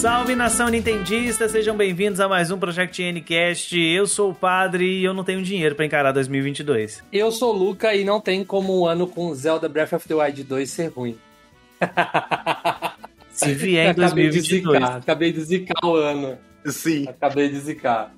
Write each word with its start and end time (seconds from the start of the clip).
Salve 0.00 0.36
nação 0.36 0.68
nintendista, 0.68 1.48
sejam 1.48 1.76
bem-vindos 1.76 2.20
a 2.20 2.28
mais 2.28 2.52
um 2.52 2.58
Project 2.58 3.02
Ncast. 3.12 3.76
Eu 3.76 4.06
sou 4.06 4.30
o 4.30 4.34
Padre 4.34 5.00
e 5.00 5.04
eu 5.04 5.12
não 5.12 5.24
tenho 5.24 5.42
dinheiro 5.42 5.74
para 5.74 5.84
encarar 5.84 6.12
2022. 6.12 7.02
Eu 7.12 7.32
sou 7.32 7.52
o 7.52 7.58
Luca 7.58 7.92
e 7.96 8.04
não 8.04 8.20
tem 8.20 8.44
como 8.44 8.80
um 8.80 8.86
ano 8.86 9.08
com 9.08 9.34
Zelda 9.34 9.68
Breath 9.68 9.94
of 9.94 10.06
the 10.06 10.14
Wild 10.14 10.44
2 10.44 10.70
ser 10.70 10.92
ruim. 10.92 11.18
Se 13.32 13.52
vier 13.54 13.90
em 13.90 13.94
2022. 13.98 14.82
Acabei 14.84 15.32
de 15.32 15.40
zicar 15.40 15.84
o 15.84 15.96
ano. 15.96 16.38
Sim. 16.66 17.08
Acabei 17.08 17.48
de 17.48 17.58
zicar. 17.58 18.14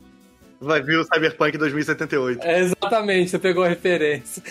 Vai 0.61 0.83
vir 0.83 0.99
o 0.99 1.05
Cyberpunk 1.05 1.57
2078. 1.57 2.43
É, 2.43 2.61
exatamente, 2.61 3.31
você 3.31 3.39
pegou 3.39 3.65
a 3.65 3.69
referência. 3.69 4.43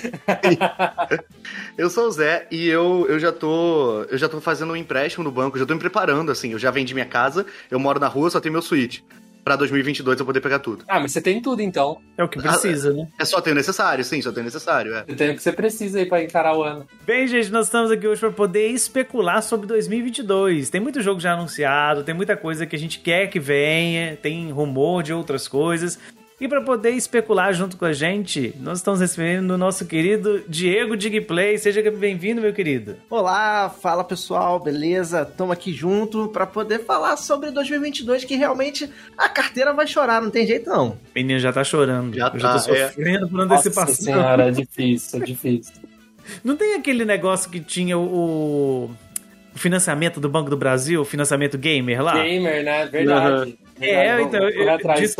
eu 1.78 1.88
sou 1.90 2.08
o 2.08 2.12
Zé 2.12 2.48
e 2.50 2.68
eu, 2.68 3.06
eu 3.08 3.20
já 3.20 3.32
tô 3.32 4.04
eu 4.10 4.18
já 4.18 4.28
tô 4.28 4.42
fazendo 4.42 4.74
um 4.74 4.76
empréstimo 4.76 5.24
no 5.24 5.32
banco, 5.32 5.60
já 5.60 5.68
tô 5.68 5.74
me 5.76 5.80
preparando 5.80 6.32
assim, 6.32 6.52
eu 6.52 6.60
já 6.60 6.72
vendi 6.72 6.96
minha 6.96 7.06
casa, 7.06 7.46
eu 7.70 7.80
moro 7.80 8.00
na 8.00 8.08
rua, 8.08 8.32
só 8.32 8.40
tenho 8.40 8.54
meu 8.54 8.62
suíte 8.62 9.04
pra 9.50 9.56
2022 9.56 10.20
eu 10.20 10.26
poder 10.28 10.42
pegar 10.42 10.60
tudo. 10.60 10.86
Ah, 10.88 11.00
mas 11.00 11.12
você 11.12 11.20
tem 11.20 11.42
tudo 11.42 11.60
então. 11.60 12.00
É 12.16 12.24
o 12.24 12.30
que 12.30 12.40
precisa, 12.40 12.92
ah, 12.92 12.94
né? 12.94 13.08
É 13.18 13.26
só 13.26 13.42
ter 13.42 13.56
necessário, 13.56 14.06
sim, 14.06 14.22
só 14.22 14.32
ter 14.32 14.44
necessário. 14.44 14.94
É. 14.94 15.04
Você 15.08 15.16
tem 15.16 15.32
o 15.32 15.36
que 15.36 15.42
você 15.42 15.52
precisa 15.52 15.98
aí 15.98 16.06
pra 16.06 16.22
encarar 16.22 16.56
o 16.56 16.62
ano. 16.62 16.86
Bem, 17.04 17.28
gente, 17.28 17.52
nós 17.52 17.66
estamos 17.66 17.90
aqui 17.90 18.08
hoje 18.08 18.20
pra 18.20 18.30
poder 18.30 18.68
especular 18.68 19.42
sobre 19.42 19.66
2022. 19.66 20.70
Tem 20.70 20.80
muito 20.80 21.02
jogo 21.02 21.20
já 21.20 21.34
anunciado, 21.34 22.04
tem 22.04 22.14
muita 22.14 22.38
coisa 22.38 22.68
que 22.68 22.76
a 22.76 22.80
gente 22.80 23.00
quer 23.00 23.28
que 23.28 23.40
venha, 23.40 24.16
tem 24.18 24.52
rumor 24.52 25.02
de 25.02 25.14
outras 25.14 25.48
coisas. 25.48 25.98
E 26.40 26.48
para 26.48 26.62
poder 26.62 26.92
especular 26.92 27.54
junto 27.54 27.76
com 27.76 27.84
a 27.84 27.92
gente, 27.92 28.56
nós 28.62 28.78
estamos 28.78 29.02
recebendo 29.02 29.52
o 29.52 29.58
nosso 29.58 29.86
querido 29.86 30.42
Diego 30.48 30.96
Digplay. 30.96 31.58
Seja 31.58 31.82
bem-vindo, 31.92 32.40
meu 32.40 32.54
querido. 32.54 32.96
Olá, 33.10 33.70
fala 33.70 34.06
pessoal, 34.06 34.58
beleza? 34.58 35.28
Estamos 35.30 35.52
aqui 35.52 35.74
junto 35.74 36.30
para 36.30 36.48
poder 36.48 36.80
falar 36.80 37.18
sobre 37.18 37.52
2022, 37.52 38.24
que 38.24 38.38
realmente 38.38 38.90
a 39.18 39.28
carteira 39.28 39.74
vai 39.74 39.86
chorar, 39.86 40.22
não 40.22 40.30
tem 40.32 40.48
jeito 40.48 40.70
não. 40.70 40.92
O 40.92 40.98
menino 41.14 41.40
já 41.42 41.52
tá 41.52 41.62
chorando. 41.62 42.16
Já, 42.16 42.32
Eu 42.34 42.40
já 42.40 42.54
tá, 42.54 42.60
tô 42.64 42.74
é. 42.74 42.88
sofrendo 42.88 43.26
é. 43.26 43.30
por 43.30 43.42
antecipação. 43.42 43.86
Nossa 43.86 44.02
senhora, 44.02 44.48
é 44.48 44.52
difícil, 44.52 45.22
é 45.22 45.26
difícil. 45.26 45.74
Não 46.42 46.56
tem 46.56 46.76
aquele 46.76 47.04
negócio 47.04 47.50
que 47.50 47.60
tinha 47.60 47.98
o 47.98 48.90
o 49.54 49.60
financiamento 49.60 50.20
do 50.20 50.30
Banco 50.30 50.50
do 50.50 50.56
Brasil, 50.56 51.02
o 51.02 51.06
financiamento 51.06 51.58
gamer 51.58 52.02
lá. 52.02 52.14
Gamer, 52.14 52.64
né? 52.64 52.86
Verdade. 52.86 53.50
Uhum. 53.50 53.58
É, 53.80 54.22
então. 54.22 54.42
Diz, 54.98 55.16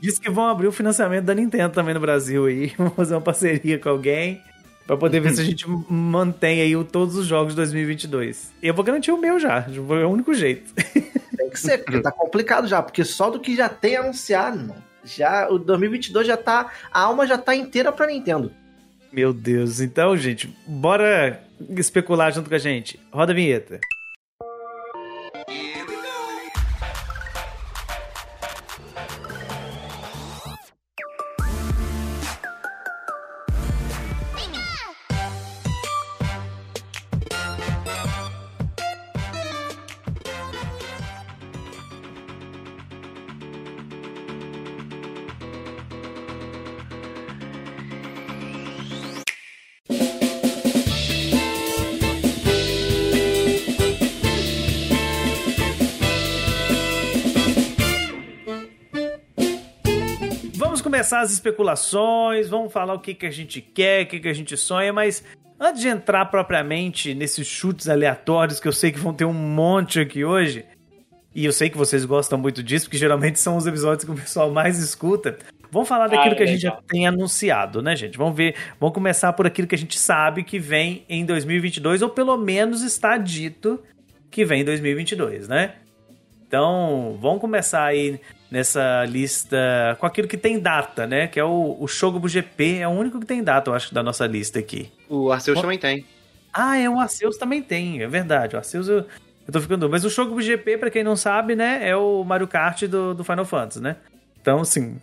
diz 0.00 0.18
que 0.18 0.30
vão 0.30 0.46
abrir 0.46 0.66
o 0.66 0.72
financiamento 0.72 1.24
da 1.24 1.34
Nintendo 1.34 1.72
também 1.72 1.94
no 1.94 2.00
Brasil 2.00 2.46
aí. 2.46 2.72
Vão 2.76 2.90
fazer 2.90 3.14
uma 3.14 3.20
parceria 3.20 3.78
com 3.78 3.88
alguém. 3.88 4.40
Pra 4.86 4.96
poder 4.96 5.20
ver 5.20 5.32
se 5.32 5.40
a 5.40 5.44
gente 5.44 5.64
mantém 5.88 6.60
aí 6.60 6.84
todos 6.84 7.16
os 7.16 7.26
jogos 7.26 7.52
de 7.52 7.56
2022. 7.56 8.52
Eu 8.62 8.74
vou 8.74 8.84
garantir 8.84 9.12
o 9.12 9.16
meu 9.16 9.38
já. 9.38 9.64
É 9.68 10.04
o 10.04 10.08
único 10.10 10.34
jeito. 10.34 10.74
Tem 11.36 11.48
que 11.48 11.58
ser, 11.58 11.78
porque 11.78 12.00
tá 12.00 12.10
complicado 12.10 12.66
já. 12.66 12.82
Porque 12.82 13.04
só 13.04 13.30
do 13.30 13.38
que 13.38 13.54
já 13.54 13.68
tem 13.68 13.96
anunciado, 13.96 14.58
mano. 14.58 14.82
Já, 15.04 15.48
o 15.48 15.58
2022 15.58 16.26
já 16.26 16.36
tá. 16.36 16.70
A 16.92 17.00
alma 17.00 17.26
já 17.26 17.38
tá 17.38 17.54
inteira 17.54 17.92
pra 17.92 18.06
Nintendo. 18.06 18.52
Meu 19.12 19.32
Deus. 19.32 19.80
Então, 19.80 20.16
gente, 20.16 20.54
bora 20.66 21.42
especular 21.76 22.32
junto 22.32 22.48
com 22.48 22.54
a 22.54 22.58
gente. 22.58 22.98
Roda 23.12 23.32
a 23.32 23.34
vinheta. 23.34 23.80
As 61.22 61.32
especulações, 61.32 62.48
vamos 62.48 62.72
falar 62.72 62.94
o 62.94 63.00
que, 63.00 63.14
que 63.14 63.26
a 63.26 63.30
gente 63.30 63.60
quer, 63.60 64.04
o 64.04 64.06
que, 64.06 64.20
que 64.20 64.28
a 64.28 64.32
gente 64.32 64.56
sonha, 64.56 64.92
mas 64.92 65.24
antes 65.58 65.80
de 65.80 65.88
entrar 65.88 66.26
propriamente 66.26 67.14
nesses 67.14 67.46
chutes 67.46 67.88
aleatórios 67.88 68.60
que 68.60 68.68
eu 68.68 68.72
sei 68.72 68.92
que 68.92 68.98
vão 68.98 69.14
ter 69.14 69.24
um 69.24 69.32
monte 69.32 70.00
aqui 70.00 70.24
hoje, 70.24 70.64
e 71.34 71.44
eu 71.44 71.52
sei 71.52 71.70
que 71.70 71.78
vocês 71.78 72.04
gostam 72.04 72.38
muito 72.38 72.62
disso, 72.62 72.86
porque 72.86 72.98
geralmente 72.98 73.38
são 73.38 73.56
os 73.56 73.66
episódios 73.66 74.04
que 74.04 74.10
o 74.10 74.14
pessoal 74.14 74.50
mais 74.50 74.78
escuta. 74.78 75.38
Vamos 75.70 75.88
falar 75.88 76.08
daquilo 76.08 76.34
ah, 76.34 76.36
que 76.36 76.42
a 76.42 76.46
gente 76.46 76.60
já 76.60 76.72
tem 76.86 77.06
anunciado, 77.06 77.80
né, 77.80 77.96
gente? 77.96 78.18
Vamos 78.18 78.36
ver, 78.36 78.54
vamos 78.78 78.92
começar 78.92 79.32
por 79.32 79.46
aquilo 79.46 79.66
que 79.66 79.74
a 79.74 79.78
gente 79.78 79.98
sabe 79.98 80.44
que 80.44 80.58
vem 80.58 81.06
em 81.08 81.24
2022, 81.24 82.02
ou 82.02 82.10
pelo 82.10 82.36
menos 82.36 82.82
está 82.82 83.16
dito 83.16 83.82
que 84.30 84.44
vem 84.44 84.60
em 84.60 84.64
2022, 84.64 85.48
né? 85.48 85.76
Então, 86.46 87.16
vamos 87.18 87.40
começar 87.40 87.84
aí 87.84 88.20
nessa 88.52 89.06
lista 89.06 89.96
com 89.98 90.04
aquilo 90.04 90.28
que 90.28 90.36
tem 90.36 90.60
data, 90.60 91.06
né? 91.06 91.26
Que 91.26 91.40
é 91.40 91.44
o, 91.44 91.74
o 91.80 91.88
Shogobu 91.88 92.28
GP, 92.28 92.80
é 92.80 92.86
o 92.86 92.90
único 92.90 93.18
que 93.18 93.24
tem 93.24 93.42
data, 93.42 93.70
eu 93.70 93.74
acho, 93.74 93.94
da 93.94 94.02
nossa 94.02 94.26
lista 94.26 94.58
aqui. 94.58 94.92
O 95.08 95.32
Arceus 95.32 95.58
também 95.58 95.78
tem. 95.78 96.04
Ah, 96.52 96.76
é, 96.76 96.88
o 96.88 97.00
Arceus 97.00 97.38
também 97.38 97.62
tem, 97.62 98.02
é 98.02 98.06
verdade. 98.06 98.54
O 98.54 98.58
Arceus 98.58 98.88
eu, 98.88 98.98
eu 98.98 99.52
tô 99.52 99.58
ficando. 99.58 99.88
Mas 99.88 100.04
o 100.04 100.10
Shogobu 100.10 100.42
GP, 100.42 100.76
pra 100.76 100.90
quem 100.90 101.02
não 101.02 101.16
sabe, 101.16 101.56
né, 101.56 101.80
é 101.88 101.96
o 101.96 102.22
Mario 102.24 102.46
Kart 102.46 102.82
do, 102.82 103.14
do 103.14 103.24
Final 103.24 103.46
Fantasy, 103.46 103.80
né? 103.80 103.96
Então, 104.38 104.60
assim, 104.60 105.00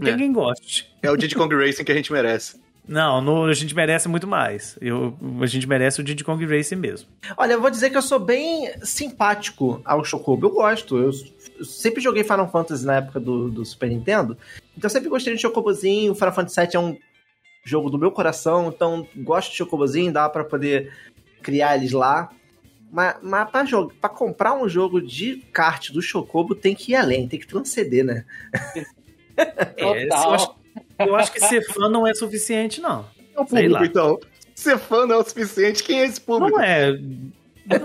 tem 0.00 0.14
é. 0.14 0.16
quem 0.16 0.32
goste. 0.32 0.90
É 1.02 1.10
o 1.10 1.16
Diddy 1.18 1.34
Kong 1.34 1.54
Racing 1.54 1.84
que 1.84 1.92
a 1.92 1.94
gente 1.94 2.10
merece. 2.10 2.58
Não, 2.88 3.20
no, 3.20 3.44
a 3.44 3.52
gente 3.52 3.74
merece 3.74 4.08
muito 4.08 4.26
mais. 4.26 4.78
Eu, 4.80 5.14
a 5.42 5.46
gente 5.46 5.68
merece 5.68 6.00
o 6.00 6.04
Diddy 6.04 6.24
Kong 6.24 6.44
Racing 6.46 6.76
mesmo. 6.76 7.06
Olha, 7.36 7.52
eu 7.52 7.60
vou 7.60 7.70
dizer 7.70 7.90
que 7.90 7.96
eu 7.98 8.02
sou 8.02 8.18
bem 8.18 8.72
simpático 8.82 9.82
ao 9.84 10.02
Chocobo. 10.02 10.46
Eu 10.46 10.50
gosto. 10.50 10.96
Eu 10.96 11.12
sempre 11.62 12.00
joguei 12.00 12.24
Final 12.24 12.50
Fantasy 12.50 12.86
na 12.86 12.96
época 12.96 13.20
do, 13.20 13.50
do 13.50 13.62
Super 13.62 13.90
Nintendo. 13.90 14.38
Então 14.76 14.88
sempre 14.88 15.10
gostei 15.10 15.34
de 15.34 15.42
Chocobozinho. 15.42 16.12
O 16.12 16.14
Final 16.14 16.32
Fantasy 16.32 16.60
VII 16.60 16.70
é 16.72 16.78
um 16.78 16.96
jogo 17.62 17.90
do 17.90 17.98
meu 17.98 18.10
coração. 18.10 18.72
Então 18.74 19.06
gosto 19.18 19.50
de 19.50 19.58
Chocobozinho. 19.58 20.10
Dá 20.10 20.26
para 20.26 20.42
poder 20.42 20.90
criar 21.42 21.76
eles 21.76 21.92
lá. 21.92 22.30
Mas, 22.90 23.16
mas 23.22 23.50
pra, 23.50 23.66
jogo, 23.66 23.92
pra 24.00 24.08
comprar 24.08 24.54
um 24.54 24.66
jogo 24.66 25.02
de 25.02 25.44
kart 25.52 25.90
do 25.90 26.00
Chocobo 26.00 26.54
tem 26.54 26.74
que 26.74 26.92
ir 26.92 26.96
além. 26.96 27.28
Tem 27.28 27.38
que 27.38 27.46
transcender, 27.46 28.02
né? 28.02 28.24
É, 29.76 30.08
eu, 30.08 30.12
acho, 30.34 30.57
eu 30.98 31.16
acho 31.16 31.32
que 31.32 31.40
ser 31.40 31.62
fã 31.72 31.88
não 31.88 32.06
é 32.06 32.14
suficiente, 32.14 32.80
não. 32.80 33.04
É 33.36 33.40
o 33.40 33.44
público, 33.44 33.84
então. 33.84 34.20
Ser 34.54 34.78
fã 34.78 35.06
não 35.06 35.16
é 35.16 35.18
o 35.18 35.24
suficiente. 35.24 35.82
Quem 35.82 36.00
é 36.00 36.04
esse 36.04 36.20
público? 36.20 36.56
Não 36.56 36.64
é. 36.64 36.98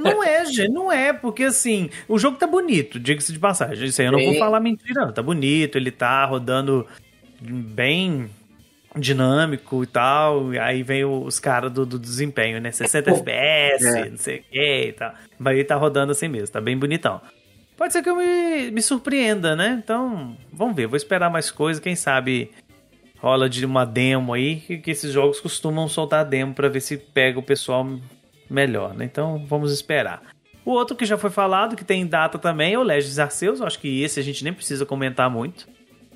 Não 0.02 0.24
é, 0.24 0.46
gente, 0.46 0.72
não 0.72 0.92
é, 0.92 1.12
porque 1.12 1.44
assim, 1.44 1.90
o 2.08 2.18
jogo 2.18 2.38
tá 2.38 2.48
bonito, 2.48 2.98
diga-se 2.98 3.34
de 3.34 3.40
passagem. 3.40 3.86
Isso 3.86 4.02
aí 4.02 4.08
eu 4.08 4.14
não 4.14 4.24
vou 4.24 4.38
falar 4.38 4.62
mentira, 4.62 5.06
não. 5.06 5.12
Tá 5.12 5.22
bonito, 5.22 5.78
ele 5.78 5.92
tá 5.92 6.24
rodando 6.24 6.88
bem 7.42 8.30
dinâmico 8.96 9.84
e 9.84 9.88
tal. 9.88 10.52
Aí 10.62 10.84
vem 10.84 11.04
os 11.04 11.38
caras 11.38 11.72
do, 11.72 11.86
do, 11.86 12.00
desempenho, 12.00 12.62
né? 12.62 12.72
60 12.72 13.12
FPS, 13.12 13.86
é. 13.86 14.10
não 14.10 14.18
sei 14.18 14.38
o 14.38 14.44
que 14.44 14.86
e 14.88 14.94
tal. 14.94 15.14
Mas 15.38 15.54
ele 15.56 15.66
tá 15.66 15.76
rodando 15.76 16.14
assim 16.14 16.30
mesmo, 16.30 16.54
tá 16.54 16.62
bem 16.62 16.78
bonitão. 16.78 17.20
Pode 17.76 17.92
ser 17.92 18.02
que 18.02 18.10
eu 18.10 18.16
me, 18.16 18.72
me 18.72 18.82
surpreenda, 18.82 19.56
né? 19.56 19.82
Então, 19.84 20.38
vamos 20.52 20.76
ver, 20.76 20.88
vou 20.88 20.96
esperar 20.96 21.30
mais 21.30 21.52
coisa, 21.52 21.82
quem 21.82 21.96
sabe 21.96 22.52
rola 23.24 23.50
de 23.50 23.66
uma 23.66 23.86
demo 23.86 24.34
aí, 24.34 24.58
que, 24.58 24.78
que 24.78 24.92
esses 24.92 25.14
jogos 25.14 25.40
costumam 25.40 25.88
soltar 25.88 26.26
demo 26.26 26.54
para 26.54 26.68
ver 26.68 26.82
se 26.82 26.98
pega 26.98 27.40
o 27.40 27.44
pessoal 27.44 27.88
melhor, 28.50 28.94
né? 28.94 29.06
Então 29.06 29.46
vamos 29.48 29.72
esperar. 29.72 30.22
O 30.66 30.72
outro 30.72 30.94
que 30.94 31.06
já 31.06 31.18
foi 31.18 31.30
falado, 31.30 31.78
que 31.78 31.86
tem 31.86 32.06
data 32.06 32.38
também, 32.38 32.74
é 32.74 32.80
o 32.80 32.84
Legends 32.84 33.20
Arceus. 33.20 33.62
Eu 33.62 33.66
acho 33.66 33.80
que 33.80 34.04
esse 34.04 34.20
a 34.20 34.24
gente 34.24 34.44
nem 34.44 34.54
precisa 34.54 34.86
comentar 34.86 35.30
muito, 35.30 35.70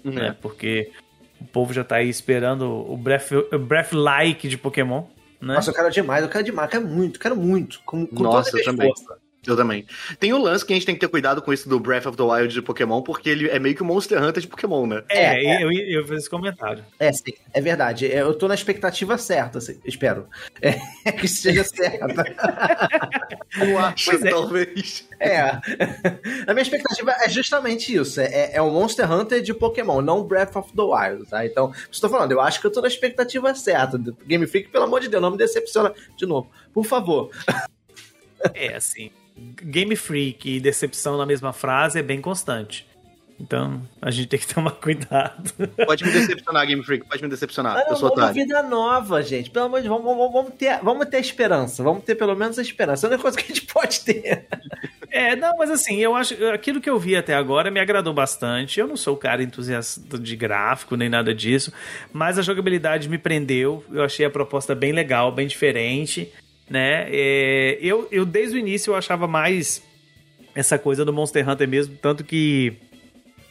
uhum. 0.03 0.11
né? 0.11 0.35
Porque 0.41 0.91
o 1.39 1.45
povo 1.45 1.73
já 1.73 1.83
tá 1.83 1.95
aí 1.95 2.09
esperando 2.09 2.63
o 2.65 2.97
Breath, 2.97 3.29
Breath 3.57 3.93
Like 3.93 4.49
de 4.49 4.57
Pokémon. 4.57 5.03
Né? 5.39 5.53
Nossa, 5.53 5.69
eu 5.69 5.73
quero 5.73 5.89
demais, 5.89 6.23
eu 6.23 6.29
quero 6.29 6.43
demais, 6.43 6.67
eu 6.67 6.71
quero 6.71 6.93
muito, 6.93 7.19
quero 7.21 7.35
muito. 7.37 7.81
Com, 7.85 8.05
com 8.05 8.23
Nossa, 8.23 8.51
toda 8.51 8.57
a 8.57 8.61
eu 8.61 8.65
também. 8.65 8.87
Força. 8.93 9.17
Eu 9.47 9.55
também. 9.55 9.85
Tem 10.19 10.33
o 10.33 10.37
lance 10.37 10.65
que 10.65 10.73
a 10.73 10.75
gente 10.75 10.85
tem 10.85 10.93
que 10.93 10.99
ter 10.99 11.07
cuidado 11.07 11.41
com 11.41 11.53
isso 11.53 11.69
do 11.69 11.79
Breath 11.79 12.05
of 12.05 12.17
the 12.17 12.23
Wild 12.23 12.53
de 12.53 12.61
Pokémon, 12.61 13.01
porque 13.01 13.29
ele 13.29 13.49
é 13.49 13.57
meio 13.57 13.73
que 13.73 13.81
o 13.81 13.85
Monster 13.85 14.21
Hunter 14.21 14.41
de 14.41 14.47
Pokémon, 14.47 14.85
né? 14.85 15.03
É, 15.07 15.45
é 15.45 15.63
eu, 15.63 15.71
eu, 15.71 16.05
fiz 16.05 16.17
esse 16.19 16.29
comentário. 16.29 16.83
É, 16.99 17.13
sim, 17.13 17.33
é 17.53 17.61
verdade. 17.61 18.11
É, 18.11 18.19
eu 18.21 18.33
tô 18.33 18.49
na 18.49 18.53
expectativa 18.53 19.17
certa, 19.17 19.59
espero. 19.85 20.27
É, 20.61 20.73
que 21.13 21.29
seja 21.29 21.63
certa. 21.63 22.25
eu 23.57 23.79
acho, 23.79 24.11
é. 24.11 24.29
talvez. 24.29 25.07
É. 25.17 25.39
A 26.45 26.53
minha 26.53 26.61
expectativa 26.61 27.11
é 27.21 27.29
justamente 27.29 27.95
isso. 27.95 28.19
É, 28.19 28.55
é 28.55 28.61
o 28.61 28.69
Monster 28.69 29.09
Hunter 29.09 29.41
de 29.41 29.53
Pokémon, 29.53 30.01
não 30.01 30.23
Breath 30.23 30.57
of 30.57 30.73
the 30.75 30.81
Wild, 30.81 31.29
tá? 31.29 31.45
Então, 31.45 31.71
estou 31.89 32.09
falando, 32.09 32.33
eu 32.33 32.41
acho 32.41 32.59
que 32.59 32.67
eu 32.67 32.71
tô 32.71 32.81
na 32.81 32.89
expectativa 32.89 33.55
certa. 33.55 33.97
Game 34.25 34.45
Freak, 34.45 34.67
pelo 34.69 34.83
amor 34.83 34.99
de 34.99 35.07
Deus, 35.07 35.21
não 35.21 35.31
me 35.31 35.37
decepciona 35.37 35.93
de 36.17 36.25
novo. 36.25 36.51
Por 36.73 36.83
favor. 36.83 37.31
É, 38.53 38.75
assim. 38.75 39.09
Game 39.37 39.95
Freak 39.95 40.49
e 40.49 40.59
decepção 40.59 41.17
na 41.17 41.25
mesma 41.25 41.53
frase 41.53 41.99
é 41.99 42.03
bem 42.03 42.21
constante. 42.21 42.85
Então, 43.39 43.83
a 44.01 44.09
gente 44.09 44.27
tem 44.27 44.39
que 44.39 44.51
tomar 44.51 44.71
cuidado. 44.81 45.53
Pode 45.85 46.03
me 46.03 46.11
decepcionar, 46.11 46.65
Game 46.65 46.83
Freak, 46.83 47.05
pode 47.07 47.21
me 47.21 47.29
decepcionar. 47.29 47.73
Mas 47.75 47.83
eu 47.83 47.91
não, 47.91 47.97
sou 47.97 48.09
uma 48.09 48.13
otário. 48.13 48.33
vida 48.33 48.63
nova, 48.63 49.21
gente. 49.21 49.51
Pelo 49.51 49.65
amor 49.65 49.81
de 49.81 49.87
Deus, 49.87 50.01
vamos, 50.01 50.17
vamos, 50.17 50.33
vamos, 50.33 50.53
ter, 50.55 50.79
vamos 50.81 51.05
ter 51.05 51.17
a 51.17 51.19
esperança. 51.19 51.83
Vamos 51.83 52.03
ter 52.03 52.15
pelo 52.15 52.35
menos 52.35 52.57
a 52.57 52.61
esperança. 52.61 53.05
É 53.05 53.07
a 53.07 53.09
única 53.11 53.21
coisa 53.21 53.37
que 53.37 53.43
a 53.43 53.47
gente 53.47 53.65
pode 53.71 54.01
ter. 54.01 54.47
É, 55.11 55.35
não, 55.35 55.55
mas 55.57 55.69
assim, 55.69 55.97
eu 55.97 56.15
acho. 56.15 56.33
Aquilo 56.47 56.81
que 56.81 56.89
eu 56.89 56.97
vi 56.97 57.15
até 57.15 57.35
agora 57.35 57.69
me 57.69 57.79
agradou 57.79 58.13
bastante. 58.13 58.79
Eu 58.79 58.87
não 58.87 58.97
sou 58.97 59.13
o 59.13 59.17
cara 59.17 59.43
entusiasta 59.43 60.17
de 60.17 60.35
gráfico 60.35 60.95
nem 60.95 61.07
nada 61.07 61.33
disso, 61.33 61.71
mas 62.11 62.39
a 62.39 62.41
jogabilidade 62.41 63.07
me 63.07 63.19
prendeu. 63.19 63.83
Eu 63.91 64.03
achei 64.03 64.25
a 64.25 64.29
proposta 64.31 64.73
bem 64.73 64.91
legal, 64.91 65.31
bem 65.31 65.47
diferente, 65.47 66.33
né? 66.69 67.07
É, 67.09 67.77
eu, 67.81 68.07
eu, 68.11 68.25
desde 68.25 68.57
o 68.57 68.59
início, 68.59 68.91
eu 68.91 68.95
achava 68.95 69.27
mais 69.27 69.81
essa 70.53 70.77
coisa 70.77 71.05
do 71.05 71.13
Monster 71.13 71.47
Hunter 71.47 71.67
mesmo, 71.67 71.95
tanto 72.01 72.23
que 72.23 72.73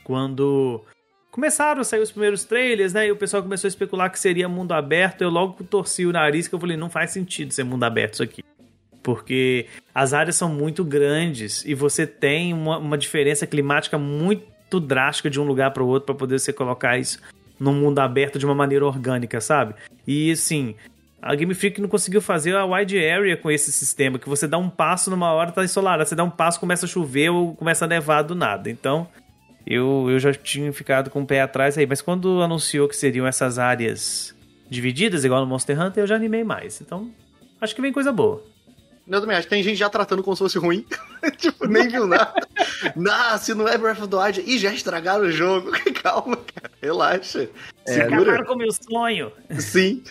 quando 0.02 0.82
começaram 1.30 1.80
a 1.80 1.84
sair 1.84 2.00
os 2.00 2.10
primeiros 2.10 2.44
trailers, 2.44 2.92
né? 2.94 3.06
E 3.06 3.12
o 3.12 3.16
pessoal 3.16 3.42
começou 3.42 3.68
a 3.68 3.70
especular 3.70 4.10
que 4.10 4.18
seria 4.18 4.48
mundo 4.48 4.72
aberto. 4.72 5.22
Eu 5.22 5.30
logo 5.30 5.62
torci 5.64 6.06
o 6.06 6.12
nariz 6.12 6.48
que 6.48 6.54
eu 6.54 6.58
falei, 6.58 6.76
não 6.76 6.88
faz 6.88 7.10
sentido 7.10 7.52
ser 7.52 7.62
mundo 7.62 7.84
aberto 7.84 8.14
isso 8.14 8.22
aqui. 8.22 8.42
Porque 9.02 9.66
as 9.94 10.12
áreas 10.12 10.34
são 10.34 10.48
muito 10.48 10.84
grandes 10.84 11.64
e 11.64 11.74
você 11.74 12.06
tem 12.06 12.52
uma, 12.52 12.78
uma 12.78 12.98
diferença 12.98 13.46
climática 13.46 13.98
muito 13.98 14.80
drástica 14.80 15.30
de 15.30 15.38
um 15.38 15.44
lugar 15.44 15.72
para 15.72 15.82
o 15.82 15.86
outro 15.86 16.06
para 16.06 16.14
poder 16.14 16.40
você 16.40 16.52
colocar 16.52 16.98
isso 16.98 17.20
num 17.60 17.74
mundo 17.74 17.98
aberto 17.98 18.38
de 18.38 18.44
uma 18.44 18.54
maneira 18.54 18.84
orgânica, 18.84 19.40
sabe? 19.40 19.74
E 20.06 20.32
assim, 20.32 20.74
a 21.26 21.34
Game 21.34 21.52
Freak 21.54 21.80
não 21.80 21.88
conseguiu 21.88 22.20
fazer 22.20 22.54
a 22.54 22.64
wide 22.64 22.96
area 22.96 23.36
com 23.36 23.50
esse 23.50 23.72
sistema, 23.72 24.18
que 24.18 24.28
você 24.28 24.46
dá 24.46 24.56
um 24.56 24.70
passo 24.70 25.10
numa 25.10 25.32
hora 25.32 25.50
tá 25.50 25.64
ensolarado, 25.64 26.08
você 26.08 26.14
dá 26.14 26.22
um 26.22 26.30
passo 26.30 26.60
começa 26.60 26.86
a 26.86 26.88
chover 26.88 27.30
ou 27.30 27.54
começa 27.54 27.84
a 27.84 27.88
nevar 27.88 28.22
do 28.22 28.34
nada. 28.34 28.70
Então, 28.70 29.08
eu, 29.66 30.06
eu 30.08 30.18
já 30.20 30.32
tinha 30.32 30.72
ficado 30.72 31.10
com 31.10 31.22
o 31.22 31.26
pé 31.26 31.40
atrás 31.40 31.76
aí, 31.76 31.86
mas 31.86 32.00
quando 32.00 32.40
anunciou 32.40 32.88
que 32.88 32.96
seriam 32.96 33.26
essas 33.26 33.58
áreas 33.58 34.34
divididas, 34.70 35.24
igual 35.24 35.40
no 35.40 35.46
Monster 35.46 35.80
Hunter, 35.80 36.04
eu 36.04 36.06
já 36.06 36.14
animei 36.14 36.44
mais. 36.44 36.80
Então, 36.80 37.10
acho 37.60 37.74
que 37.74 37.82
vem 37.82 37.92
coisa 37.92 38.12
boa. 38.12 38.42
Eu 39.08 39.20
também 39.20 39.36
acho. 39.36 39.46
Tem 39.46 39.62
gente 39.62 39.76
já 39.76 39.88
tratando 39.88 40.22
como 40.22 40.36
se 40.36 40.42
fosse 40.42 40.58
ruim. 40.58 40.84
tipo, 41.38 41.66
nem 41.66 41.88
viu 41.88 42.06
nada. 42.06 42.34
não, 42.96 43.38
se 43.38 43.54
não 43.54 43.68
é 43.68 43.78
Breath 43.78 44.00
of 44.00 44.08
the 44.08 44.16
Wild, 44.16 44.44
e 44.44 44.58
já 44.58 44.72
estragaram 44.72 45.24
o 45.24 45.30
jogo. 45.30 45.70
Calma, 46.02 46.36
cara. 46.36 46.72
Relaxa. 46.82 47.48
É, 47.86 48.02
Acabaram 48.02 48.44
com 48.44 48.54
o 48.54 48.58
meu 48.58 48.72
sonho. 48.72 49.32
Sim. 49.58 50.02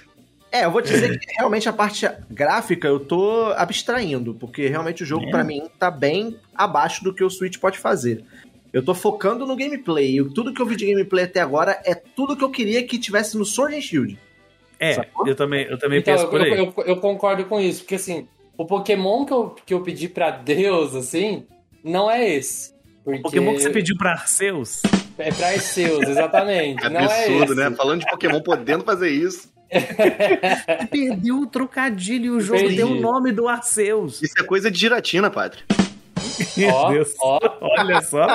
É, 0.56 0.64
eu 0.64 0.72
vou 0.72 0.82
te 0.82 0.88
dizer 0.88 1.20
que 1.20 1.34
realmente 1.36 1.68
a 1.68 1.74
parte 1.74 2.10
gráfica 2.32 2.88
eu 2.88 2.98
tô 2.98 3.52
abstraindo, 3.58 4.34
porque 4.34 4.70
realmente 4.70 5.04
o 5.04 5.06
jogo 5.06 5.26
é. 5.26 5.30
para 5.30 5.44
mim 5.44 5.64
tá 5.78 5.92
bem 5.92 6.40
abaixo 6.56 7.04
do 7.04 7.14
que 7.14 7.22
o 7.22 7.30
Switch 7.30 7.58
pode 7.58 7.78
fazer. 7.78 8.24
Eu 8.72 8.82
tô 8.82 8.96
focando 8.96 9.46
no 9.46 9.54
gameplay. 9.54 10.18
E 10.18 10.24
tudo 10.30 10.54
que 10.54 10.62
eu 10.62 10.66
vi 10.66 10.78
de 10.78 10.86
gameplay 10.86 11.26
até 11.26 11.42
agora 11.42 11.82
é 11.84 11.94
tudo 11.94 12.38
que 12.38 12.44
eu 12.44 12.50
queria 12.50 12.82
que 12.84 12.98
tivesse 12.98 13.38
no 13.38 13.44
Sword 13.44 13.76
and 13.76 13.82
Shield. 13.82 14.18
É, 14.80 14.94
Sacou? 14.94 15.28
eu 15.28 15.36
também, 15.36 15.66
eu 15.66 15.78
também 15.78 16.00
então, 16.00 16.16
penso 16.16 16.30
por 16.30 16.40
aí. 16.40 16.52
Eu, 16.52 16.74
eu, 16.78 16.84
eu, 16.86 16.98
concordo 16.98 17.44
com 17.44 17.60
isso, 17.60 17.82
porque 17.82 17.96
assim, 17.96 18.26
o 18.58 18.66
Pokémon 18.66 19.26
que 19.26 19.34
eu, 19.34 19.56
que 19.66 19.74
eu 19.74 19.82
pedi 19.82 20.08
pra 20.08 20.32
Deus, 20.32 20.96
assim, 20.96 21.46
não 21.84 22.10
é 22.10 22.30
esse. 22.30 22.74
Porque... 23.04 23.20
O 23.20 23.24
Pokémon 23.24 23.54
que 23.56 23.62
você 23.62 23.72
pediu 23.72 23.98
pra 23.98 24.12
Arceus? 24.12 24.84
É 25.18 25.34
pra 25.34 25.48
Arceus, 25.50 26.08
exatamente. 26.08 26.80
É 26.86 26.90
não 26.90 27.02
absurdo, 27.02 27.42
é 27.42 27.44
esse. 27.44 27.56
né? 27.56 27.72
Falando 27.76 28.00
de 28.00 28.10
Pokémon 28.10 28.42
podendo 28.42 28.86
fazer 28.86 29.10
isso. 29.10 29.54
Perdeu 30.90 31.40
o 31.40 31.48
trocadilho 31.48 32.26
e 32.26 32.30
o 32.32 32.42
jogo 32.42 32.60
Perdi. 32.60 32.76
deu 32.78 32.88
o 32.92 33.00
nome 33.00 33.32
do 33.32 33.48
Arceus. 33.48 34.22
Isso 34.22 34.34
é 34.40 34.44
coisa 34.44 34.70
de 34.72 34.80
giratina, 34.80 35.30
padre. 35.30 35.60
Meu 36.58 36.90
Deus. 36.90 37.14
ó. 37.22 37.40
Olha 37.62 38.02
só. 38.02 38.26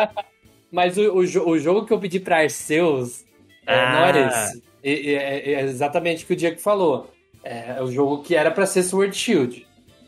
Mas 0.70 0.96
o, 0.98 1.02
o, 1.14 1.48
o 1.50 1.58
jogo 1.58 1.86
que 1.86 1.92
eu 1.92 1.98
pedi 1.98 2.20
pra 2.20 2.38
Arceus 2.40 3.24
é, 3.66 3.74
Ah. 3.80 3.92
não 3.92 3.98
era 4.04 4.26
esse. 4.28 4.62
É, 4.82 4.90
é- 4.92 5.52
é 5.54 5.60
exatamente 5.62 6.24
o 6.24 6.26
que 6.26 6.32
o 6.34 6.36
Diego 6.36 6.58
falou. 6.60 7.10
É 7.42 7.80
o 7.82 7.90
jogo 7.90 8.22
que 8.22 8.34
era 8.34 8.50
pra 8.50 8.66
ser 8.66 8.82
Sword 8.82 9.16
Shield. 9.16 9.66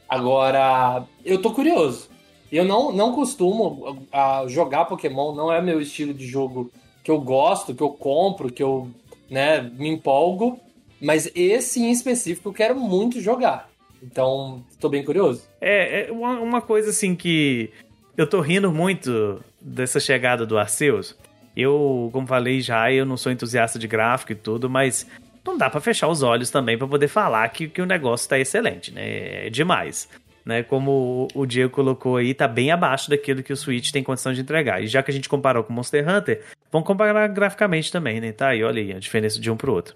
Agora, 0.09 1.05
eu 1.25 1.41
tô 1.41 1.53
curioso. 1.53 2.09
Eu 2.51 2.65
não, 2.65 2.91
não 2.93 3.13
costumo 3.15 4.07
a, 4.13 4.45
jogar 4.49 4.85
Pokémon, 4.87 5.35
não 5.35 5.53
é 5.53 5.63
meu 5.63 5.81
estilo 5.81 6.13
de 6.13 6.27
jogo 6.27 6.71
que 7.03 7.11
eu 7.11 7.21
gosto, 7.21 7.75
que 7.75 7.83
eu 7.83 7.91
compro, 7.91 8.53
que 8.53 8.63
eu 8.63 8.91
né, 9.31 9.61
me 9.61 9.89
empolgo. 9.89 10.61
Mas 11.01 11.31
esse 11.35 11.81
em 11.81 11.91
específico 11.91 12.51
eu 12.51 12.53
quero 12.53 12.79
muito 12.79 13.21
jogar. 13.21 13.71
Então, 14.03 14.63
tô 14.79 14.89
bem 14.89 15.05
curioso. 15.05 15.49
É, 15.61 16.09
é 16.09 16.13
uma, 16.13 16.41
uma 16.41 16.61
coisa 16.61 16.91
assim 16.91 17.15
que 17.15 17.71
eu 18.17 18.27
tô 18.27 18.41
rindo 18.41 18.71
muito 18.71 19.43
dessa 19.61 20.01
chegada 20.01 20.45
do 20.45 20.59
Arceus. 20.59 21.17
Eu, 21.57 22.11
como 22.13 22.27
falei 22.27 22.61
já, 22.61 22.93
eu 22.93 23.05
não 23.05 23.17
sou 23.17 23.33
entusiasta 23.33 23.79
de 23.79 23.87
gráfico 23.87 24.33
e 24.33 24.37
tudo, 24.37 24.69
mas 24.71 25.07
não 25.45 25.57
dá 25.57 25.69
pra 25.69 25.81
fechar 25.81 26.09
os 26.09 26.23
olhos 26.23 26.51
também 26.51 26.79
pra 26.79 26.87
poder 26.87 27.09
falar 27.09 27.49
que, 27.49 27.69
que 27.69 27.83
o 27.83 27.87
negócio 27.87 28.29
tá 28.29 28.39
excelente, 28.39 28.93
né? 28.93 29.47
É 29.47 29.51
demais. 29.51 30.09
Né, 30.45 30.63
como 30.63 31.29
o 31.35 31.45
Diego 31.45 31.71
colocou 31.71 32.17
aí, 32.17 32.33
tá 32.33 32.49
bem 32.49 32.71
abaixo 32.71 33.11
daquilo 33.11 33.43
que 33.43 33.53
o 33.53 33.57
Switch 33.57 33.91
tem 33.91 34.03
condição 34.03 34.33
de 34.33 34.41
entregar. 34.41 34.83
E 34.83 34.87
já 34.87 35.03
que 35.03 35.11
a 35.11 35.15
gente 35.15 35.29
comparou 35.29 35.63
com 35.63 35.73
Monster 35.73 36.09
Hunter, 36.09 36.43
vamos 36.73 36.87
comparar 36.87 37.29
graficamente 37.29 37.93
também, 37.93 38.21
né? 38.21 38.33
Tá 38.33 38.49
aí, 38.49 38.65
olha 38.65 38.81
aí 38.81 38.93
a 38.93 38.99
diferença 38.99 39.39
de 39.39 39.51
um 39.51 39.57
pro 39.57 39.73
outro. 39.73 39.95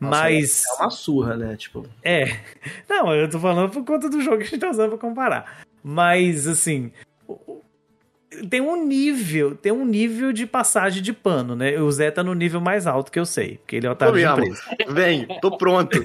Nossa, 0.00 0.22
Mas. 0.22 0.64
É 0.66 0.82
uma 0.82 0.90
surra, 0.90 1.36
né? 1.36 1.56
Tipo, 1.56 1.86
É. 2.02 2.24
Não, 2.88 3.14
eu 3.14 3.28
tô 3.28 3.38
falando 3.38 3.70
por 3.70 3.84
conta 3.84 4.08
do 4.08 4.22
jogo 4.22 4.38
que 4.38 4.44
a 4.44 4.46
gente 4.46 4.60
tá 4.60 4.70
usando 4.70 4.90
pra 4.90 4.98
comparar. 4.98 5.62
Mas, 5.82 6.46
assim. 6.46 6.90
Tem 8.48 8.60
um 8.60 8.86
nível, 8.86 9.56
tem 9.56 9.72
um 9.72 9.84
nível 9.84 10.32
de 10.32 10.46
passagem 10.46 11.02
de 11.02 11.12
pano, 11.12 11.56
né? 11.56 11.78
O 11.80 11.90
Zé 11.90 12.10
tá 12.10 12.22
no 12.22 12.32
nível 12.32 12.60
mais 12.60 12.86
alto 12.86 13.10
que 13.10 13.18
eu 13.18 13.26
sei, 13.26 13.58
porque 13.58 13.76
ele 13.76 13.86
é 13.86 13.90
otário 13.90 14.14
de 14.14 14.20
mesmo. 14.20 14.38
empresa. 14.38 14.62
Vem, 14.88 15.26
tô 15.40 15.56
pronto. 15.56 15.98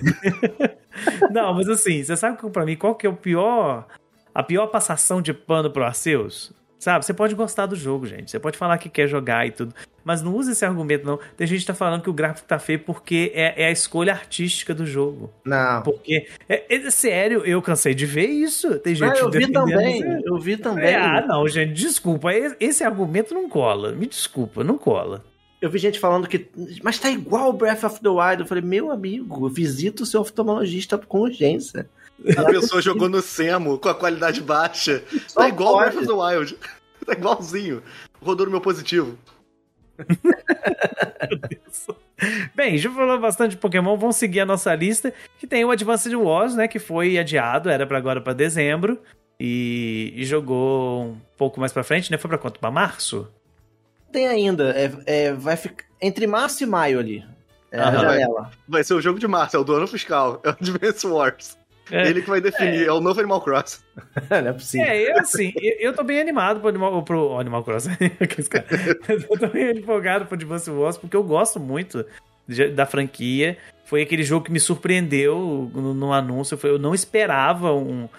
Não, 1.32 1.54
mas 1.54 1.70
assim, 1.70 2.04
você 2.04 2.18
sabe 2.18 2.38
que 2.38 2.50
pra 2.50 2.66
mim 2.66 2.76
qual 2.76 2.96
que 2.96 3.06
é 3.06 3.10
o 3.10 3.16
pior. 3.16 3.86
A 4.34 4.44
pior 4.44 4.68
passação 4.68 5.22
de 5.22 5.34
pano 5.34 5.70
pro 5.70 5.84
Arceus? 5.84 6.52
Sabe? 6.86 7.04
Você 7.04 7.16
pode 7.16 7.34
gostar 7.34 7.66
do 7.66 7.76
jogo, 7.76 8.06
gente. 8.06 8.30
Você 8.30 8.38
pode 8.38 8.60
falar 8.60 8.78
que 8.78 8.90
quer 8.90 9.08
jogar 9.08 9.48
e 9.48 9.50
tudo. 9.50 9.74
Mas 10.04 10.22
não 10.22 10.36
use 10.36 10.52
esse 10.52 10.64
argumento, 10.64 11.04
não. 11.04 11.18
Tem 11.36 11.48
gente 11.48 11.62
que 11.62 11.66
tá 11.66 11.74
falando 11.74 12.04
que 12.04 12.10
o 12.12 12.14
gráfico 12.14 12.48
tá 12.48 12.60
feio 12.60 12.78
porque 12.78 13.32
é, 13.34 13.64
é 13.64 13.68
a 13.70 13.72
escolha 13.72 14.14
artística 14.14 14.72
do 14.72 14.86
jogo. 14.86 15.34
não. 15.44 15.82
Porque, 15.82 16.28
é, 16.48 16.76
é 16.76 16.92
sério, 16.92 17.42
eu 17.44 17.60
cansei 17.60 17.96
de 17.96 18.06
ver 18.06 18.28
isso. 18.28 18.78
Tem 18.78 18.94
gente 18.94 19.18
Ah, 19.18 19.20
eu 19.20 19.32
vi 19.32 19.52
também. 19.52 19.98
isso. 19.98 20.28
Eu 20.28 20.38
vi 20.40 20.58
também. 20.58 20.86
É, 20.86 20.96
ah, 20.96 21.26
não, 21.28 21.48
gente, 21.48 21.74
desculpa. 21.74 22.30
Esse 22.60 22.84
argumento 22.84 23.34
não 23.34 23.50
cola. 23.50 23.92
Me 23.92 24.06
desculpa, 24.06 24.64
não 24.64 24.78
cola. 24.78 25.26
Eu 25.60 25.72
vi 25.72 25.80
gente 25.80 26.00
falando 26.00 26.28
que. 26.28 26.48
Mas 26.84 27.00
tá 27.00 27.10
igual 27.10 27.50
o 27.50 27.54
Breath 27.54 27.84
of 27.84 28.00
the 28.00 28.10
Wild. 28.10 28.42
Eu 28.42 28.46
falei, 28.46 28.64
meu 28.64 28.92
amigo, 28.92 29.50
visita 29.50 30.04
o 30.04 30.06
seu 30.06 30.22
oftalmologista 30.22 31.00
com 31.00 31.22
urgência. 31.22 31.90
A 32.38 32.44
pessoa 32.46 32.82
jogou 32.82 33.10
no 33.10 33.22
Semo 33.22 33.78
com 33.78 33.90
a 33.90 33.94
qualidade 33.96 34.40
baixa. 34.42 35.04
Só 35.28 35.42
Tá 35.42 35.50
igual 35.50 35.74
o 35.74 35.78
pode. 35.80 35.96
Breath 35.98 36.08
of 36.08 36.08
the 36.08 36.14
Wild. 36.38 36.58
Tá 37.06 37.14
igualzinho. 37.14 37.84
Rodou 38.22 38.48
no 38.48 38.54
meu 38.54 38.62
positivo. 38.62 39.18
Bem, 42.56 42.78
já 42.78 42.92
falou 42.92 43.20
bastante 43.20 43.52
de 43.52 43.58
Pokémon, 43.58 43.98
vamos 43.98 44.18
seguir 44.18 44.42
a 44.42 44.46
nossa 44.46 44.76
lista, 44.76 45.14
que 45.40 45.48
tem 45.48 45.64
o 45.64 45.72
Advanced 45.72 46.14
Wars, 46.14 46.54
né, 46.56 46.68
que 46.68 46.80
foi 46.80 47.18
adiado, 47.18 47.70
era 47.70 47.88
para 47.88 47.98
agora 47.98 48.20
para 48.20 48.34
dezembro, 48.34 49.00
e, 49.40 50.12
e 50.16 50.26
jogou 50.26 51.06
um 51.06 51.18
pouco 51.38 51.60
mais 51.60 51.72
pra 51.72 51.84
frente, 51.84 52.12
né, 52.12 52.18
foi 52.18 52.28
pra 52.28 52.38
quanto? 52.38 52.60
Pra 52.60 52.72
março? 52.72 53.32
Tem 54.12 54.28
ainda. 54.28 54.72
É, 54.72 54.92
é, 55.06 55.34
vai 55.34 55.58
ficar 55.58 55.86
entre 56.02 56.28
março 56.28 56.64
e 56.64 56.66
maio 56.66 57.00
ali. 57.00 57.26
É 57.72 57.78
janela. 57.78 58.52
Vai 58.68 58.84
ser 58.84 58.94
o 58.94 59.02
jogo 59.02 59.20
de 59.20 59.28
março, 59.28 59.58
é 59.58 59.60
o 59.60 59.64
do 59.64 59.74
ano 59.74 59.88
fiscal. 59.88 60.40
É 60.44 60.50
o 60.50 60.52
Advance 60.52 61.08
Wars. 61.08 61.58
É. 61.92 62.08
Ele 62.10 62.22
que 62.22 62.30
vai 62.30 62.42
definir, 62.42 62.88
é, 62.88 62.92
o 62.92 63.00
novo 63.00 63.20
Animal 63.20 63.42
Cross. 63.42 63.84
Não 64.30 64.38
é 64.38 64.54
possível. 64.54 64.88
É, 64.88 65.12
eu 65.12 65.20
assim, 65.20 65.54
eu, 65.56 65.76
eu 65.80 65.94
tô 65.94 66.04
bem 66.04 66.20
animado 66.20 66.60
pro 66.60 66.70
Animal, 66.70 67.04
pro 67.04 67.40
Animal 67.40 67.64
Cross. 67.64 67.88
Aqueles 68.20 68.48
caras. 68.48 68.68
eu 69.08 69.40
tô 69.40 69.48
bem 69.48 69.78
empolgado 69.78 70.26
pro 70.26 70.36
Advance 70.36 70.70
Wars, 70.70 70.98
porque 70.98 71.16
eu 71.16 71.24
gosto 71.24 71.60
muito 71.60 72.06
de- 72.48 72.70
da 72.70 72.86
franquia. 72.86 73.58
Foi 73.86 74.02
aquele 74.02 74.24
jogo 74.24 74.46
que 74.46 74.52
me 74.52 74.60
surpreendeu 74.60 75.70
no, 75.74 75.94
no 75.94 76.12
anúncio. 76.14 76.58
Foi, 76.58 76.72
eu 76.72 76.80
não 76.80 76.96
esperava 76.96 77.72
um, 77.74 78.10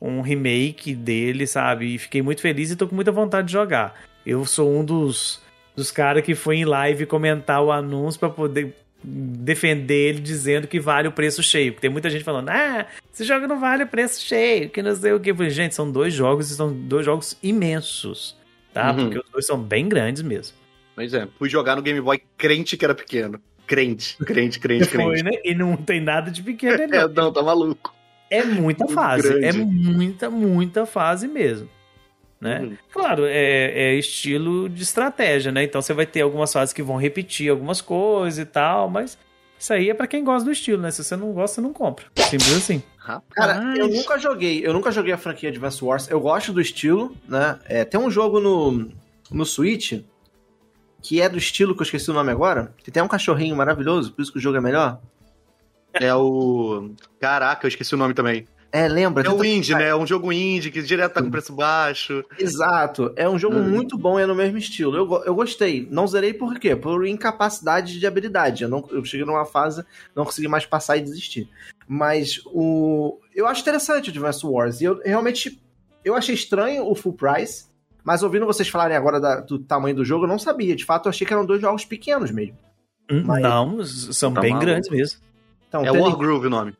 um 0.00 0.22
remake 0.22 0.94
dele, 0.94 1.46
sabe? 1.46 1.94
E 1.94 1.98
fiquei 1.98 2.22
muito 2.22 2.40
feliz 2.40 2.70
e 2.70 2.76
tô 2.76 2.88
com 2.88 2.94
muita 2.94 3.12
vontade 3.12 3.48
de 3.48 3.52
jogar. 3.52 4.00
Eu 4.24 4.46
sou 4.46 4.70
um 4.74 4.82
dos, 4.84 5.42
dos 5.76 5.90
caras 5.90 6.24
que 6.24 6.34
foi 6.34 6.56
em 6.56 6.64
live 6.64 7.04
comentar 7.04 7.62
o 7.62 7.70
anúncio 7.70 8.18
pra 8.18 8.30
poder 8.30 8.74
defender 9.02 10.08
ele 10.10 10.20
dizendo 10.20 10.66
que 10.66 10.78
vale 10.78 11.08
o 11.08 11.12
preço 11.12 11.42
cheio. 11.42 11.72
Porque 11.72 11.82
tem 11.82 11.90
muita 11.90 12.10
gente 12.10 12.24
falando, 12.24 12.48
ah, 12.50 12.86
esse 13.12 13.24
jogo 13.24 13.46
não 13.46 13.58
vale 13.58 13.84
o 13.84 13.86
preço 13.86 14.22
cheio, 14.22 14.68
que 14.70 14.82
não 14.82 14.94
sei 14.94 15.12
o 15.12 15.20
que. 15.20 15.32
Gente, 15.50 15.74
são 15.74 15.90
dois 15.90 16.12
jogos 16.12 16.50
e 16.50 16.56
são 16.56 16.72
dois 16.72 17.04
jogos 17.04 17.36
imensos, 17.42 18.36
tá? 18.72 18.90
Uhum. 18.92 19.04
Porque 19.04 19.18
os 19.18 19.30
dois 19.32 19.46
são 19.46 19.58
bem 19.58 19.88
grandes 19.88 20.22
mesmo. 20.22 20.56
Pois 20.94 21.14
é, 21.14 21.26
fui 21.38 21.48
jogar 21.48 21.76
no 21.76 21.82
Game 21.82 22.00
Boy 22.00 22.20
crente 22.36 22.76
que 22.76 22.84
era 22.84 22.94
pequeno. 22.94 23.40
Crente, 23.66 24.16
crente, 24.18 24.58
crente, 24.58 24.84
Foi, 24.90 25.04
crente. 25.14 25.22
né? 25.22 25.30
E 25.44 25.54
não 25.54 25.76
tem 25.76 26.00
nada 26.00 26.30
de 26.30 26.42
pequeno 26.42 26.74
ali, 26.82 26.94
É, 26.96 27.02
não. 27.06 27.08
não, 27.08 27.32
tá 27.32 27.42
maluco. 27.42 27.94
É 28.28 28.44
muita 28.44 28.86
fase. 28.86 29.22
grande. 29.28 29.46
É 29.46 29.52
muita, 29.52 30.30
muita 30.30 30.86
fase 30.86 31.26
mesmo. 31.26 31.68
Né? 32.40 32.60
Uhum. 32.60 32.76
Claro, 32.90 33.26
é, 33.26 33.92
é 33.92 33.94
estilo 33.94 34.68
de 34.68 34.82
estratégia, 34.82 35.52
né? 35.52 35.62
Então 35.62 35.82
você 35.82 35.92
vai 35.92 36.06
ter 36.06 36.22
algumas 36.22 36.52
fases 36.52 36.72
que 36.72 36.82
vão 36.82 36.96
repetir 36.96 37.50
algumas 37.50 37.80
coisas 37.82 38.38
e 38.38 38.46
tal, 38.46 38.88
mas 38.88 39.18
isso 39.58 39.74
aí 39.74 39.90
é 39.90 39.94
pra 39.94 40.06
quem 40.06 40.24
gosta 40.24 40.46
do 40.46 40.50
estilo, 40.50 40.80
né? 40.80 40.90
Se 40.90 41.04
você 41.04 41.16
não 41.16 41.32
gosta, 41.32 41.60
não 41.60 41.72
compra. 41.72 42.06
Simples 42.16 42.56
assim. 42.56 42.82
Rapaz. 42.96 43.24
Cara, 43.34 43.76
eu 43.76 43.88
nunca 43.88 44.18
joguei, 44.18 44.66
eu 44.66 44.72
nunca 44.72 44.90
joguei 44.90 45.12
a 45.12 45.18
franquia 45.18 45.50
Advance 45.50 45.84
Wars. 45.84 46.08
Eu 46.08 46.18
gosto 46.18 46.50
do 46.50 46.62
estilo, 46.62 47.14
né? 47.28 47.58
É, 47.66 47.84
tem 47.84 48.00
um 48.00 48.10
jogo 48.10 48.40
no, 48.40 48.90
no 49.30 49.44
Switch 49.44 50.02
que 51.02 51.20
é 51.20 51.28
do 51.28 51.38
estilo 51.38 51.74
que 51.74 51.80
eu 51.80 51.84
esqueci 51.84 52.10
o 52.10 52.14
nome 52.14 52.30
agora, 52.30 52.74
que 52.78 52.90
tem 52.90 53.02
um 53.02 53.08
cachorrinho 53.08 53.56
maravilhoso, 53.56 54.12
por 54.12 54.22
isso 54.22 54.32
que 54.32 54.38
o 54.38 54.40
jogo 54.40 54.58
é 54.58 54.60
melhor. 54.60 55.00
É 55.92 56.14
o. 56.14 56.90
Caraca, 57.18 57.66
eu 57.66 57.68
esqueci 57.68 57.94
o 57.94 57.98
nome 57.98 58.14
também. 58.14 58.46
É, 58.72 58.86
lembra? 58.86 59.26
É 59.26 59.30
o 59.30 59.44
indie, 59.44 59.74
né? 59.74 59.88
É 59.88 59.96
um 59.96 60.06
jogo 60.06 60.32
indie 60.32 60.70
que 60.70 60.80
direto 60.82 61.14
tá 61.14 61.22
com 61.22 61.30
preço 61.30 61.52
baixo. 61.52 62.24
Exato. 62.38 63.12
É 63.16 63.28
um 63.28 63.38
jogo 63.38 63.56
Uhum. 63.56 63.68
muito 63.68 63.98
bom 63.98 64.18
e 64.18 64.22
é 64.22 64.26
no 64.26 64.34
mesmo 64.34 64.56
estilo. 64.58 64.96
Eu, 64.96 65.22
eu 65.24 65.34
gostei. 65.34 65.88
Não 65.90 66.06
zerei 66.06 66.32
por 66.32 66.58
quê? 66.58 66.76
Por 66.76 67.04
incapacidade 67.06 67.98
de 67.98 68.06
habilidade. 68.06 68.62
Eu, 68.62 68.68
não, 68.68 68.86
eu 68.92 69.04
cheguei 69.04 69.26
numa 69.26 69.44
fase, 69.44 69.84
não 70.14 70.24
consegui 70.24 70.46
mais 70.46 70.64
passar 70.66 70.96
e 70.96 71.00
desistir. 71.00 71.48
Mas 71.88 72.40
o. 72.46 73.18
Eu 73.34 73.46
acho 73.48 73.62
interessante 73.62 74.08
o 74.08 74.10
Advance 74.10 74.46
Wars. 74.46 74.80
E 74.80 74.84
eu 74.84 75.00
realmente. 75.04 75.60
Eu 76.04 76.14
achei 76.14 76.34
estranho 76.34 76.86
o 76.88 76.94
full 76.94 77.12
price. 77.14 77.64
Mas 78.04 78.22
ouvindo 78.22 78.46
vocês 78.46 78.68
falarem 78.68 78.96
agora 78.96 79.20
da- 79.20 79.40
do 79.40 79.58
tamanho 79.58 79.94
do 79.96 80.04
jogo, 80.04 80.24
eu 80.24 80.28
não 80.28 80.38
sabia. 80.38 80.74
De 80.74 80.84
fato, 80.84 81.06
eu 81.06 81.10
achei 81.10 81.26
que 81.26 81.32
eram 81.32 81.44
dois 81.44 81.60
jogos 81.60 81.84
pequenos 81.84 82.30
mesmo. 82.30 82.56
Mas- 83.26 83.42
Não, 83.42 83.84
são 83.84 84.32
Tá 84.32 84.40
bem 84.40 84.52
maluco. 84.52 84.66
grandes 84.66 84.88
mesmo. 84.88 85.18
Então, 85.68 85.82
É 85.84 85.90
tendo- 85.90 86.02
Wargroove 86.02 86.46
o 86.46 86.50
nome. 86.50 86.72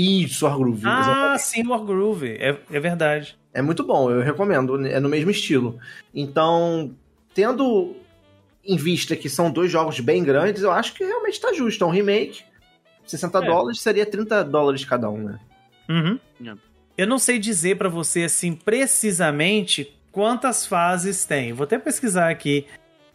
Isso, 0.00 0.46
Wargroove. 0.46 0.82
Ah, 0.86 1.36
sim, 1.40 1.66
Wargroove. 1.66 2.36
É, 2.38 2.56
é 2.70 2.78
verdade. 2.78 3.36
É 3.52 3.60
muito 3.60 3.82
bom, 3.82 4.08
eu 4.12 4.20
recomendo. 4.22 4.86
É 4.86 5.00
no 5.00 5.08
mesmo 5.08 5.28
estilo. 5.32 5.76
Então, 6.14 6.94
tendo 7.34 7.96
em 8.64 8.76
vista 8.76 9.16
que 9.16 9.28
são 9.28 9.50
dois 9.50 9.72
jogos 9.72 9.98
bem 9.98 10.22
grandes, 10.22 10.62
eu 10.62 10.70
acho 10.70 10.94
que 10.94 11.02
realmente 11.04 11.40
tá 11.40 11.52
justo. 11.52 11.82
É 11.82 11.86
um 11.86 11.90
remake, 11.90 12.42
60 13.06 13.38
É. 13.38 13.46
dólares, 13.46 13.80
seria 13.80 14.06
30 14.06 14.44
dólares 14.44 14.84
cada 14.84 15.10
um, 15.10 15.18
né? 15.24 15.38
Uhum. 15.88 16.20
Yeah. 16.40 16.60
Eu 16.96 17.06
não 17.08 17.18
sei 17.18 17.38
dizer 17.40 17.76
pra 17.76 17.88
você 17.88 18.22
assim 18.24 18.52
precisamente 18.54 19.96
quantas 20.12 20.64
fases 20.64 21.24
tem. 21.24 21.52
Vou 21.52 21.64
até 21.64 21.76
pesquisar 21.78 22.28
aqui, 22.30 22.66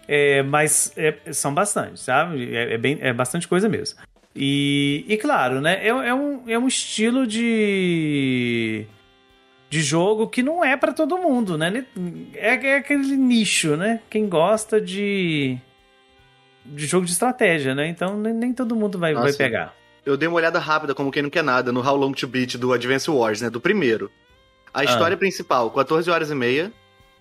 é, 0.06 0.44
mas 0.44 0.92
é- 0.98 1.32
são 1.32 1.54
bastante, 1.54 2.00
sabe? 2.02 2.54
É, 2.54 2.74
é 2.74 2.78
bem, 2.78 2.98
é 3.00 3.14
bastante 3.14 3.48
coisa 3.48 3.70
mesmo. 3.70 4.00
E, 4.36 5.06
e 5.08 5.18
claro, 5.18 5.62
né? 5.62 5.80
É, 5.84 5.90
é 5.90 6.14
um, 6.14 6.44
é 6.48 6.58
um 6.58 6.68
estilo 6.68 7.28
de 7.28 8.86
de 9.70 9.82
jogo 9.82 10.28
que 10.28 10.44
não 10.44 10.64
é 10.64 10.78
pra 10.78 10.94
todo 10.94 11.18
mundo, 11.18 11.58
né? 11.58 11.86
É, 12.36 12.54
é 12.54 12.76
aquele 12.78 13.16
nicho, 13.16 13.76
né? 13.76 14.02
Quem 14.10 14.28
gosta 14.28 14.80
de 14.80 15.58
de 16.66 16.86
jogo 16.86 17.06
de 17.06 17.12
estratégia, 17.12 17.76
né? 17.76 17.88
Então 17.88 18.18
nem, 18.18 18.34
nem 18.34 18.54
todo 18.54 18.76
mundo 18.76 18.98
vai, 18.98 19.14
vai 19.14 19.34
pegar. 19.34 19.76
Eu 20.06 20.18
dei 20.18 20.28
uma 20.28 20.38
olhada 20.38 20.60
rápida, 20.60 20.94
como 20.94 21.12
quem 21.12 21.24
não 21.24 21.30
quer 21.30 21.44
nada, 21.44 21.72
no 21.72 21.88
How 21.88 21.96
Long 21.96 22.12
to 22.12 22.28
Beat 22.28 22.58
do 22.58 22.74
Advance 22.74 23.10
Wars, 23.10 23.42
né? 23.42 23.50
Do 23.50 23.62
primeiro. 23.62 24.12
A 24.74 24.84
história 24.84 25.16
principal, 25.16 25.70
14 25.70 26.10
horas 26.10 26.32
e 26.32 26.36
meia. 26.36 26.74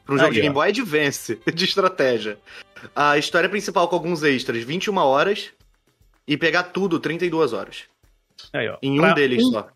Pra 0.04 0.14
um 0.14 0.18
jogo 0.18 0.30
Aí, 0.30 0.34
de. 0.34 0.40
Game 0.40 0.54
Boy 0.54 0.68
Advance, 0.68 1.40
de 1.54 1.64
estratégia. 1.64 2.38
A 2.96 3.16
história 3.18 3.48
principal 3.48 3.86
com 3.88 3.94
alguns 3.94 4.22
extras, 4.22 4.64
21 4.64 4.96
horas. 4.96 5.50
E 6.26 6.36
pegar 6.36 6.64
tudo, 6.64 6.98
32 7.00 7.52
horas. 7.52 7.84
Aí, 8.52 8.68
ó. 8.68 8.76
Em 8.82 9.00
um 9.00 9.14
deles 9.14 9.44
um, 9.44 9.50
só. 9.52 9.68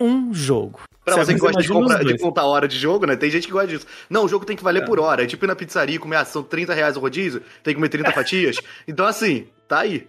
um 0.00 0.34
jogo. 0.34 0.80
Pra 1.04 1.16
você 1.24 1.34
que 1.34 1.40
gosta 1.40 1.62
de, 1.62 1.68
comprar, 1.68 2.04
de 2.04 2.18
contar 2.18 2.44
hora 2.44 2.66
de 2.66 2.76
jogo, 2.76 3.06
né? 3.06 3.14
Tem 3.14 3.30
gente 3.30 3.46
que 3.46 3.52
gosta 3.52 3.68
disso. 3.68 3.86
Não, 4.10 4.24
o 4.24 4.28
jogo 4.28 4.44
tem 4.44 4.56
que 4.56 4.64
valer 4.64 4.82
É. 4.82 4.86
por 4.86 4.98
hora. 4.98 5.22
É 5.22 5.26
tipo 5.26 5.44
ir 5.44 5.48
na 5.48 5.54
pizzaria 5.54 5.94
e 5.94 5.98
comer, 5.98 6.16
ah, 6.16 6.24
são 6.24 6.42
30 6.42 6.74
reais 6.74 6.96
o 6.96 7.00
rodízio, 7.00 7.40
tem 7.62 7.72
que 7.72 7.74
comer 7.74 7.88
30 7.88 8.10
fatias. 8.12 8.56
Então, 8.88 9.06
assim, 9.06 9.46
tá 9.68 9.80
aí. 9.80 10.08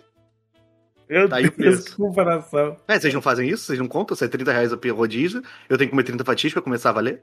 Meu 1.07 1.29
Tá 1.29 1.37
aí 1.37 1.45
o 1.45 1.51
Deus, 1.51 1.55
preço. 1.55 1.85
que 1.91 1.95
comparação. 1.95 2.75
É, 2.87 2.99
vocês 2.99 3.13
não 3.13 3.21
fazem 3.21 3.47
isso? 3.47 3.65
Vocês 3.65 3.79
não 3.79 3.87
contam? 3.87 4.17
Se 4.17 4.25
é 4.25 4.27
30 4.27 4.51
reais 4.51 4.73
o 4.73 4.79
rodízio, 4.93 5.41
eu 5.69 5.77
tenho 5.77 5.87
que 5.87 5.91
comer 5.91 6.03
30 6.03 6.25
fatias 6.25 6.51
pra 6.51 6.61
começar 6.61 6.89
a 6.89 6.93
valer? 6.93 7.21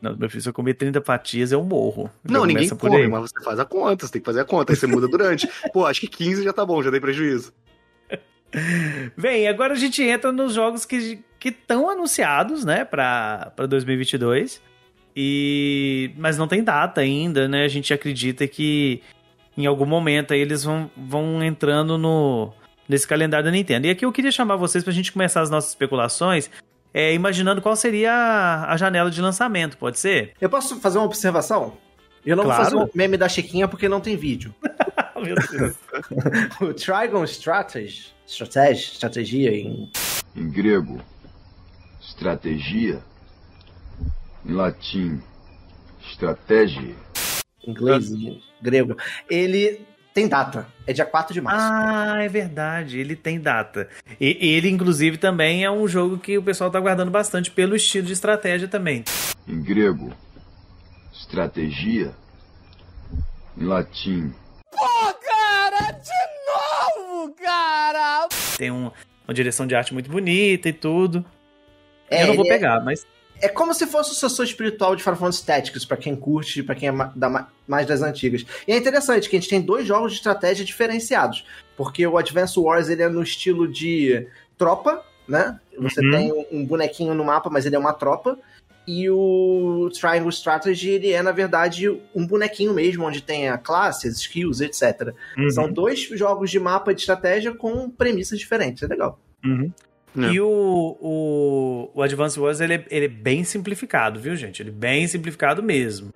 Não, 0.00 0.16
meu 0.16 0.30
filho, 0.30 0.42
se 0.42 0.48
eu 0.48 0.52
comer 0.52 0.74
30 0.74 1.00
fatias, 1.00 1.50
eu 1.50 1.64
morro. 1.64 2.08
Não, 2.22 2.44
ninguém 2.44 2.68
come, 2.68 3.08
mas 3.08 3.32
você 3.32 3.42
faz 3.42 3.58
a 3.58 3.64
conta, 3.64 4.06
você 4.06 4.12
tem 4.12 4.22
que 4.22 4.26
fazer 4.26 4.40
a 4.40 4.44
conta, 4.44 4.72
aí 4.72 4.76
você 4.76 4.86
muda 4.86 5.08
durante. 5.08 5.48
Pô, 5.72 5.86
acho 5.86 6.00
que 6.00 6.06
15 6.06 6.44
já 6.44 6.52
tá 6.52 6.64
bom, 6.64 6.80
já 6.82 6.90
dei 6.90 7.00
prejuízo. 7.00 7.52
Bem, 9.16 9.46
agora 9.48 9.74
a 9.74 9.76
gente 9.76 10.02
entra 10.02 10.32
nos 10.32 10.54
jogos 10.54 10.84
que 10.84 11.20
estão 11.44 11.88
anunciados, 11.88 12.64
né, 12.64 12.84
pra 12.84 13.52
2022. 13.68 14.60
E... 15.14 16.12
Mas 16.16 16.38
não 16.38 16.46
tem 16.46 16.62
data 16.62 17.00
ainda, 17.00 17.48
né? 17.48 17.64
A 17.64 17.68
gente 17.68 17.92
acredita 17.92 18.46
que 18.46 19.02
em 19.56 19.66
algum 19.66 19.86
momento 19.86 20.32
aí 20.32 20.40
eles 20.40 20.62
vão, 20.62 20.88
vão 20.96 21.42
entrando 21.42 21.98
no, 21.98 22.52
nesse 22.88 23.06
calendário 23.06 23.44
da 23.44 23.50
Nintendo. 23.50 23.88
E 23.88 23.90
aqui 23.90 24.04
eu 24.04 24.12
queria 24.12 24.30
chamar 24.30 24.56
vocês 24.56 24.84
pra 24.84 24.92
gente 24.92 25.12
começar 25.12 25.40
as 25.40 25.50
nossas 25.50 25.70
especulações, 25.70 26.48
é, 26.94 27.12
imaginando 27.12 27.60
qual 27.60 27.74
seria 27.74 28.12
a, 28.12 28.72
a 28.72 28.76
janela 28.76 29.10
de 29.10 29.20
lançamento, 29.20 29.76
pode 29.76 29.98
ser? 29.98 30.32
Eu 30.40 30.48
posso 30.48 30.80
fazer 30.80 30.98
uma 30.98 31.06
observação? 31.06 31.76
Eu 32.24 32.36
não 32.36 32.44
Claro. 32.44 32.62
vou 32.62 32.70
fazer 32.80 32.90
o 32.90 32.90
meme 32.94 33.16
da 33.16 33.28
Chiquinha 33.28 33.66
porque 33.66 33.88
não 33.88 34.00
tem 34.00 34.16
vídeo. 34.16 34.54
Meu 35.20 35.34
Deus. 35.34 35.74
o 36.62 36.72
Trigon 36.72 37.24
Strategy, 37.24 38.14
Strategy, 38.28 38.92
estratégia 38.92 39.50
em 39.50 39.90
Em 40.36 40.50
grego, 40.50 41.00
estratégia. 42.00 43.02
Em 44.44 44.52
latim, 44.52 45.20
estratégia. 46.10 46.94
inglês 47.66 48.10
e 48.10 48.40
grego, 48.60 48.96
ele 49.28 49.80
tem 50.12 50.28
data. 50.28 50.66
É 50.86 50.92
dia 50.92 51.06
4 51.06 51.32
de 51.32 51.40
março. 51.40 51.66
Ah, 51.72 52.22
é 52.22 52.28
verdade, 52.28 52.98
ele 52.98 53.16
tem 53.16 53.40
data. 53.40 53.88
E 54.20 54.36
ele, 54.40 54.68
inclusive, 54.68 55.16
também 55.16 55.64
é 55.64 55.70
um 55.70 55.88
jogo 55.88 56.18
que 56.18 56.36
o 56.36 56.42
pessoal 56.42 56.70
tá 56.70 56.78
guardando 56.78 57.10
bastante 57.10 57.50
pelo 57.50 57.74
estilo 57.74 58.06
de 58.06 58.12
estratégia 58.12 58.68
também. 58.68 59.04
Em 59.46 59.62
grego, 59.62 60.12
estratégia. 61.12 62.14
Em 63.56 63.64
latim, 63.64 64.32
Tem 68.58 68.70
um- 68.70 68.90
uma 69.26 69.32
direção 69.32 69.66
de 69.66 69.74
arte 69.74 69.94
muito 69.94 70.10
bonita 70.10 70.68
e 70.68 70.72
tudo. 70.72 71.24
É, 72.10 72.24
Eu 72.24 72.28
não 72.28 72.34
vou 72.36 72.44
é- 72.46 72.48
pegar, 72.48 72.80
mas. 72.84 73.06
É 73.40 73.46
como 73.48 73.72
se 73.72 73.86
fosse 73.86 74.10
o 74.10 74.14
sucessor 74.14 74.44
espiritual 74.44 74.96
de 74.96 75.02
Final 75.02 75.16
Fantasy 75.16 75.46
Tactics, 75.46 75.84
pra 75.84 75.96
quem 75.96 76.16
curte, 76.16 76.60
pra 76.60 76.74
quem 76.74 76.88
é 76.88 76.92
da 77.14 77.28
ma- 77.30 77.48
mais 77.68 77.86
das 77.86 78.02
antigas. 78.02 78.44
E 78.66 78.72
é 78.72 78.76
interessante 78.76 79.28
que 79.30 79.36
a 79.36 79.38
gente 79.40 79.48
tem 79.48 79.60
dois 79.60 79.86
jogos 79.86 80.10
de 80.10 80.18
estratégia 80.18 80.64
diferenciados, 80.64 81.44
porque 81.76 82.04
o 82.04 82.18
Advance 82.18 82.58
Wars 82.58 82.88
ele 82.88 83.00
é 83.02 83.08
no 83.08 83.22
estilo 83.22 83.68
de 83.68 84.26
tropa, 84.56 85.04
né? 85.28 85.60
Você 85.78 86.00
Uhum. 86.04 86.10
tem 86.10 86.46
um 86.50 86.66
bonequinho 86.66 87.14
no 87.14 87.24
mapa, 87.24 87.48
mas 87.48 87.64
ele 87.64 87.76
é 87.76 87.78
uma 87.78 87.92
tropa. 87.92 88.36
E 88.90 89.10
o 89.10 89.90
Triangle 89.92 90.30
Strategy, 90.30 90.88
ele 90.88 91.12
é, 91.12 91.22
na 91.22 91.30
verdade, 91.30 91.90
um 92.14 92.26
bonequinho 92.26 92.72
mesmo, 92.72 93.04
onde 93.04 93.20
tem 93.20 93.46
a 93.46 93.58
classe, 93.58 94.08
as 94.08 94.14
skills, 94.14 94.62
etc. 94.62 95.12
Uhum, 95.36 95.50
São 95.50 95.70
dois 95.70 96.00
jogos 96.00 96.50
de 96.50 96.58
mapa 96.58 96.94
de 96.94 97.00
estratégia 97.00 97.52
com 97.52 97.90
premissas 97.90 98.38
diferentes. 98.38 98.82
É 98.82 98.86
legal. 98.86 99.20
uhum. 99.44 99.70
É. 100.16 100.32
E 100.32 100.40
o, 100.40 100.96
o, 101.00 101.90
o 101.94 102.02
Advance 102.02 102.40
Wars 102.40 102.60
ele 102.60 102.74
é, 102.76 102.84
ele 102.90 103.04
é 103.04 103.08
bem 103.08 103.44
simplificado, 103.44 104.18
viu, 104.18 104.34
gente? 104.34 104.62
Ele 104.62 104.70
é 104.70 104.72
bem 104.72 105.06
simplificado 105.06 105.62
mesmo. 105.62 106.08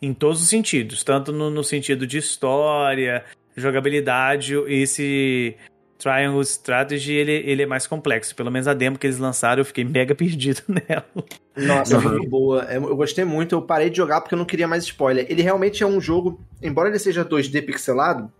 Em 0.00 0.14
todos 0.14 0.40
os 0.40 0.48
sentidos. 0.48 1.02
Tanto 1.02 1.32
no, 1.32 1.50
no 1.50 1.64
sentido 1.64 2.06
de 2.06 2.18
história, 2.18 3.24
jogabilidade, 3.56 4.54
esse 4.68 5.56
Triangle 6.02 6.42
Strategy 6.42 7.12
ele, 7.12 7.32
ele 7.32 7.62
é 7.62 7.66
mais 7.66 7.86
complexo. 7.86 8.34
Pelo 8.34 8.50
menos 8.50 8.66
a 8.66 8.74
demo 8.74 8.98
que 8.98 9.06
eles 9.06 9.18
lançaram, 9.18 9.60
eu 9.60 9.64
fiquei 9.64 9.84
mega 9.84 10.14
perdido 10.16 10.62
nela. 10.68 11.06
Nossa, 11.56 11.96
Uhum. 11.98 12.02
muito 12.10 12.28
boa. 12.28 12.64
É, 12.68 12.76
Eu 12.76 12.96
gostei 12.96 13.24
muito. 13.24 13.54
Eu 13.54 13.62
parei 13.62 13.88
de 13.90 13.96
jogar 13.98 14.20
porque 14.20 14.34
eu 14.34 14.38
não 14.38 14.44
queria 14.44 14.66
mais 14.66 14.84
spoiler. 14.84 15.26
Ele 15.28 15.42
realmente 15.42 15.82
é 15.82 15.86
um 15.86 16.00
jogo, 16.00 16.40
embora 16.60 16.88
ele 16.88 16.98
seja 16.98 17.24
2D 17.24 17.64
pixelado, 17.64 18.32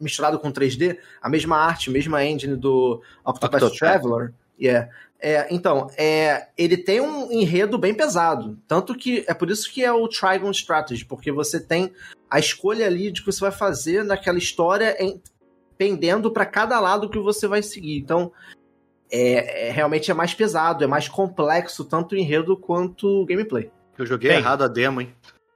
misturado 0.00 0.38
com 0.38 0.50
3D, 0.50 0.96
a 1.20 1.28
mesma 1.28 1.56
arte, 1.58 1.90
mesma 1.90 2.24
engine 2.24 2.56
do 2.56 3.02
Octopath 3.24 3.62
Octopath. 3.62 3.78
Traveler. 3.78 4.32
Yeah. 4.60 4.88
É, 5.22 5.46
então, 5.54 5.90
é, 5.98 6.46
ele 6.56 6.78
tem 6.78 7.00
um 7.02 7.30
enredo 7.30 7.76
bem 7.76 7.92
pesado. 7.92 8.58
Tanto 8.66 8.94
que 8.94 9.22
é 9.28 9.34
por 9.34 9.50
isso 9.50 9.70
que 9.70 9.84
é 9.84 9.92
o 9.92 10.08
Trigon 10.08 10.50
Strategy, 10.50 11.04
porque 11.04 11.30
você 11.30 11.60
tem 11.60 11.92
a 12.30 12.38
escolha 12.38 12.86
ali 12.86 13.10
de 13.10 13.20
que 13.20 13.26
você 13.30 13.40
vai 13.40 13.52
fazer 13.52 14.02
naquela 14.02 14.38
história 14.38 14.96
em- 14.98 15.20
pendendo 15.80 16.30
para 16.30 16.44
cada 16.44 16.78
lado 16.78 17.08
que 17.08 17.18
você 17.18 17.48
vai 17.48 17.62
seguir. 17.62 17.96
Então, 17.96 18.30
é, 19.10 19.68
é- 19.68 19.72
realmente 19.72 20.10
é 20.10 20.14
mais 20.14 20.34
pesado, 20.34 20.84
é 20.84 20.86
mais 20.86 21.08
complexo, 21.08 21.86
tanto 21.86 22.14
o 22.14 22.18
enredo 22.18 22.54
quanto 22.54 23.22
o 23.22 23.24
gameplay. 23.24 23.70
Eu 23.96 24.04
joguei 24.04 24.28
Bem. 24.28 24.40
errado 24.40 24.62
a 24.62 24.68
demo, 24.68 25.00
hein? 25.00 25.14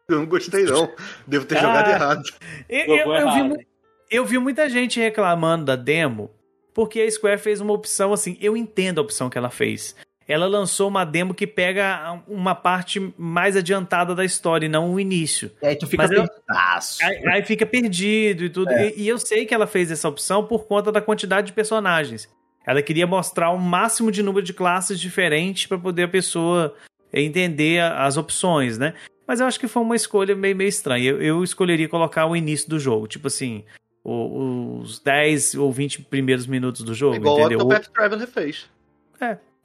Eu 0.09 0.21
não 0.21 0.27
gostei, 0.27 0.65
não. 0.65 0.91
Devo 1.27 1.45
ter 1.45 1.59
Ah. 1.59 1.61
jogado 1.61 1.91
errado. 1.91 2.23
Eu, 2.71 2.97
eu- 2.97 3.13
eu 3.13 3.33
vi, 3.33 3.67
eu 4.11 4.25
vi 4.25 4.39
muita 4.39 4.67
gente 4.71 4.99
reclamando 4.99 5.67
da 5.67 5.77
demo 5.77 6.31
porque 6.73 7.03
a 7.03 7.11
Square 7.11 7.39
fez 7.39 7.61
uma 7.61 7.75
opção 7.75 8.11
assim. 8.15 8.39
Eu 8.41 8.57
entendo 8.57 9.01
a 9.01 9.03
opção 9.03 9.29
que 9.29 9.37
ela 9.37 9.51
fez. 9.51 9.95
Ela 10.27 10.47
lançou 10.47 10.89
uma 10.89 11.05
demo 11.05 11.35
que 11.35 11.47
pega 11.47 12.21
uma 12.27 12.55
parte 12.55 13.13
mais 13.19 13.57
adiantada 13.57 14.15
da 14.15 14.25
história 14.25 14.67
e 14.67 14.69
não 14.69 14.95
o 14.95 14.99
início. 15.01 15.51
E 15.63 15.67
aí 15.67 15.77
tu 15.77 15.87
fica 15.87 16.09
perdidaço. 16.09 17.05
Aí, 17.05 17.27
aí 17.29 17.43
fica 17.43 17.67
perdido 17.67 18.45
e 18.45 18.49
tudo. 18.51 18.71
É. 18.71 18.89
E, 18.91 19.03
e 19.03 19.09
eu 19.09 19.19
sei 19.19 19.45
que 19.45 19.53
ela 19.55 19.67
fez 19.67 19.91
essa 19.91 20.09
opção 20.09 20.45
por 20.45 20.65
conta 20.67 20.91
da 20.91 21.01
quantidade 21.01 21.49
de 21.49 21.53
personagens. 21.53 22.29
Ela 22.67 22.81
queria 22.81 23.07
mostrar 23.07 23.51
o 23.51 23.59
máximo 23.59 24.11
de 24.11 24.23
número 24.23 24.45
de 24.45 24.55
classes 24.55 24.99
diferentes 24.99 25.67
para 25.67 25.77
poder 25.79 26.05
a 26.05 26.09
pessoa 26.09 26.75
entender 27.13 27.81
a- 27.81 28.05
as 28.07 28.17
opções, 28.17 28.79
né? 28.79 28.95
Mas 29.27 29.41
eu 29.41 29.47
acho 29.47 29.61
que 29.61 29.69
foi 29.69 29.83
uma 29.83 29.95
escolha 29.97 30.35
meio, 30.35 30.57
meio 30.57 30.69
estranha. 30.69 31.05
Eu, 31.11 31.21
eu 31.23 31.45
escolheria 31.45 31.89
colocar 31.89 32.27
o 32.27 32.35
início 32.35 32.69
do 32.69 32.79
jogo, 32.79 33.07
tipo 33.07 33.27
assim, 33.27 33.65
o- 34.03 34.79
os 34.81 34.99
10 34.99 35.55
ou 35.55 35.71
20 35.71 36.01
primeiros 36.03 36.47
minutos 36.47 36.83
do 36.83 36.95
jogo, 36.95 37.17
Igual 37.17 37.37
o 37.37 37.41
entendeu? 37.41 37.59
Octopath 37.59 37.89
Traveler 37.93 38.27
fez. 38.29 38.67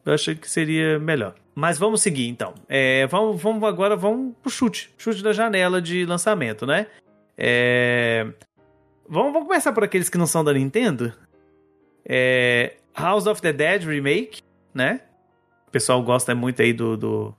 Eu 0.10 0.16
achei 0.16 0.34
que 0.34 0.50
seria 0.50 0.98
melhor. 0.98 1.36
Mas 1.54 1.78
vamos 1.78 2.02
seguir 2.02 2.28
então. 2.28 2.56
É, 2.68 3.06
vamos, 3.08 3.40
vamos 3.40 3.64
agora 3.64 3.96
vamos 3.96 4.36
pro 4.42 4.50
chute. 4.50 4.92
Chute 4.98 5.22
da 5.22 5.34
janela 5.34 5.80
de 5.80 6.04
lançamento, 6.06 6.66
né? 6.66 6.88
É, 7.38 8.26
vamos, 9.08 9.32
vamos 9.32 9.48
começar 9.48 9.72
por 9.72 9.84
aqueles 9.84 10.10
que 10.10 10.18
não 10.18 10.26
são 10.26 10.44
da 10.44 10.52
Nintendo. 10.52 11.14
É, 12.04 12.78
House 12.98 13.28
of 13.28 13.40
the 13.40 13.54
Dead 13.54 13.84
Remake, 13.84 14.42
né? 14.74 15.02
O 15.68 15.72
pessoal 15.72 16.02
gosta 16.02 16.34
muito 16.34 16.60
aí 16.62 16.74
do, 16.74 16.98
do, 16.98 17.36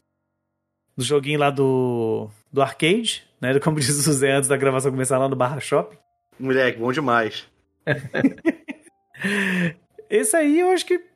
do 0.97 1.03
joguinho 1.03 1.41
lá 1.41 1.50
do, 1.50 2.31
do 2.53 2.62
arcade, 2.62 3.27
né? 3.41 3.59
Como 3.59 3.81
diz 3.81 4.07
o 4.07 4.12
Zé 4.12 4.31
antes 4.31 4.49
da 4.49 4.57
gravação 4.57 4.93
começar 4.93 5.19
lá 5.19 5.29
no 5.29 5.35
Barra 5.35 5.59
Shop. 5.59 5.99
Moleque, 6.39 6.79
bom 6.79 6.93
demais. 6.93 7.49
Esse 10.09 10.37
aí 10.37 10.61
eu 10.61 10.71
acho 10.71 10.87
que, 10.87 11.10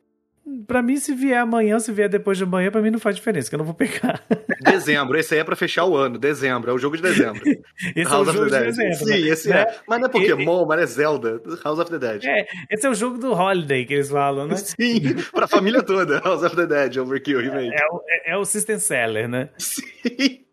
pra 0.67 0.81
mim, 0.81 0.97
se 0.97 1.13
vier 1.13 1.39
amanhã, 1.39 1.79
se 1.79 1.91
vier 1.91 2.07
depois 2.09 2.37
de 2.37 2.43
amanhã, 2.43 2.69
pra 2.71 2.81
mim 2.81 2.89
não 2.91 2.99
faz 2.99 3.15
diferença, 3.15 3.49
que 3.49 3.55
eu 3.55 3.59
não 3.59 3.65
vou 3.65 3.73
pegar. 3.73 4.23
Dezembro, 4.61 5.17
esse 5.17 5.33
aí 5.33 5.39
é 5.39 5.43
pra 5.43 5.55
fechar 5.55 5.85
o 5.85 5.95
ano. 5.95 6.17
Dezembro, 6.17 6.71
é 6.71 6.73
o 6.73 6.77
jogo 6.77 6.95
de 6.97 7.03
dezembro. 7.03 7.41
Esse 7.95 8.09
House 8.09 8.27
é 8.27 8.31
o 8.31 8.33
of 8.33 8.37
jogo 8.37 8.49
the 8.49 8.57
de 8.57 8.63
Dead. 8.63 8.75
dezembro. 8.75 8.95
Sim, 9.05 9.21
né? 9.23 9.29
esse 9.29 9.49
Né? 9.49 9.61
é. 9.61 9.75
Mas 9.87 9.99
não 9.99 10.07
é 10.07 10.09
Pokémon, 10.11 10.65
mas 10.65 10.79
é 10.81 10.85
Zelda. 10.85 11.41
House 11.63 11.79
of 11.79 11.91
the 11.91 11.99
Dead. 11.99 12.23
É, 12.25 12.45
esse 12.71 12.85
é 12.85 12.89
o 12.89 12.95
jogo 12.95 13.17
do 13.17 13.31
Holiday 13.33 13.85
que 13.85 13.93
eles 13.93 14.09
falam, 14.09 14.47
né? 14.47 14.55
Sim, 14.55 15.15
pra 15.31 15.47
família 15.47 15.83
toda. 15.83 16.19
House 16.19 16.43
of 16.43 16.55
the 16.55 16.65
Dead, 16.65 16.97
Overkill, 16.97 17.39
remake. 17.41 17.73
É 17.75 17.85
o, 17.91 18.01
é, 18.07 18.31
é 18.31 18.37
o 18.37 18.45
System 18.45 18.79
Seller, 18.79 19.27
né? 19.27 19.49
Sim. 19.57 20.45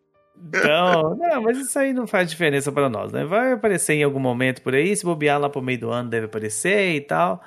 Então, 0.44 1.16
não, 1.16 1.42
mas 1.42 1.56
isso 1.58 1.78
aí 1.78 1.92
não 1.92 2.06
faz 2.06 2.28
diferença 2.28 2.72
pra 2.72 2.88
nós, 2.88 3.12
né? 3.12 3.24
Vai 3.24 3.52
aparecer 3.52 3.94
em 3.94 4.02
algum 4.02 4.18
momento 4.18 4.60
por 4.60 4.74
aí, 4.74 4.94
se 4.96 5.04
bobear 5.04 5.38
lá 5.40 5.48
pro 5.48 5.62
meio 5.62 5.78
do 5.78 5.90
ano 5.90 6.10
deve 6.10 6.26
aparecer 6.26 6.96
e 6.96 7.00
tal. 7.00 7.40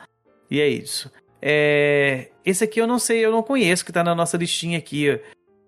E 0.49 0.61
é 0.61 0.67
isso. 0.67 1.11
É, 1.41 2.29
esse 2.45 2.63
aqui 2.63 2.79
eu 2.81 2.87
não 2.87 2.99
sei, 2.99 3.23
eu 3.25 3.31
não 3.31 3.43
conheço, 3.43 3.85
que 3.85 3.91
tá 3.91 4.03
na 4.03 4.15
nossa 4.15 4.37
listinha 4.37 4.77
aqui. 4.77 5.19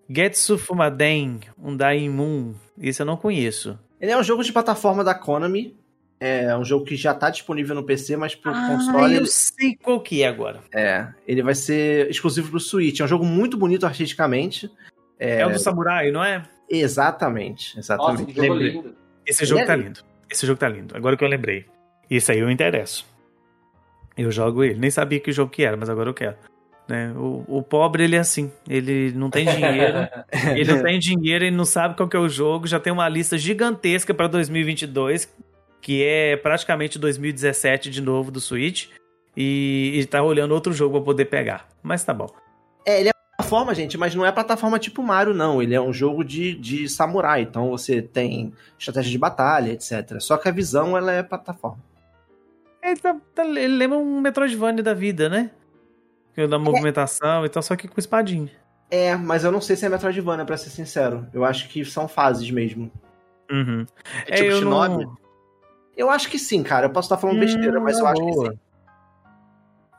Getsu 0.10 0.58
Fumaden, 0.58 1.40
Undying 1.62 2.10
Moon. 2.10 2.54
Esse 2.80 3.02
eu 3.02 3.06
não 3.06 3.18
conheço. 3.18 3.78
Ele 4.00 4.12
é 4.12 4.18
um 4.18 4.24
jogo 4.24 4.44
de 4.44 4.54
plataforma 4.54 5.04
da 5.04 5.14
Konami. 5.14 5.76
É 6.20 6.56
um 6.58 6.64
jogo 6.66 6.84
que 6.86 6.96
já 6.96 7.14
tá 7.14 7.30
disponível 7.30 7.76
no 7.76 7.84
PC, 7.84 8.18
mas 8.18 8.34
pro 8.34 8.52
Ah, 8.52 8.68
console. 8.68 9.14
eu 9.14 9.20
ele- 9.22 9.28
sei 9.28 9.76
qual 9.76 10.00
que 10.00 10.24
é 10.24 10.28
agora. 10.28 10.62
É, 10.74 11.08
ele 11.28 11.44
vai 11.44 11.54
ser 11.54 12.10
exclusivo 12.10 12.50
pro 12.50 12.60
Switch. 12.60 13.00
É 13.00 13.04
um 13.04 13.08
jogo 13.08 13.24
muito 13.26 13.56
bonito 13.56 13.86
artisticamente. 13.86 14.68
É, 15.20 15.46
o 15.46 15.50
do 15.52 15.60
Samurai, 15.60 16.10
não 16.12 16.24
é? 16.24 16.42
Exatamente, 16.70 17.76
Nossa, 17.78 17.94
exatamente. 17.94 18.34
que 18.34 18.46
jogo 18.46 18.60
lindo. 18.60 18.96
Esse 19.26 19.46
jogo 19.46 19.60
Ele 19.62 19.68
tá 19.68 19.74
é 19.74 19.78
lindo. 19.78 20.00
Esse 20.30 20.46
jogo 20.48 20.60
tá 20.60 20.68
lindo. 20.70 20.96
Agora 20.98 21.16
que 21.16 21.24
eu 21.24 21.28
lembrei. 21.28 21.66
Esse 22.10 22.32
aí 22.32 22.40
eu 22.40 22.50
interesso. 22.50 23.06
Eu 24.18 24.32
jogo 24.32 24.64
ele. 24.64 24.80
Nem 24.80 24.90
sabia 24.90 25.20
que 25.20 25.32
jogo 25.32 25.52
que 25.52 25.64
era, 25.64 25.78
mas 25.78 25.90
agora 25.90 26.10
eu 26.10 26.14
quero. 26.14 26.36
Né? 26.88 27.12
O, 27.16 27.44
o 27.48 27.62
pobre, 27.62 28.04
ele 28.04 28.16
é 28.16 28.20
assim. 28.20 28.52
Ele 28.68 29.12
não 29.12 29.30
tem 29.30 29.46
dinheiro. 29.46 30.08
ele 30.56 30.72
não 30.72 30.82
tem 30.82 30.98
dinheiro, 30.98 31.46
ele 31.46 31.56
não 31.56 31.66
sabe 31.66 31.96
qual 31.96 32.08
que 32.08 32.16
é 32.16 32.20
o 32.20 32.30
jogo. 32.30 32.66
Já 32.66 32.80
tem 32.80 32.92
uma 32.94 33.08
lista 33.10 33.38
gigantesca 33.38 34.14
pra 34.14 34.28
2022, 34.28 35.32
que 35.82 36.04
é 36.04 36.38
praticamente 36.38 36.98
2017 36.98 37.90
de 37.90 38.02
novo 38.02 38.32
do 38.32 38.40
Switch. 38.40 38.88
E, 39.36 39.92
e 39.96 40.06
tá 40.06 40.24
olhando 40.24 40.54
outro 40.54 40.74
jogo 40.74 40.96
pra 40.96 41.06
poder 41.06 41.26
pegar. 41.26 41.68
Mas 41.84 42.04
tá 42.04 42.14
bom. 42.14 42.28
É, 42.86 43.02
ele 43.02 43.10
é 43.10 43.12
plataforma, 43.36 43.76
gente, 43.76 43.98
mas 43.98 44.16
não 44.16 44.26
é 44.26 44.32
plataforma 44.32 44.80
tipo 44.80 45.04
Mario, 45.04 45.34
não. 45.34 45.62
Ele 45.62 45.76
é 45.76 45.82
um 45.82 45.94
jogo 45.94 46.24
de, 46.24 46.56
de 46.56 46.90
samurai. 46.90 47.42
Então 47.42 47.70
você 47.70 48.02
tem 48.02 48.54
estratégia 48.80 49.12
de 49.12 49.18
batalha, 49.18 49.72
etc. 49.72 50.20
Só 50.20 50.38
que 50.38 50.48
a 50.48 50.52
visão, 50.52 50.98
ela 50.98 51.12
é 51.12 51.22
plataforma. 51.22 51.84
Ele, 52.88 53.00
tá- 53.00 53.18
tá- 53.36 53.46
ele 53.46 53.68
lembra 53.76 53.98
um 53.98 54.22
Metroidvania 54.22 54.82
da 54.84 54.94
vida, 54.94 55.28
né? 55.30 55.52
Da 56.50 56.60
movimentação 56.60 57.46
e 57.46 57.50
tal, 57.50 57.64
só 57.64 57.76
que 57.76 57.88
com 57.88 58.00
espadinha. 58.00 58.52
É, 58.92 59.16
mas 59.16 59.44
eu 59.44 59.52
não 59.52 59.60
sei 59.60 59.76
se 59.76 59.86
é 59.86 59.90
Metroidvania, 59.90 60.46
pra 60.46 60.56
ser 60.56 60.70
sincero. 60.70 61.28
Eu 61.34 61.44
acho 61.44 61.68
que 61.68 61.84
são 61.84 62.08
fases 62.08 62.50
mesmo. 62.52 62.92
Uhum. 63.52 63.86
É 64.28 64.36
tipo 64.36 64.50
eu 64.52 64.62
não- 64.62 64.86
Shinobi. 64.86 65.12
Eu 65.98 66.10
acho 66.12 66.30
que 66.30 66.38
sim, 66.38 66.62
cara. 66.62 66.86
Eu 66.86 66.92
posso 66.92 67.08
estar 67.08 67.18
falando 67.18 67.40
besteira, 67.40 67.80
Hum, 67.80 67.84
mas 67.84 67.98
eu 68.00 68.08
é 68.08 68.12
acho 68.12 68.24
que 68.26 68.34
sim. 68.34 68.60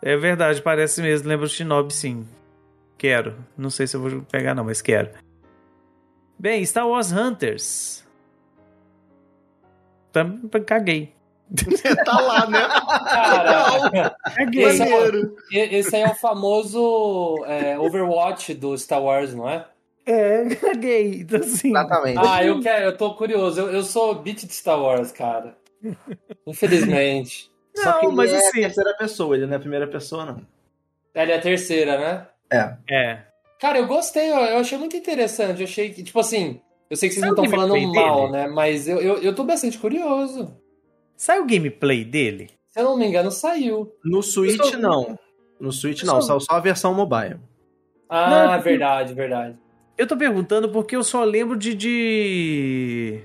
É 0.00 0.16
verdade, 0.16 0.62
parece 0.62 1.02
mesmo. 1.02 1.28
Lembra 1.28 1.46
o 1.46 1.48
Shinobi, 1.48 1.92
sim. 1.92 2.24
Quero. 2.96 3.34
Não 3.56 3.68
sei 3.68 3.86
se 3.88 3.96
eu 3.96 4.00
vou 4.00 4.22
pegar, 4.22 4.54
não, 4.54 4.64
mas 4.64 4.80
quero. 4.80 5.10
Bem, 6.38 6.64
Star 6.64 6.86
Wars 6.88 7.10
Hunters. 7.10 8.06
Tam- 10.12 10.40
Caguei. 10.64 11.14
Tá 12.04 12.20
lá, 12.20 12.46
né? 12.48 12.60
Cara, 13.04 14.16
Caguei. 14.36 14.64
Esse 14.64 14.82
é- 14.82 15.74
esse 15.74 15.96
aí 15.96 16.02
é 16.02 16.08
o 16.10 16.14
famoso 16.14 17.44
é, 17.46 17.78
Overwatch 17.78 18.54
do 18.54 18.76
Star 18.76 19.02
Wars, 19.02 19.34
não 19.34 19.48
é? 19.48 19.64
É, 20.06 20.44
caguei. 20.54 21.20
Então, 21.20 21.40
assim. 21.40 21.68
Exatamente. 21.68 22.18
Ah, 22.26 22.44
eu 22.44 22.60
quero, 22.60 22.84
eu 22.86 22.96
tô 22.96 23.14
curioso. 23.14 23.60
Eu, 23.60 23.70
eu 23.72 23.82
sou 23.82 24.14
beat 24.14 24.46
de 24.46 24.52
Star 24.54 24.80
Wars, 24.80 25.12
cara. 25.12 25.56
Infelizmente. 26.46 27.50
Só 27.76 27.92
que 27.92 28.02
Não, 28.06 28.08
ele 28.10 28.16
mas 28.16 28.32
é 28.32 28.36
assim- 28.38 28.60
terceira 28.62 28.94
pessoa, 28.96 29.36
ele 29.36 29.46
não 29.46 29.52
é 29.52 29.56
a 29.56 29.60
primeira 29.60 29.86
pessoa, 29.86 30.24
não. 30.24 30.40
Ela 31.14 31.32
é 31.32 31.36
a 31.36 31.40
terceira, 31.40 31.96
né? 31.98 32.26
É. 32.50 32.74
É. 32.90 33.18
Cara, 33.60 33.78
eu 33.78 33.86
gostei, 33.86 34.30
eu, 34.30 34.58
achei 34.58 34.78
muito 34.78 34.96
interessante. 34.96 35.60
Eu 35.60 35.66
achei 35.68 35.90
que, 35.90 36.02
tipo 36.02 36.18
assim, 36.18 36.60
eu 36.90 36.96
sei 36.96 37.08
que 37.08 37.14
vocês 37.16 37.24
não 37.26 37.30
estão 37.34 37.48
falando 37.50 37.76
mal, 37.92 38.20
dele? 38.22 38.32
né? 38.32 38.46
Mas 38.48 38.88
eu, 38.88 38.98
eu, 39.00 39.18
eu 39.18 39.34
tô 39.34 39.44
bastante 39.44 39.78
curioso. 39.78 40.56
Sai 41.18 41.40
o 41.40 41.46
gameplay 41.46 42.04
dele? 42.04 42.48
Se 42.70 42.78
eu 42.78 42.84
não 42.84 42.96
me 42.96 43.04
engano, 43.06 43.28
saiu. 43.32 43.92
No 44.04 44.22
Switch, 44.22 44.74
não. 44.74 45.18
No 45.60 45.72
Switch, 45.72 46.02
Eu 46.02 46.06
não. 46.06 46.22
Só, 46.22 46.38
só 46.38 46.52
a 46.54 46.60
versão 46.60 46.94
mobile. 46.94 47.40
Ah, 48.08 48.54
Não, 48.56 48.62
verdade, 48.62 49.12
verdade. 49.14 49.58
Eu 49.98 50.06
tô 50.06 50.16
perguntando 50.16 50.68
porque 50.68 50.94
eu 50.94 51.02
só 51.02 51.24
lembro 51.24 51.56
de. 51.56 51.74
de. 51.74 53.20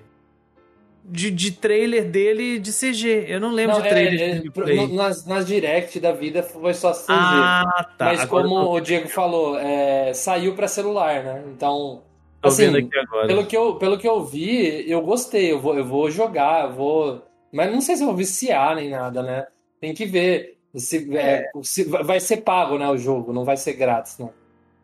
de, 1.06 1.30
de 1.30 1.52
trailer 1.52 2.10
dele 2.10 2.58
de 2.58 2.72
CG. 2.74 3.26
Eu 3.28 3.40
não 3.40 3.52
lembro 3.52 3.76
Não, 3.76 3.82
de 3.84 3.88
é, 3.88 3.92
trailer 3.92 4.22
é, 4.22 4.40
de 4.40 4.76
no- 4.76 4.96
nas, 4.96 5.24
nas 5.28 5.46
direct 5.46 6.00
da 6.00 6.12
vida 6.12 6.42
foi 6.42 6.74
só 6.74 6.92
CG. 6.94 7.06
Ah, 7.14 7.88
tá. 7.96 8.06
Mas 8.06 8.22
Agora 8.22 8.44
como 8.48 8.56
tô, 8.66 8.74
o 8.74 8.80
Diego 8.82 9.08
falou, 9.08 9.56
é, 9.60 10.14
saiu 10.16 10.56
pra 10.56 10.68
celular, 10.68 11.24
né? 11.24 11.44
Então, 11.56 12.02
tô 12.42 12.48
assim, 12.48 12.66
vendo 12.72 12.78
aqui 12.88 12.98
agora. 12.98 13.28
pelo 13.28 13.46
que, 13.46 13.56
eu, 13.56 13.76
pelo 13.76 13.98
que 14.00 14.08
eu 14.08 14.24
vi, 14.26 14.90
eu 14.90 15.02
gostei. 15.02 15.52
Eu 15.52 15.60
vou, 15.60 15.78
eu 15.78 15.86
vou 15.86 16.10
jogar, 16.10 16.66
eu 16.70 16.74
vou. 16.74 17.33
Mas 17.54 17.72
não 17.72 17.80
sei 17.82 17.96
se 17.96 18.02
eu 18.04 18.08
vou 18.08 18.16
viciar 18.16 18.76
nem 18.76 18.90
nada, 18.90 19.22
né? 19.22 19.46
Tem 19.80 19.94
que 19.94 20.06
ver. 20.06 20.58
Se, 20.76 21.08
é, 21.16 21.52
se 21.62 21.84
vai 21.84 22.20
ser 22.20 22.38
pago, 22.38 22.80
né? 22.80 22.90
O 22.90 22.98
jogo, 22.98 23.32
não 23.32 23.46
vai 23.46 23.56
ser 23.56 23.74
grátis, 23.74 24.18
não. 24.18 24.34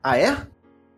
Ah, 0.03 0.17
é? 0.17 0.37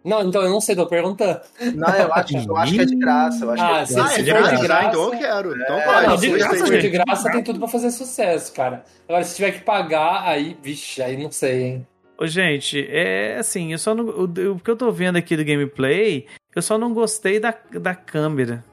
Não, 0.04 0.22
então 0.28 0.42
eu 0.42 0.50
não 0.50 0.60
sei, 0.60 0.76
tô 0.76 0.86
perguntando. 0.88 1.40
Não, 1.76 1.88
eu 1.96 2.12
acho, 2.14 2.36
eu 2.50 2.58
acho 2.58 2.74
que 2.74 2.82
é 2.82 2.86
de 2.86 2.96
graça. 2.96 3.46
Eu 3.46 3.52
acho 3.52 3.64
Ah, 3.64 3.68
que 3.68 3.74
é 3.74 3.86
de 3.86 3.94
Ah, 3.94 3.96
graça. 3.96 4.14
é 4.14 4.16
se 4.18 4.24
de 4.24 4.32
for 4.32 4.38
de 4.38 4.50
graça? 4.50 4.64
graça- 4.68 4.88
Então 4.90 5.04
eu 5.06 5.12
quero. 5.20 5.62
Então 5.62 5.80
É, 5.80 5.86
vai. 5.86 6.08
não, 6.08 6.16
de 6.16 6.22
se 6.22 6.30
graça, 6.32 6.50
for 6.56 6.60
gostei. 6.60 6.80
de 6.82 6.90
graça, 6.90 7.32
tem 7.32 7.44
tudo 7.44 7.60
pra 7.60 7.68
fazer 7.68 7.92
sucesso, 7.92 8.54
cara. 8.54 8.84
Agora, 9.08 9.24
se 9.24 9.36
tiver 9.36 9.52
que 9.52 9.62
pagar, 9.62 10.24
aí, 10.28 10.58
vixe, 10.62 11.02
aí 11.02 11.16
não 11.22 11.32
sei, 11.32 11.62
hein? 11.64 11.88
Ô, 12.20 12.28
gente, 12.28 12.86
é 12.90 13.38
assim, 13.40 13.72
eu 13.72 13.78
só 13.78 13.96
não. 13.96 14.06
O, 14.06 14.24
o 14.56 14.60
que 14.60 14.70
eu 14.72 14.76
tô 14.76 14.92
vendo 14.92 15.16
aqui 15.18 15.38
do 15.38 15.46
gameplay, 15.46 16.26
eu 16.56 16.62
só 16.62 16.78
não 16.78 16.94
gostei 16.94 17.40
da, 17.40 17.54
da 17.80 17.96
câmera. 17.96 18.64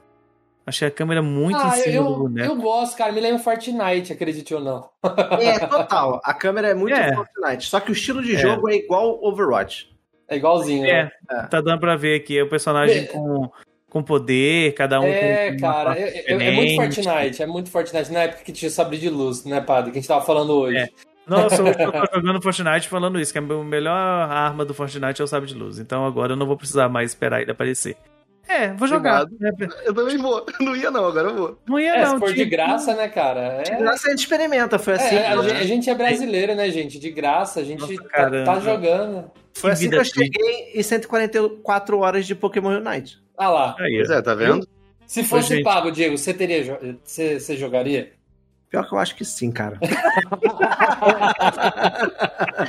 Achei 0.65 0.87
a 0.87 0.91
câmera 0.91 1.21
muito 1.21 1.57
em 1.57 1.61
Ah, 1.61 1.71
cima 1.71 1.95
eu, 1.95 2.03
do 2.03 2.15
boneco. 2.15 2.53
eu 2.53 2.55
gosto, 2.61 2.95
cara. 2.95 3.11
Me 3.11 3.19
lembra 3.19 3.39
Fortnite, 3.39 4.13
acredite 4.13 4.53
ou 4.53 4.59
não. 4.61 4.87
É, 5.41 5.59
total. 5.65 6.21
A 6.23 6.33
câmera 6.33 6.67
é 6.69 6.73
muito 6.75 6.95
É. 6.95 7.15
Fortnite. 7.15 7.65
Só 7.67 7.79
que 7.79 7.91
o 7.91 7.93
estilo 7.93 8.21
de 8.21 8.35
É. 8.35 8.37
jogo 8.37 8.69
é 8.69 8.75
igual 8.75 9.19
Overwatch. 9.23 9.89
É 10.27 10.35
igualzinho, 10.35 10.83
né? 10.83 11.09
É, 11.31 11.41
tá 11.47 11.59
dando 11.59 11.79
pra 11.79 11.95
ver 11.95 12.15
aqui. 12.21 12.37
É 12.37 12.43
o 12.43 12.49
personagem 12.49 13.03
É. 13.03 13.05
com, 13.07 13.49
com 13.89 14.03
poder, 14.03 14.75
cada 14.75 14.99
um 15.01 15.05
É, 15.05 15.47
com. 15.53 15.55
com 15.55 15.61
cara, 15.61 15.97
é, 15.99 16.31
é- 16.31 16.33
é 16.33 16.51
muito. 16.51 16.75
Fortnite, 16.75 17.41
é 17.41 17.47
muito 17.47 17.71
Fortnite. 17.71 18.11
Na 18.11 18.19
época 18.19 18.43
que 18.43 18.51
tinha 18.51 18.69
sabre 18.69 18.97
de 18.99 19.09
luz, 19.09 19.43
né, 19.45 19.59
padre? 19.61 19.91
Que 19.91 19.97
a 19.97 20.01
gente 20.01 20.07
tava 20.07 20.23
falando 20.23 20.51
hoje. 20.53 20.77
É. 20.77 20.89
Nossa, 21.25 21.63
hoje 21.63 21.75
eu 21.79 21.91
tô 21.91 22.15
jogando 22.15 22.41
Fortnite 22.43 22.87
falando 22.87 23.19
isso, 23.19 23.31
que 23.33 23.39
a 23.39 23.41
melhor 23.41 23.91
arma 23.95 24.63
do 24.65 24.73
Fortnite 24.75 25.19
é 25.19 25.23
o 25.23 25.27
sabre 25.27 25.47
de 25.49 25.55
luz. 25.55 25.79
Então 25.79 26.05
agora 26.05 26.33
eu 26.33 26.37
não 26.37 26.45
vou 26.45 26.57
precisar 26.57 26.89
mais 26.89 27.09
esperar 27.11 27.41
ele 27.41 27.49
aparecer. 27.51 27.95
É, 28.49 28.73
vou 28.73 28.87
jogar. 28.87 29.23
Obrigado. 29.23 29.75
Eu 29.85 29.93
também 29.93 30.17
vou. 30.17 30.43
Não 30.59 30.75
ia 30.75 30.89
não, 30.89 31.05
agora 31.05 31.29
eu 31.29 31.35
vou. 31.35 31.59
Não 31.67 31.79
ia 31.79 31.93
É, 31.95 32.01
não. 32.03 32.13
se 32.15 32.19
for 32.19 32.33
de 32.33 32.45
graça, 32.45 32.95
né, 32.95 33.07
cara? 33.07 33.61
De 33.61 33.71
É, 33.71 33.77
graça 33.77 34.07
a 34.07 34.09
gente 34.09 34.19
experimenta, 34.21 34.79
foi 34.79 34.93
assim. 34.95 35.15
é, 35.15 35.27
a, 35.27 35.35
né? 35.35 35.43
gente, 35.49 35.57
a 35.57 35.63
gente 35.63 35.89
é 35.89 35.95
brasileiro, 35.95 36.55
né, 36.55 36.69
gente? 36.71 36.97
De 36.97 37.11
graça, 37.11 37.59
a 37.59 37.63
gente 37.63 37.79
Nossa, 37.79 38.09
tá, 38.09 38.43
tá 38.43 38.59
jogando. 38.59 39.29
Foi 39.53 39.71
assim 39.71 39.89
que 39.89 39.95
eu 39.95 40.03
cheguei 40.03 40.71
em 40.73 40.81
144 40.81 41.99
horas 41.99 42.25
de 42.25 42.33
Pokémon 42.33 42.79
Unite. 42.79 43.19
Ah 43.37 43.49
lá. 43.49 43.75
Aí, 43.79 43.97
Pois 43.97 44.09
é, 44.09 44.21
tá 44.21 44.33
vendo? 44.33 44.67
Se 45.05 45.23
fosse 45.23 45.63
pago, 45.63 45.91
Diego, 45.91 46.17
você 46.17 46.33
teria. 46.33 46.79
Você, 47.03 47.39
você 47.39 47.55
jogaria? 47.55 48.11
Pior 48.69 48.87
que 48.87 48.93
eu 48.93 48.99
acho 48.99 49.15
que 49.15 49.25
sim, 49.25 49.51
cara. 49.51 49.79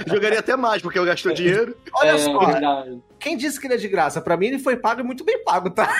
Jogaria 0.07 0.39
até 0.41 0.57
mais, 0.57 0.81
porque 0.81 0.99
eu 0.99 1.05
gastou 1.05 1.33
dinheiro. 1.35 1.77
Olha 1.95 2.11
É, 2.13 2.19
só, 2.19 2.39
verdade. 2.47 2.99
quem 3.19 3.37
disse 3.37 3.61
que 3.61 3.67
ele 3.67 3.75
é 3.75 3.77
de 3.77 3.89
graça? 3.89 4.21
Pra 4.21 4.37
mim 4.37 4.47
ele 4.47 4.59
foi 4.59 4.77
pago 4.77 5.01
e 5.01 5.05
muito 5.05 5.25
bem 5.25 5.43
pago, 5.45 5.71
tá? 5.71 5.93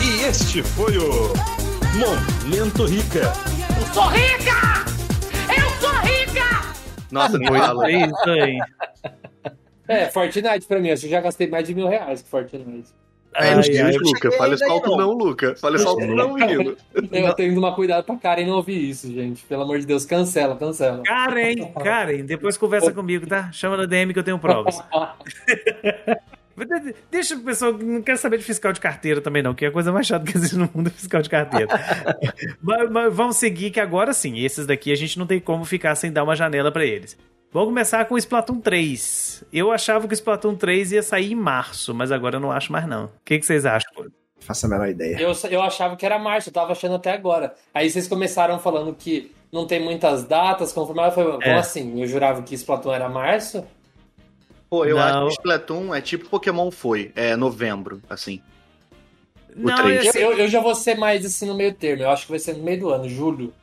E 0.00 0.22
este 0.24 0.62
foi 0.62 0.96
o 0.98 1.32
Momento 1.98 2.84
Rica. 2.86 3.32
Nossa, 7.10 7.38
nem 7.38 7.48
Foi 7.48 7.58
fala. 7.58 7.90
isso 7.90 8.30
aí. 8.30 8.58
É, 9.86 10.06
Fortnite 10.10 10.66
pra 10.66 10.80
mim, 10.80 10.88
eu 10.88 10.96
já 10.96 11.20
gastei 11.20 11.46
mais 11.48 11.66
de 11.66 11.74
mil 11.74 11.86
reais 11.88 12.22
com 12.22 12.28
Fortnite. 12.28 12.90
É, 13.36 13.48
Ai, 13.48 13.54
ai, 13.54 13.60
dias, 13.62 13.94
eu 13.96 14.00
Luca. 14.02 14.20
cheguei 14.20 14.38
Fala 14.38 14.54
isso 14.54 14.62
ainda 14.64 14.74
alto 14.74 14.90
não. 14.90 14.96
não, 14.98 15.12
Luca. 15.12 15.56
Fala 15.56 15.76
isso 15.76 15.88
alto 15.88 16.06
não, 16.06 16.34
menino. 16.34 16.76
Eu 16.94 17.34
tenho 17.34 17.34
que 17.50 17.54
tomar 17.54 17.72
cuidado 17.74 18.04
pra 18.04 18.16
Karen 18.16 18.46
não 18.46 18.54
ouvir 18.56 18.90
isso, 18.90 19.12
gente. 19.12 19.42
Pelo 19.44 19.62
amor 19.62 19.78
de 19.80 19.86
Deus, 19.86 20.04
cancela, 20.06 20.56
cancela. 20.56 21.02
Karen, 21.02 21.56
Karen, 21.82 22.24
depois 22.24 22.56
conversa 22.56 22.90
comigo, 22.94 23.26
tá? 23.26 23.50
Chama 23.52 23.76
na 23.76 23.86
DM 23.86 24.12
que 24.12 24.18
eu 24.18 24.24
tenho 24.24 24.38
provas. 24.38 24.76
De- 26.56 26.94
Deixa 27.10 27.34
o 27.34 27.40
pessoal 27.40 27.74
que 27.74 27.84
não 27.84 28.00
quer 28.00 28.16
saber 28.16 28.38
de 28.38 28.44
fiscal 28.44 28.72
de 28.72 28.78
carteira 28.78 29.20
também, 29.20 29.42
não, 29.42 29.52
que 29.54 29.64
é 29.64 29.68
a 29.68 29.72
coisa 29.72 29.90
mais 29.90 30.06
chata 30.06 30.24
que 30.24 30.36
existe 30.38 30.56
no 30.56 30.70
mundo 30.72 30.86
é 30.86 30.90
fiscal 30.94 31.20
de 31.20 31.28
carteira. 31.28 31.66
mas, 32.62 32.88
mas 32.90 33.12
vamos 33.12 33.36
seguir, 33.36 33.72
que 33.72 33.80
agora 33.80 34.12
sim, 34.12 34.38
esses 34.38 34.64
daqui 34.64 34.92
a 34.92 34.94
gente 34.94 35.18
não 35.18 35.26
tem 35.26 35.40
como 35.40 35.64
ficar 35.64 35.96
sem 35.96 36.12
dar 36.12 36.22
uma 36.22 36.36
janela 36.36 36.70
pra 36.70 36.84
eles. 36.84 37.18
Vamos 37.54 37.68
começar 37.68 38.04
com 38.06 38.16
o 38.16 38.18
Splatoon 38.18 38.58
3. 38.58 39.44
Eu 39.52 39.70
achava 39.70 40.08
que 40.08 40.12
o 40.12 40.16
Splatoon 40.16 40.56
3 40.56 40.90
ia 40.90 41.02
sair 41.04 41.30
em 41.30 41.36
março, 41.36 41.94
mas 41.94 42.10
agora 42.10 42.34
eu 42.34 42.40
não 42.40 42.50
acho 42.50 42.72
mais, 42.72 42.84
não. 42.84 43.04
O 43.04 43.10
que, 43.24 43.38
que 43.38 43.46
vocês 43.46 43.64
acham? 43.64 43.88
Faço 44.40 44.66
a 44.66 44.68
menor 44.68 44.88
ideia. 44.88 45.16
Eu, 45.20 45.32
eu 45.48 45.62
achava 45.62 45.94
que 45.94 46.04
era 46.04 46.18
março, 46.18 46.48
eu 46.48 46.52
tava 46.52 46.72
achando 46.72 46.96
até 46.96 47.12
agora. 47.12 47.54
Aí 47.72 47.88
vocês 47.88 48.08
começaram 48.08 48.58
falando 48.58 48.92
que 48.92 49.30
não 49.52 49.68
tem 49.68 49.80
muitas 49.80 50.24
datas 50.24 50.72
confirmadas. 50.72 51.16
Eu 51.16 51.34
falei, 51.40 51.48
É. 51.48 51.54
assim? 51.54 52.00
Eu 52.00 52.08
jurava 52.08 52.42
que 52.42 52.56
Splatoon 52.56 52.92
era 52.92 53.08
março? 53.08 53.64
Pô, 54.68 54.84
eu 54.84 54.96
Não. 54.96 55.28
acho 55.28 55.36
que 55.36 55.42
Splatoon 55.42 55.94
é 55.94 56.00
tipo 56.00 56.28
Pokémon 56.28 56.72
foi. 56.72 57.12
É 57.14 57.36
novembro, 57.36 58.02
assim. 58.10 58.42
Não, 59.54 59.76
três. 59.76 60.00
é 60.00 60.06
Eu, 60.06 60.10
assim, 60.10 60.18
eu, 60.18 60.32
eu 60.38 60.48
já 60.48 60.60
vou 60.60 60.74
ser 60.74 60.96
mais 60.96 61.24
assim 61.24 61.46
no 61.46 61.54
meio 61.54 61.72
termo. 61.72 62.02
Eu 62.02 62.10
acho 62.10 62.24
que 62.26 62.32
vai 62.32 62.40
ser 62.40 62.54
no 62.56 62.64
meio 62.64 62.80
do 62.80 62.90
ano, 62.90 63.08
julho. 63.08 63.54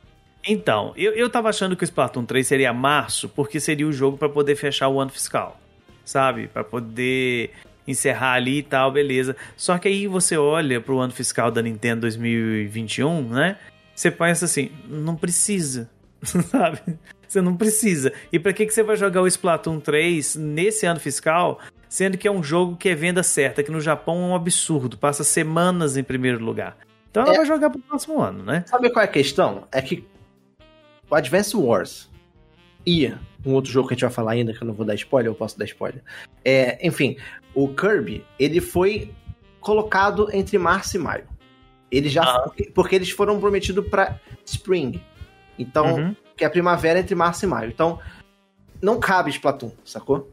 Então, 0.46 0.92
eu, 0.96 1.12
eu 1.12 1.30
tava 1.30 1.48
achando 1.48 1.76
que 1.76 1.84
o 1.84 1.86
Splatoon 1.86 2.24
3 2.24 2.46
seria 2.46 2.72
março, 2.72 3.28
porque 3.28 3.60
seria 3.60 3.86
o 3.86 3.92
jogo 3.92 4.16
pra 4.18 4.28
poder 4.28 4.56
fechar 4.56 4.88
o 4.88 5.00
ano 5.00 5.10
fiscal, 5.10 5.60
sabe? 6.04 6.48
Pra 6.48 6.64
poder 6.64 7.50
encerrar 7.86 8.32
ali 8.34 8.58
e 8.58 8.62
tal, 8.62 8.90
beleza. 8.90 9.36
Só 9.56 9.78
que 9.78 9.88
aí 9.88 10.06
você 10.06 10.36
olha 10.36 10.80
pro 10.80 10.98
ano 10.98 11.12
fiscal 11.12 11.50
da 11.50 11.62
Nintendo 11.62 12.02
2021, 12.02 13.28
né? 13.28 13.56
Você 13.94 14.10
pensa 14.10 14.46
assim, 14.46 14.70
não 14.88 15.14
precisa, 15.14 15.88
sabe? 16.22 16.80
Você 17.26 17.40
não 17.40 17.56
precisa. 17.56 18.12
E 18.32 18.38
pra 18.38 18.52
que, 18.52 18.66
que 18.66 18.74
você 18.74 18.82
vai 18.82 18.96
jogar 18.96 19.22
o 19.22 19.26
Splatoon 19.26 19.80
3 19.80 20.36
nesse 20.36 20.86
ano 20.86 20.98
fiscal, 21.00 21.60
sendo 21.88 22.18
que 22.18 22.26
é 22.26 22.30
um 22.30 22.42
jogo 22.42 22.76
que 22.76 22.88
é 22.88 22.94
venda 22.94 23.22
certa, 23.22 23.62
que 23.62 23.70
no 23.70 23.80
Japão 23.80 24.16
é 24.16 24.26
um 24.28 24.34
absurdo, 24.34 24.98
passa 24.98 25.22
semanas 25.24 25.96
em 25.96 26.02
primeiro 26.02 26.44
lugar. 26.44 26.76
Então 27.10 27.22
ela 27.22 27.34
É. 27.34 27.36
vai 27.36 27.46
jogar 27.46 27.70
pro 27.70 27.78
próximo 27.80 28.20
ano, 28.20 28.42
né? 28.42 28.64
Sabe 28.66 28.90
qual 28.90 29.02
é 29.02 29.06
a 29.06 29.10
questão? 29.10 29.68
É 29.70 29.80
que 29.82 30.04
o 31.12 31.14
Advance 31.14 31.54
Wars 31.54 32.08
e 32.86 33.12
um 33.44 33.52
outro 33.52 33.70
jogo 33.70 33.86
que 33.88 33.92
a 33.92 33.96
gente 33.96 34.02
vai 34.04 34.10
falar 34.10 34.32
ainda, 34.32 34.54
que 34.54 34.62
eu 34.62 34.66
não 34.66 34.72
vou 34.72 34.86
dar 34.86 34.94
spoiler, 34.94 35.30
eu 35.30 35.34
posso 35.34 35.58
dar 35.58 35.66
spoiler. 35.66 36.02
É, 36.42 36.84
enfim, 36.86 37.16
o 37.54 37.68
Kirby, 37.68 38.24
ele 38.38 38.60
foi 38.62 39.12
colocado 39.60 40.28
entre 40.32 40.56
março 40.58 40.96
e 40.96 40.98
maio. 40.98 41.24
Ele 41.90 42.08
já 42.08 42.22
Ah. 42.22 42.40
porque, 42.44 42.70
porque 42.74 42.94
eles 42.96 43.10
foram 43.10 43.38
prometidos 43.38 43.86
pra 43.88 44.18
Spring. 44.46 45.00
Então, 45.58 45.94
Uhum. 45.96 46.16
que 46.36 46.44
é 46.44 46.46
a 46.46 46.50
primavera 46.50 46.98
entre 46.98 47.14
março 47.14 47.44
e 47.44 47.48
maio. 47.48 47.68
Então, 47.68 48.00
não 48.80 48.98
cabe 48.98 49.30
Splatoon, 49.30 49.70
sacou? 49.84 50.30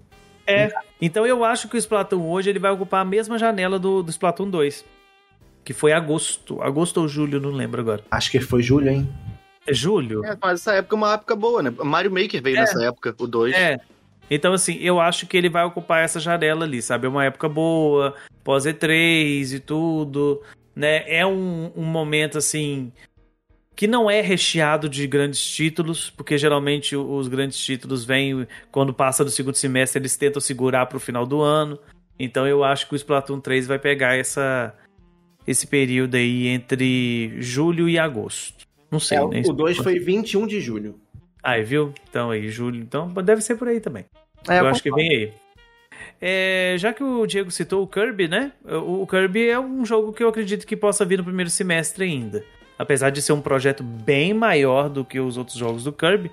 Então 1.00 1.28
eu 1.28 1.44
acho 1.44 1.68
que 1.68 1.76
o 1.76 1.78
Splatoon 1.78 2.28
hoje 2.28 2.50
ele 2.50 2.58
vai 2.58 2.72
ocupar 2.72 3.02
a 3.02 3.06
mesma 3.06 3.38
janela 3.38 3.78
do, 3.78 4.02
do 4.02 4.10
Splatoon 4.10 4.50
2. 4.50 4.84
Que 5.64 5.74
foi 5.74 5.92
agosto. 5.92 6.60
Agosto 6.62 7.02
ou 7.02 7.08
julho, 7.08 7.40
não 7.40 7.52
lembro 7.52 7.82
agora. 7.82 8.04
Acho 8.10 8.32
que 8.32 8.40
foi 8.40 8.64
julho, 8.64 8.90
hein? 8.90 9.08
É 9.70 9.74
julho? 9.74 10.26
É, 10.26 10.38
mas 10.42 10.62
essa 10.62 10.74
época 10.74 10.96
é 10.96 10.98
uma 10.98 11.14
época 11.14 11.36
boa, 11.36 11.62
né? 11.64 11.72
Mario 11.84 12.12
Maker 12.12 12.42
veio 12.42 12.58
É. 12.58 12.62
nessa 12.62 12.84
época, 12.84 13.14
o 13.20 13.28
2. 13.28 13.56
É. 13.56 13.78
Então, 14.32 14.54
assim, 14.54 14.78
eu 14.80 15.00
acho 15.00 15.26
que 15.28 15.36
ele 15.38 15.50
vai 15.50 15.64
ocupar 15.64 16.04
essa 16.04 16.20
janela 16.20 16.64
ali, 16.66 16.82
sabe? 16.82 17.06
É 17.08 17.10
uma 17.10 17.26
época 17.26 17.50
boa, 17.50 18.14
pós 18.44 18.66
E3 18.66 19.54
e 19.54 19.60
tudo, 19.60 20.42
né? 20.76 21.04
É 21.08 21.26
um, 21.26 21.72
um 21.76 21.84
momento, 21.84 22.38
assim, 22.38 22.92
que 23.76 23.88
não 23.88 24.10
é 24.10 24.22
recheado 24.22 24.88
de 24.90 25.08
grandes 25.08 25.42
títulos, 25.44 26.10
porque 26.10 26.38
geralmente 26.38 26.96
o- 26.96 27.16
os 27.16 27.28
grandes 27.28 27.58
títulos 27.58 28.04
vêm 28.06 28.46
quando 28.72 28.94
passa 28.94 29.24
do 29.24 29.32
segundo 29.32 29.56
semestre, 29.56 30.00
eles 30.00 30.16
tentam 30.18 30.42
segurar 30.42 30.86
pro 30.86 31.00
final 31.00 31.26
do 31.26 31.42
ano. 31.42 31.80
Então 32.20 32.46
eu 32.46 32.64
acho 32.64 32.88
que 32.88 32.94
o 32.94 32.98
Splatoon 32.98 33.40
3 33.40 33.66
vai 33.66 33.80
pegar 33.80 34.16
essa, 34.18 34.76
esse 35.48 35.66
período 35.66 36.16
aí 36.16 36.48
entre 36.48 37.36
julho 37.42 37.88
e 37.88 37.98
agosto. 37.98 38.68
Não 38.92 39.00
sei, 39.00 39.18
É, 39.18 39.28
né? 39.28 39.42
o 39.46 39.54
2 39.54 39.78
foi 39.78 40.00
21 40.00 40.48
de 40.48 40.60
julho. 40.60 41.00
Aí, 41.42 41.64
viu? 41.64 41.94
Então 42.10 42.32
aí, 42.32 42.50
julho. 42.50 42.82
Então 42.82 43.08
deve 43.08 43.42
ser 43.42 43.56
por 43.56 43.68
aí 43.68 43.80
também. 43.80 44.06
É, 44.48 44.60
eu 44.60 44.68
acho 44.68 44.84
que 44.84 44.92
vem 44.92 45.10
aí. 45.10 45.34
É, 46.22 46.76
já 46.78 46.94
que 46.94 47.04
o 47.04 47.26
Diego 47.26 47.50
citou 47.52 47.84
o 47.84 47.88
Kirby, 47.88 48.28
né? 48.28 48.52
O 48.66 49.06
Kirby 49.08 49.50
é 49.50 49.60
um 49.60 49.86
jogo 49.86 50.12
que 50.12 50.24
eu 50.24 50.30
acredito 50.30 50.66
que 50.68 50.76
possa 50.76 51.06
vir 51.06 51.18
no 51.18 51.24
primeiro 51.24 51.50
semestre 51.50 52.04
ainda. 52.06 52.44
Apesar 52.78 53.10
de 53.10 53.22
ser 53.22 53.34
um 53.34 53.42
projeto 53.42 53.84
bem 53.84 54.34
maior 54.34 54.90
do 54.90 55.04
que 55.04 55.20
os 55.20 55.38
outros 55.38 55.58
jogos 55.58 55.84
do 55.84 55.92
Kirby, 55.92 56.32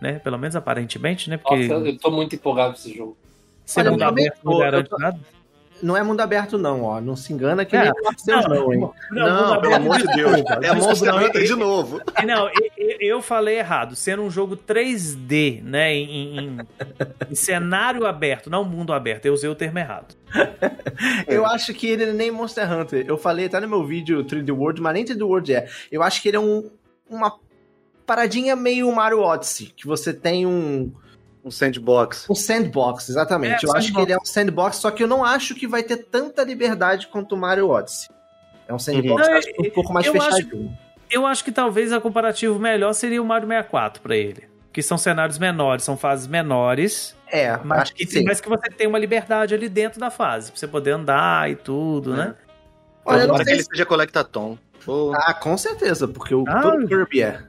né? 0.00 0.18
Pelo 0.18 0.38
menos 0.38 0.56
aparentemente, 0.56 1.30
né? 1.30 1.36
Porque 1.36 1.66
Nossa, 1.66 1.74
eu, 1.74 1.86
eu 1.86 1.98
tô 1.98 2.10
muito 2.10 2.34
empolgado 2.34 2.74
com 2.74 2.78
esse 2.78 2.94
jogo. 2.94 3.16
ser 3.64 3.80
Olha, 3.80 3.88
eu 3.88 3.92
também 3.92 4.08
aberto 4.08 4.44
não 4.44 4.52
tô, 4.52 4.58
garante 4.58 4.92
eu 4.92 4.98
nada. 4.98 5.20
Não 5.82 5.96
é 5.96 6.02
mundo 6.02 6.20
aberto, 6.20 6.56
não, 6.56 6.82
ó. 6.84 7.00
Não 7.00 7.16
se 7.16 7.32
engana 7.32 7.64
que 7.64 7.74
É. 7.76 7.82
nem 7.82 7.90
o 7.90 8.08
Arceus, 8.08 8.46
não, 8.48 8.72
hein? 8.72 8.80
Não, 9.10 9.48
mundo 9.48 9.60
pelo 9.60 9.74
aberto- 9.74 9.74
amor 9.74 9.98
de 9.98 10.06
Deus. 10.14 10.32
É 10.62 10.72
Monster 10.74 11.08
não, 11.12 11.18
Hunter 11.24 11.44
de 11.44 11.54
novo. 11.56 12.00
Não, 12.24 12.48
eu, 13.00 13.20
falei 13.20 13.58
errado. 13.58 13.96
Sendo 13.96 14.22
um 14.22 14.30
jogo 14.30 14.56
3D, 14.56 15.60
né? 15.64 15.92
Em, 15.92 16.38
em- 16.38 16.58
em 17.30 17.34
cenário 17.34 18.06
aberto, 18.06 18.48
não 18.48 18.64
mundo 18.64 18.92
aberto. 18.92 19.26
Eu 19.26 19.34
usei 19.34 19.50
o 19.50 19.54
termo 19.54 19.78
errado. 19.80 20.14
Eu 21.26 21.44
acho 21.46 21.74
que 21.74 21.86
ele 21.88 22.12
nem 22.12 22.30
Monster 22.30 22.70
Hunter. 22.72 23.04
Eu 23.06 23.18
falei 23.18 23.46
até 23.46 23.58
no 23.60 23.68
meu 23.68 23.84
vídeo 23.84 24.24
3D 24.24 24.50
World, 24.56 24.80
mas 24.80 24.94
nem 24.94 25.04
3D 25.04 25.22
World 25.26 25.52
é. 25.54 25.68
Eu 25.90 26.02
acho 26.02 26.22
que 26.22 26.28
ele 26.28 26.36
é 26.36 26.40
um, 26.40 26.70
uma 27.08 27.34
paradinha 28.06 28.54
meio 28.56 28.90
Mario 28.94 29.20
Odyssey, 29.20 29.66
que 29.76 29.86
você 29.86 30.12
tem 30.12 30.46
um, 30.46 30.92
Um 31.44 31.50
sandbox. 31.50 32.26
um 32.30 32.34
sandbox, 32.34 33.08
exatamente. 33.08 33.64
É, 33.64 33.68
eu 33.68 33.72
acho 33.76 33.86
sandbox. 33.88 33.90
que 33.92 34.00
ele 34.00 34.12
é 34.12 34.16
um 34.16 34.24
sandbox, 34.24 34.76
só 34.76 34.90
que 34.90 35.02
eu 35.02 35.08
não 35.08 35.24
acho 35.24 35.54
que 35.54 35.66
vai 35.66 35.82
ter 35.82 35.96
tanta 35.96 36.44
liberdade 36.44 37.08
quanto 37.08 37.34
o 37.34 37.38
Mario 37.38 37.68
Odyssey. 37.68 38.08
É 38.68 38.72
um 38.72 38.78
sandbox 38.78 39.26
Uhum. 39.26 39.32
eu 39.32 39.38
acho 39.38 39.52
que 39.52 39.68
um 39.68 39.70
pouco 39.70 39.92
mais 39.92 40.06
Eu 40.06 40.12
acho- 40.14 40.36
fechadinho. 40.36 40.78
Eu 41.10 41.26
acho 41.26 41.44
que 41.44 41.52
talvez 41.52 41.92
a 41.92 42.00
comparativo 42.00 42.58
melhor 42.58 42.92
seria 42.94 43.20
o 43.20 43.24
Mario 43.24 43.46
64 43.48 44.00
pra 44.02 44.16
ele. 44.16 44.44
Que 44.72 44.82
são 44.82 44.96
cenários 44.96 45.38
menores, 45.38 45.84
são 45.84 45.96
fases 45.98 46.26
menores, 46.26 47.14
É, 47.30 47.58
mas 47.62 47.82
acho 47.82 47.94
que 47.94 48.06
que, 48.06 48.12
sim. 48.12 48.24
mas 48.24 48.40
que 48.40 48.48
você 48.48 48.70
tem 48.70 48.86
uma 48.86 48.98
liberdade 48.98 49.52
ali 49.54 49.68
dentro 49.68 50.00
da 50.00 50.10
fase, 50.10 50.50
pra 50.50 50.58
você 50.58 50.66
poder 50.66 50.92
andar 50.92 51.50
e 51.50 51.56
tudo, 51.56 52.14
né? 52.16 52.34
Olha, 53.04 53.16
eu 53.16 53.20
não 53.20 53.26
Tomara 53.26 53.44
que 53.44 53.50
ele 53.50 53.62
se... 53.62 53.68
seja 53.68 53.84
Collectatom. 53.84 54.56
Ah, 55.14 55.34
com 55.34 55.56
certeza, 55.58 56.08
porque 56.08 56.34
o 56.34 56.44
Ah. 56.48 56.62
Kirby 56.88 57.22
é. 57.22 57.42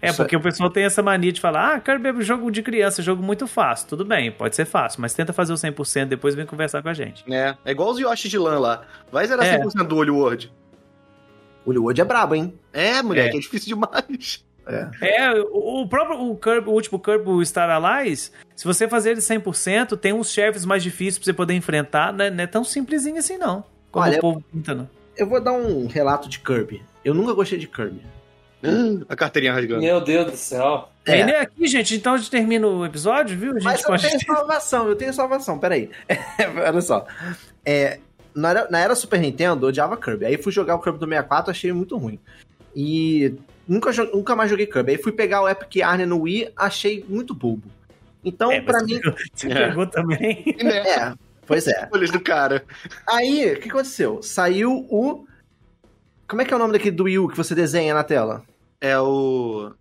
É, 0.00 0.08
Isso 0.08 0.16
porque 0.16 0.36
o 0.36 0.40
pessoal 0.40 0.70
tem 0.70 0.84
essa 0.84 1.02
mania 1.02 1.32
de 1.32 1.40
falar, 1.40 1.74
ah, 1.74 1.80
Kirby 1.80 2.08
é 2.08 2.12
um 2.12 2.22
jogo 2.22 2.50
de 2.50 2.62
criança, 2.62 3.02
jogo 3.02 3.22
muito 3.22 3.46
fácil. 3.46 3.88
Tudo 3.88 4.04
bem, 4.04 4.30
pode 4.30 4.54
ser 4.54 4.64
fácil, 4.64 5.00
mas 5.00 5.12
tenta 5.12 5.32
fazer 5.32 5.52
o 5.52 5.56
100%, 5.56 6.06
depois 6.06 6.34
vem 6.34 6.46
conversar 6.46 6.82
com 6.82 6.88
a 6.88 6.94
gente. 6.94 7.24
É, 7.32 7.56
é 7.64 7.70
igual 7.72 7.90
os 7.90 7.98
Yoshi 7.98 8.28
de 8.28 8.38
lã 8.38 8.58
lá. 8.58 8.82
Vai 9.10 9.26
zerar 9.26 9.44
É. 9.44 9.58
100% 9.58 9.84
do 9.86 9.96
olho 9.96 10.16
World. 10.16 10.52
O 11.66 11.72
Wood 11.82 12.00
é 12.00 12.04
brabo, 12.04 12.34
hein? 12.34 12.54
É, 12.72 13.02
moleque, 13.02 13.36
É. 13.36 13.38
é, 13.38 13.40
difícil 13.40 13.68
demais. 13.76 14.44
É, 15.00 15.32
o, 15.50 15.82
o 15.82 15.88
próprio 15.88 16.20
o, 16.20 16.36
Kirby, 16.36 16.68
o 16.68 16.72
último 16.72 16.98
Kirby, 16.98 17.28
o 17.30 17.44
Star 17.44 17.70
Allies, 17.70 18.30
se 18.54 18.64
você 18.64 18.86
fazer 18.86 19.12
ele 19.12 19.20
100%, 19.20 19.96
tem 19.98 20.12
uns 20.12 20.30
chefes 20.30 20.64
mais 20.64 20.82
difíceis 20.82 21.18
pra 21.18 21.24
você 21.24 21.32
poder 21.32 21.54
enfrentar, 21.54 22.12
né? 22.12 22.28
não 22.30 22.44
é 22.44 22.46
tão 22.46 22.62
simplesinho 22.62 23.18
assim 23.18 23.38
não. 23.38 23.64
Como 23.90 24.04
Olha, 24.04 24.18
o 24.18 24.20
povo 24.20 24.44
pinta, 24.52 24.74
não. 24.74 24.88
Eu 25.16 25.26
vou 25.26 25.40
dar 25.40 25.52
um 25.52 25.86
relato 25.86 26.28
de 26.28 26.38
Kirby. 26.38 26.82
Eu 27.04 27.14
nunca 27.14 27.32
gostei 27.32 27.58
de 27.58 27.66
Kirby. 27.66 28.02
A 29.08 29.14
carteirinha 29.16 29.52
rasgando. 29.52 29.80
Meu 29.80 30.00
Deus 30.00 30.30
do 30.32 30.36
céu. 30.36 30.88
É. 31.06 31.20
Ele 31.20 31.30
é 31.30 31.40
aqui, 31.40 31.66
gente, 31.66 31.94
então 31.94 32.14
a 32.14 32.18
gente 32.18 32.30
termina 32.30 32.66
o 32.66 32.84
episódio, 32.84 33.36
viu? 33.38 33.50
A 33.52 33.54
gente 33.54 33.64
Mas 33.64 33.80
eu 33.82 33.86
pode... 33.86 34.02
tenho 34.08 34.20
salvação, 34.26 34.88
eu 34.88 34.96
tenho 34.96 35.12
salvação, 35.12 35.58
peraí. 35.58 35.90
Olha 36.66 36.80
só. 36.80 37.06
É, 37.64 37.98
na 38.34 38.50
era, 38.50 38.68
na 38.70 38.78
era 38.80 38.94
Super 38.94 39.20
Nintendo, 39.20 39.64
eu 39.66 39.68
odiava 39.68 39.96
Kirby. 39.96 40.26
Aí 40.26 40.36
fui 40.36 40.52
jogar 40.52 40.74
o 40.74 40.80
Kirby 40.80 40.98
do 40.98 41.06
64, 41.06 41.50
achei 41.50 41.72
muito 41.72 41.96
ruim. 41.96 42.18
E 42.74 43.34
nunca, 43.66 43.90
nunca 44.12 44.34
mais 44.36 44.50
joguei 44.50 44.66
Kirby. 44.66 44.92
Aí 44.92 44.98
fui 44.98 45.12
pegar 45.12 45.42
o 45.42 45.48
Epic 45.48 45.76
Yarn 45.76 46.04
no 46.06 46.22
Wii, 46.22 46.50
achei 46.56 47.04
muito 47.08 47.34
bobo. 47.34 47.68
Então, 48.24 48.50
É, 48.50 48.60
pra 48.60 48.82
mim. 48.82 48.98
Você 49.34 49.50
É. 49.50 49.68
pegou 49.68 49.86
também. 49.86 50.44
É, 50.60 51.12
pois 51.46 51.66
é. 51.68 51.84
Escolhas 51.84 52.10
do 52.10 52.20
cara. 52.20 52.64
Aí, 53.08 53.52
o 53.54 53.60
que 53.60 53.68
aconteceu? 53.68 54.20
Saiu 54.22 54.84
o. 54.90 55.24
Como 56.28 56.42
é 56.42 56.44
que 56.44 56.52
é 56.52 56.56
o 56.56 56.58
nome 56.58 56.74
daquele 56.74 56.94
do 56.94 57.04
Wii 57.04 57.18
U 57.20 57.28
que 57.28 57.36
você 57.36 57.54
desenha 57.54 57.94
na 57.94 58.04
tela? 58.04 58.44
É 58.80 58.98
o 58.98 59.72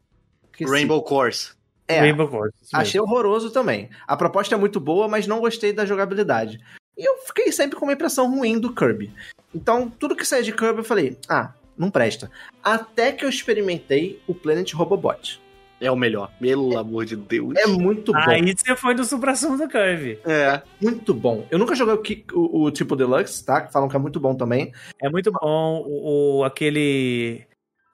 Esqueci. 0.52 0.72
Rainbow 0.72 1.04
Course. 1.04 1.52
É, 1.88 2.00
Rainbow 2.00 2.28
Course. 2.28 2.54
achei 2.74 3.00
horroroso 3.00 3.52
também. 3.52 3.90
A 4.08 4.16
proposta 4.16 4.56
é 4.56 4.58
muito 4.58 4.80
boa, 4.80 5.08
mas 5.08 5.28
não 5.28 5.42
gostei 5.42 5.74
da 5.74 5.86
jogabilidade. 5.86 6.60
E 6.98 7.08
eu 7.08 7.18
fiquei 7.18 7.52
sempre 7.52 7.78
com 7.78 7.86
uma 7.86 7.94
impressão 7.94 8.30
ruim 8.34 8.60
do 8.60 8.74
Kirby. 8.74 9.14
Então, 9.54 9.90
tudo 9.90 10.16
que 10.16 10.26
saía 10.26 10.44
de 10.44 10.54
Kirby 10.54 10.80
eu 10.80 10.84
falei, 10.84 11.18
ah, 11.30 11.54
não 11.78 11.92
presta. 11.92 12.32
Até 12.64 13.12
que 13.12 13.24
eu 13.24 13.30
experimentei 13.30 14.22
o 14.26 14.34
Planet 14.34 14.74
Robobot. 14.74 15.40
É 15.80 15.92
o 15.92 15.96
melhor. 15.96 16.32
Pelo 16.40 16.78
amor 16.78 17.06
de 17.06 17.16
Deus. 17.16 17.54
É 17.56 17.68
muito 17.68 18.12
bom. 18.12 18.20
Aí 18.20 18.42
você 18.56 18.76
foi 18.76 18.96
do 18.96 19.06
supra-sumo 19.06 19.58
do 19.58 19.68
Kirby. 19.68 20.18
É. 20.26 20.62
Muito 20.82 21.14
bom. 21.14 21.46
Eu 21.52 21.60
nunca 21.60 21.76
joguei 21.76 21.94
o, 21.94 21.98
Ki- 22.02 22.26
o, 22.34 22.64
o 22.64 22.72
tipo 22.72 22.96
Deluxe, 22.96 23.46
tá? 23.46 23.62
Que 23.62 23.72
falam 23.72 23.88
que 23.88 23.96
é 23.96 24.00
muito 24.00 24.20
bom 24.20 24.34
também. 24.36 24.72
É 25.00 25.08
muito 25.10 25.32
bom 25.32 25.84
o, 25.86 26.40
o- 26.40 26.44
aquele 26.44 27.44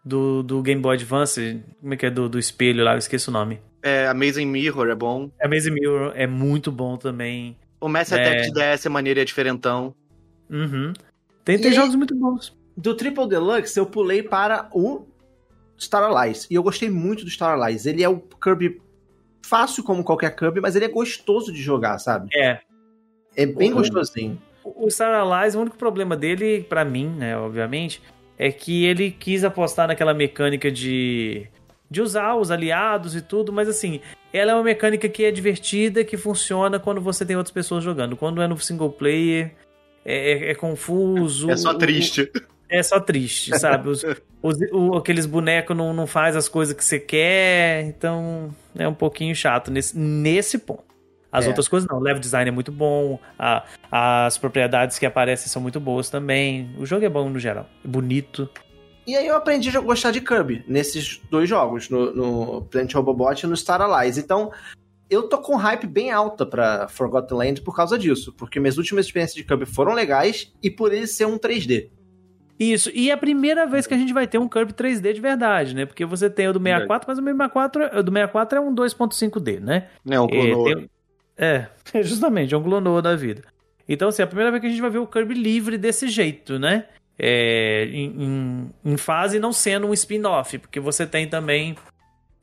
do, 0.05 0.41
do 0.43 0.61
Game 0.61 0.81
Boy 0.81 0.95
Advance, 0.95 1.61
como 1.81 1.93
é 1.93 1.97
que 1.97 2.05
é 2.05 2.09
do, 2.09 2.29
do 2.29 2.39
espelho 2.39 2.83
lá, 2.83 2.93
eu 2.93 2.97
esqueço 2.99 3.29
o 3.29 3.33
nome. 3.33 3.59
É, 3.81 4.07
Amazing 4.07 4.45
Mirror 4.45 4.87
é 4.89 4.95
bom. 4.95 5.29
Amazing 5.41 5.71
Mirror 5.71 6.13
é 6.15 6.25
muito 6.25 6.71
bom 6.71 6.95
também. 6.95 7.57
O 7.81 7.89
Mass 7.89 8.13
É. 8.13 8.15
Attack 8.15 8.43
de 8.43 8.53
DS 8.53 8.85
é 8.85 8.89
maneiro 8.89 9.19
e 9.19 9.21
é 9.21 9.25
diferentão. 9.25 9.93
Uhum. 10.49 10.93
Tem, 11.43 11.59
tem 11.59 11.71
E 11.71 11.73
jogos 11.73 11.95
muito 11.95 12.15
bons. 12.15 12.55
Do 12.77 12.95
Triple 12.95 13.27
Deluxe, 13.27 13.77
eu 13.77 13.85
pulei 13.85 14.23
para 14.23 14.69
o 14.73 15.05
Star 15.79 16.03
Allies. 16.03 16.47
E 16.49 16.55
eu 16.55 16.63
gostei 16.63 16.89
muito 16.89 17.23
do 17.23 17.29
Star 17.29 17.59
Allies. 17.59 17.85
Ele 17.85 18.03
é 18.03 18.09
o 18.09 18.19
Kirby 18.19 18.81
fácil 19.45 19.83
como 19.83 20.03
qualquer 20.03 20.35
Kirby, 20.35 20.61
mas 20.61 20.75
ele 20.75 20.85
é 20.85 20.89
gostoso 20.89 21.51
de 21.51 21.61
jogar, 21.61 21.97
sabe? 21.99 22.29
É. 22.33 22.59
É 23.35 23.45
bem 23.45 23.69
Uhum. 23.71 23.77
gostosinho. 23.79 24.41
O 24.63 24.89
Star 24.89 25.13
Allies, 25.13 25.55
o 25.55 25.61
único 25.61 25.75
problema 25.77 26.15
dele, 26.15 26.63
pra 26.69 26.85
mim, 26.85 27.07
né, 27.07 27.37
obviamente, 27.37 28.01
é 28.37 28.51
que 28.51 28.85
ele 28.85 29.11
quis 29.11 29.43
apostar 29.43 29.87
naquela 29.87 30.13
mecânica 30.13 30.71
de, 30.71 31.45
de 31.91 32.01
usar 32.01 32.35
os 32.35 32.49
aliados 32.49 33.15
e 33.15 33.21
tudo, 33.21 33.51
mas 33.51 33.67
assim, 33.67 33.99
ela 34.31 34.51
é 34.53 34.55
uma 34.55 34.63
mecânica 34.63 35.09
que 35.09 35.25
é 35.25 35.31
divertida, 35.31 36.03
que 36.05 36.15
funciona 36.15 36.79
quando 36.79 37.01
você 37.01 37.25
tem 37.25 37.35
outras 37.35 37.51
pessoas 37.53 37.83
jogando. 37.83 38.15
Quando 38.15 38.41
é 38.41 38.47
no 38.47 38.57
single 38.57 38.89
player, 38.91 39.53
é, 40.05 40.31
é- 40.31 40.51
é 40.51 40.55
confuso. 40.55 41.51
É 41.51 41.57
só 41.57 41.71
o- 41.71 41.77
triste. 41.77 42.31
É 42.73 42.81
só 42.81 42.99
triste, 42.99 43.57
sabe? 43.59 43.87
Os, 43.89 44.03
os- 44.41 44.57
o- 44.71 44.95
aqueles 44.97 45.25
bonecos 45.27 45.75
não, 45.77 45.93
não 45.93 46.07
faz 46.07 46.35
as 46.35 46.49
coisas 46.49 46.75
que 46.75 46.83
você 46.83 46.99
quer, 46.99 47.83
então 47.83 48.49
é 48.75 48.87
um 48.87 48.93
pouquinho 48.93 49.35
chato 49.35 49.69
nesse, 49.69 49.97
nesse 49.97 50.57
ponto. 50.57 50.83
As 51.31 51.45
É. 51.45 51.47
outras 51.47 51.67
coisas 51.67 51.87
não. 51.89 51.97
O 51.97 52.01
level 52.01 52.19
design 52.19 52.47
é 52.49 52.51
muito 52.51 52.71
bom, 52.71 53.19
a- 53.37 53.63
as 53.91 54.37
propriedades 54.37 54.97
que 54.97 55.05
aparecem 55.05 55.47
são 55.47 55.61
muito 55.61 55.79
boas 55.79 56.09
também. 56.09 56.75
O 56.79 56.85
jogo 56.85 57.05
é 57.05 57.09
bom 57.09 57.29
no 57.29 57.39
geral, 57.39 57.67
é 57.83 57.87
bonito. 57.87 58.49
E 59.05 59.15
aí 59.15 59.27
eu 59.27 59.35
aprendi 59.35 59.75
a 59.75 59.81
gostar 59.81 60.11
de 60.11 60.21
Kirby 60.21 60.63
nesses 60.67 61.19
dois 61.29 61.47
jogos, 61.49 61.89
no, 61.89 62.13
no 62.15 62.61
Planet 62.63 62.93
Robobot 62.93 63.43
e 63.43 63.47
no 63.49 63.55
Star 63.57 63.81
Allies. 63.81 64.17
Então, 64.17 64.49
eu 65.09 65.23
tô 65.27 65.39
com 65.39 65.55
hype 65.57 65.85
bem 65.85 66.09
alta 66.09 66.45
pra 66.45 66.87
Forgotten 66.87 67.37
Land 67.37 67.61
por 67.61 67.75
causa 67.75 67.99
disso. 67.99 68.31
Porque 68.37 68.59
minhas 68.61 68.77
últimas 68.77 69.05
experiências 69.05 69.35
de 69.35 69.43
Kirby 69.43 69.65
foram 69.65 69.93
legais 69.93 70.53
e 70.63 70.69
por 70.71 70.93
ele 70.93 71.05
ser 71.05 71.25
um 71.25 71.37
3D. 71.37 71.89
Isso, 72.71 72.89
e 72.93 73.09
é 73.09 73.13
a 73.13 73.17
primeira 73.17 73.65
vez 73.65 73.85
que 73.87 73.93
a 73.93 73.97
gente 73.97 74.13
vai 74.13 74.27
ter 74.27 74.37
um 74.37 74.47
Kirby 74.47 74.73
3D 74.73 75.13
de 75.13 75.19
verdade, 75.21 75.75
né? 75.75 75.85
Porque 75.85 76.05
você 76.05 76.29
tem 76.29 76.47
o 76.47 76.53
do 76.53 76.59
64, 76.61 77.07
mas 77.07 77.17
o 77.19 77.21
64, 77.23 77.83
é- 77.83 77.99
o 77.99 78.03
do 78.03 78.11
64 78.11 78.57
é 78.57 78.61
um 78.61 78.73
2.5D, 78.73 79.59
né? 79.59 79.87
Né, 80.05 80.19
o 80.19 80.25
É, 80.25 80.27
clonou. 80.29 80.63
tem- 80.65 80.89
é, 81.37 81.67
justamente, 82.03 82.53
é 82.53 82.57
um 82.57 82.63
clonou 82.63 83.01
da 83.01 83.15
vida. 83.15 83.43
Então, 83.89 84.07
assim, 84.07 84.21
é 84.21 84.25
a 84.25 84.27
primeira 84.27 84.51
vez 84.51 84.61
que 84.61 84.67
a 84.67 84.69
gente 84.69 84.81
vai 84.81 84.89
ver 84.89 84.99
o 84.99 85.07
Kirby 85.07 85.33
livre 85.33 85.77
desse 85.77 86.07
jeito, 86.07 86.57
né? 86.57 86.85
É, 87.19 87.85
em, 87.91 88.05
em- 88.23 88.69
em 88.93 88.97
fase 88.97 89.39
não 89.39 89.51
sendo 89.53 89.87
um 89.87 89.93
spin-off, 89.93 90.57
porque 90.57 90.79
você 90.79 91.05
tem 91.05 91.27
também 91.27 91.75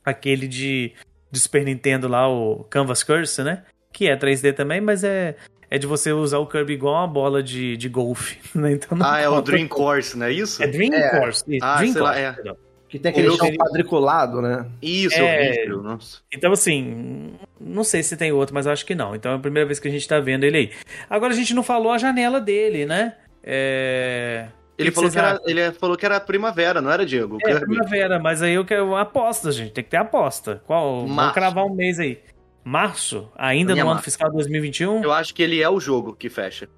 aquele 0.05 0.47
de, 0.47 0.93
de 1.31 1.41
Super 1.41 1.65
Nintendo 1.65 2.09
lá, 2.09 2.29
o 2.29 2.65
Canvas 2.71 3.03
Curse, 3.03 3.43
né? 3.43 3.65
Que 3.93 4.09
é 4.09 4.17
3D 4.17 4.53
também, 4.53 4.81
mas 4.81 5.03
é, 5.03 5.37
é 5.71 5.79
de 5.79 5.87
você 5.87 6.13
usar 6.13 6.39
o 6.39 6.47
Kirby 6.47 6.73
igual 6.75 6.95
uma 6.97 7.07
bola 7.07 7.43
de, 7.43 7.77
de 7.77 7.89
golfe, 7.89 8.39
né? 8.59 8.73
Então 8.73 8.99
não 8.99 9.07
Ah, 9.07 9.21
é 9.21 9.29
o. 9.29 9.41
Dream 9.41 9.69
Course, 9.69 10.19
não 10.19 10.27
é 10.27 10.33
isso? 10.33 10.63
É 10.63 10.67
Dream 10.67 10.93
É. 10.93 11.21
Course, 11.21 11.45
isso, 11.49 11.65
Ah, 11.65 11.77
Dream 11.77 11.93
sei 11.93 12.03
lá, 12.03 12.09
Course, 12.13 12.25
é. 12.27 12.33
perdão. 12.33 12.57
Que 12.89 12.99
tem 12.99 13.11
aquele 13.13 13.31
chão 13.37 13.53
quadriculado, 13.53 14.43
né? 14.43 14.67
Isso, 14.83 15.15
É. 15.17 15.49
horrível, 15.53 15.81
nossa. 15.81 16.19
Então, 16.33 16.51
assim, 16.51 17.35
não 17.61 17.85
sei 17.85 18.03
se 18.03 18.17
tem 18.17 18.33
outro, 18.33 18.53
mas 18.53 18.67
acho 18.67 18.85
que 18.85 18.97
não. 18.97 19.15
Então 19.15 19.31
é 19.31 19.37
a 19.37 19.39
primeira 19.39 19.65
vez 19.65 19.79
que 19.79 19.87
a 19.87 19.91
gente 19.93 20.09
tá 20.09 20.19
vendo 20.19 20.43
ele 20.43 20.57
aí. 20.57 20.71
Agora 21.09 21.33
a 21.33 21.37
gente 21.37 21.55
não 21.55 21.63
falou 21.63 21.93
a 21.93 21.99
janela 21.99 22.41
dele, 22.41 22.85
né? 22.87 23.15
É... 23.45 24.47
Ele 24.77 24.91
falou 24.91 25.11
que, 25.11 25.19
era, 25.19 25.33
acham? 25.33 25.43
ele 25.47 25.73
falou 25.73 25.97
que 25.97 26.07
era 26.07 26.19
primavera, 26.19 26.81
não 26.81 26.91
era, 26.91 27.05
Diego? 27.05 27.37
É, 27.47 27.61
primavera, 27.61 28.19
mas 28.19 28.41
aí 28.43 28.55
eu 28.55 28.65
quero 28.65 28.97
aposta, 28.97 29.53
gente. 29.53 29.73
Tem 29.73 29.85
que 29.85 29.91
ter 29.91 29.99
aposta. 29.99 30.63
Qual? 30.67 31.07
Vamos 31.07 31.33
cravar 31.33 31.67
um 31.67 31.75
mês 31.75 32.01
aí. 32.01 32.19
Março? 32.65 33.31
Ainda 33.37 33.75
no 33.75 33.81
ano 33.81 33.91
março. 33.91 34.05
fiscal 34.05 34.31
2021? 34.33 35.03
Eu 35.03 35.13
acho 35.13 35.35
que 35.35 35.43
ele 35.43 35.61
é 35.63 35.69
o 35.69 35.81
jogo 35.81 36.15
que 36.15 36.29
fecha. 36.29 36.69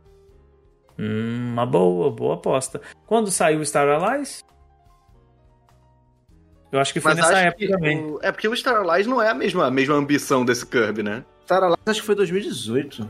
Hum, 0.98 1.52
uma 1.52 1.66
boa, 1.66 2.10
boa 2.10 2.34
aposta. 2.34 2.80
Quando 3.06 3.30
saiu 3.30 3.60
o 3.60 3.66
Star 3.66 3.88
Allies? 3.88 4.44
Eu 6.70 6.78
acho 6.80 6.92
que 6.92 7.00
foi 7.00 7.14
Mas 7.14 7.20
nessa 7.26 7.38
época 7.40 7.66
que 7.66 7.70
também. 7.72 7.98
o- 7.98 8.18
É 8.22 8.32
porque 8.32 8.48
o 8.48 8.56
Star 8.56 8.76
Allies 8.76 9.06
não 9.06 9.20
é 9.20 9.28
a 9.28 9.34
mesma, 9.34 9.66
a 9.66 9.70
mesma 9.70 9.94
ambição 9.94 10.44
desse 10.44 10.64
Kirby, 10.66 11.02
né? 11.02 11.24
Star 11.44 11.62
Allies 11.62 11.78
acho 11.86 12.00
que 12.00 12.06
foi 12.06 12.14
2018. 12.14 13.08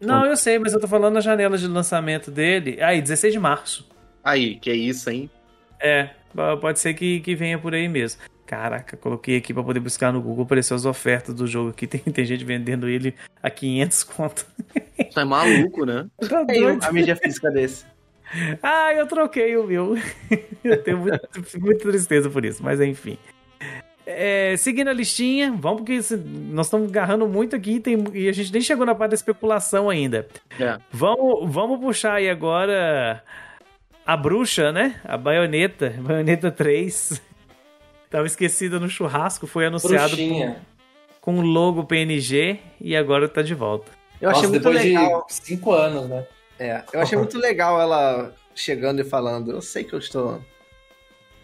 Não, 0.00 0.26
eu 0.26 0.36
sei, 0.36 0.58
mas 0.58 0.74
eu 0.74 0.80
tô 0.80 0.86
falando 0.86 1.14
na 1.14 1.20
janela 1.20 1.56
de 1.56 1.66
lançamento 1.66 2.30
dele. 2.30 2.80
Aí, 2.82 3.00
16 3.00 3.32
de 3.32 3.38
março. 3.40 3.88
Aí, 4.22 4.56
que 4.56 4.70
é 4.70 4.74
isso, 4.74 5.08
hein? 5.10 5.30
É, 5.80 6.10
pode 6.60 6.78
ser 6.78 6.94
que, 6.94 7.20
que 7.20 7.34
venha 7.34 7.58
por 7.58 7.74
aí 7.74 7.88
mesmo. 7.88 8.20
Caraca, 8.46 8.96
coloquei 8.96 9.38
aqui 9.38 9.54
pra 9.54 9.62
poder 9.62 9.80
buscar 9.80 10.12
no 10.12 10.20
Google, 10.20 10.44
apareceu 10.44 10.76
as 10.76 10.84
ofertas 10.84 11.34
do 11.34 11.46
jogo 11.46 11.70
aqui. 11.70 11.86
Tem, 11.88 12.00
tem 12.00 12.24
gente 12.24 12.44
vendendo 12.44 12.88
ele 12.88 13.14
a 13.42 13.48
500 13.50 14.04
conto. 14.04 14.46
Isso 14.98 15.18
é 15.18 15.24
maluco, 15.24 15.84
né? 15.86 16.06
Tá 16.28 16.42
doido? 16.42 16.84
a 16.84 16.92
mídia 16.92 17.16
física 17.16 17.50
desse. 17.50 17.84
Ah, 18.62 18.92
eu 18.92 19.06
troquei 19.06 19.56
o 19.56 19.64
meu. 19.66 19.96
eu 20.64 20.82
tenho 20.82 20.98
muito, 20.98 21.20
muita 21.60 21.88
tristeza 21.88 22.28
por 22.28 22.44
isso, 22.44 22.62
mas 22.62 22.80
enfim. 22.80 23.16
É, 24.06 24.54
seguindo 24.58 24.88
a 24.88 24.92
listinha, 24.92 25.50
vamos 25.52 25.78
porque 25.82 25.98
nós 26.52 26.66
estamos 26.66 26.90
agarrando 26.90 27.26
muito 27.26 27.56
aqui 27.56 27.80
tem- 27.80 28.04
e 28.12 28.28
a 28.28 28.32
gente 28.32 28.52
nem 28.52 28.60
chegou 28.60 28.84
na 28.84 28.94
parte 28.94 29.12
da 29.12 29.14
especulação 29.14 29.88
ainda. 29.88 30.26
É. 30.60 30.76
Vamos, 30.92 31.50
vamos 31.50 31.80
puxar 31.80 32.14
aí 32.16 32.28
agora 32.28 33.22
a 34.04 34.16
bruxa, 34.16 34.70
né? 34.72 35.00
A 35.04 35.16
baioneta, 35.16 35.94
baioneta 35.98 36.50
3. 36.50 37.22
Tava 38.14 38.28
esquecida 38.28 38.78
no 38.78 38.88
churrasco, 38.88 39.44
foi 39.44 39.66
anunciado 39.66 40.16
com 41.20 41.36
o 41.40 41.42
logo 41.42 41.82
PNG 41.82 42.60
e 42.80 42.94
agora 42.94 43.28
tá 43.28 43.42
de 43.42 43.54
volta. 43.54 43.90
Eu 44.20 44.30
achei 44.30 44.42
Nossa, 44.42 44.52
muito 44.52 44.62
depois 44.62 44.84
legal. 44.84 45.26
de 45.26 45.34
cinco 45.34 45.72
anos, 45.72 46.08
né? 46.08 46.24
É, 46.56 46.84
eu 46.92 47.00
achei 47.00 47.18
muito 47.18 47.36
legal 47.36 47.80
ela 47.80 48.32
chegando 48.54 49.00
e 49.00 49.04
falando. 49.04 49.50
Eu 49.50 49.60
sei 49.60 49.82
que 49.82 49.94
eu 49.94 49.98
estou 49.98 50.40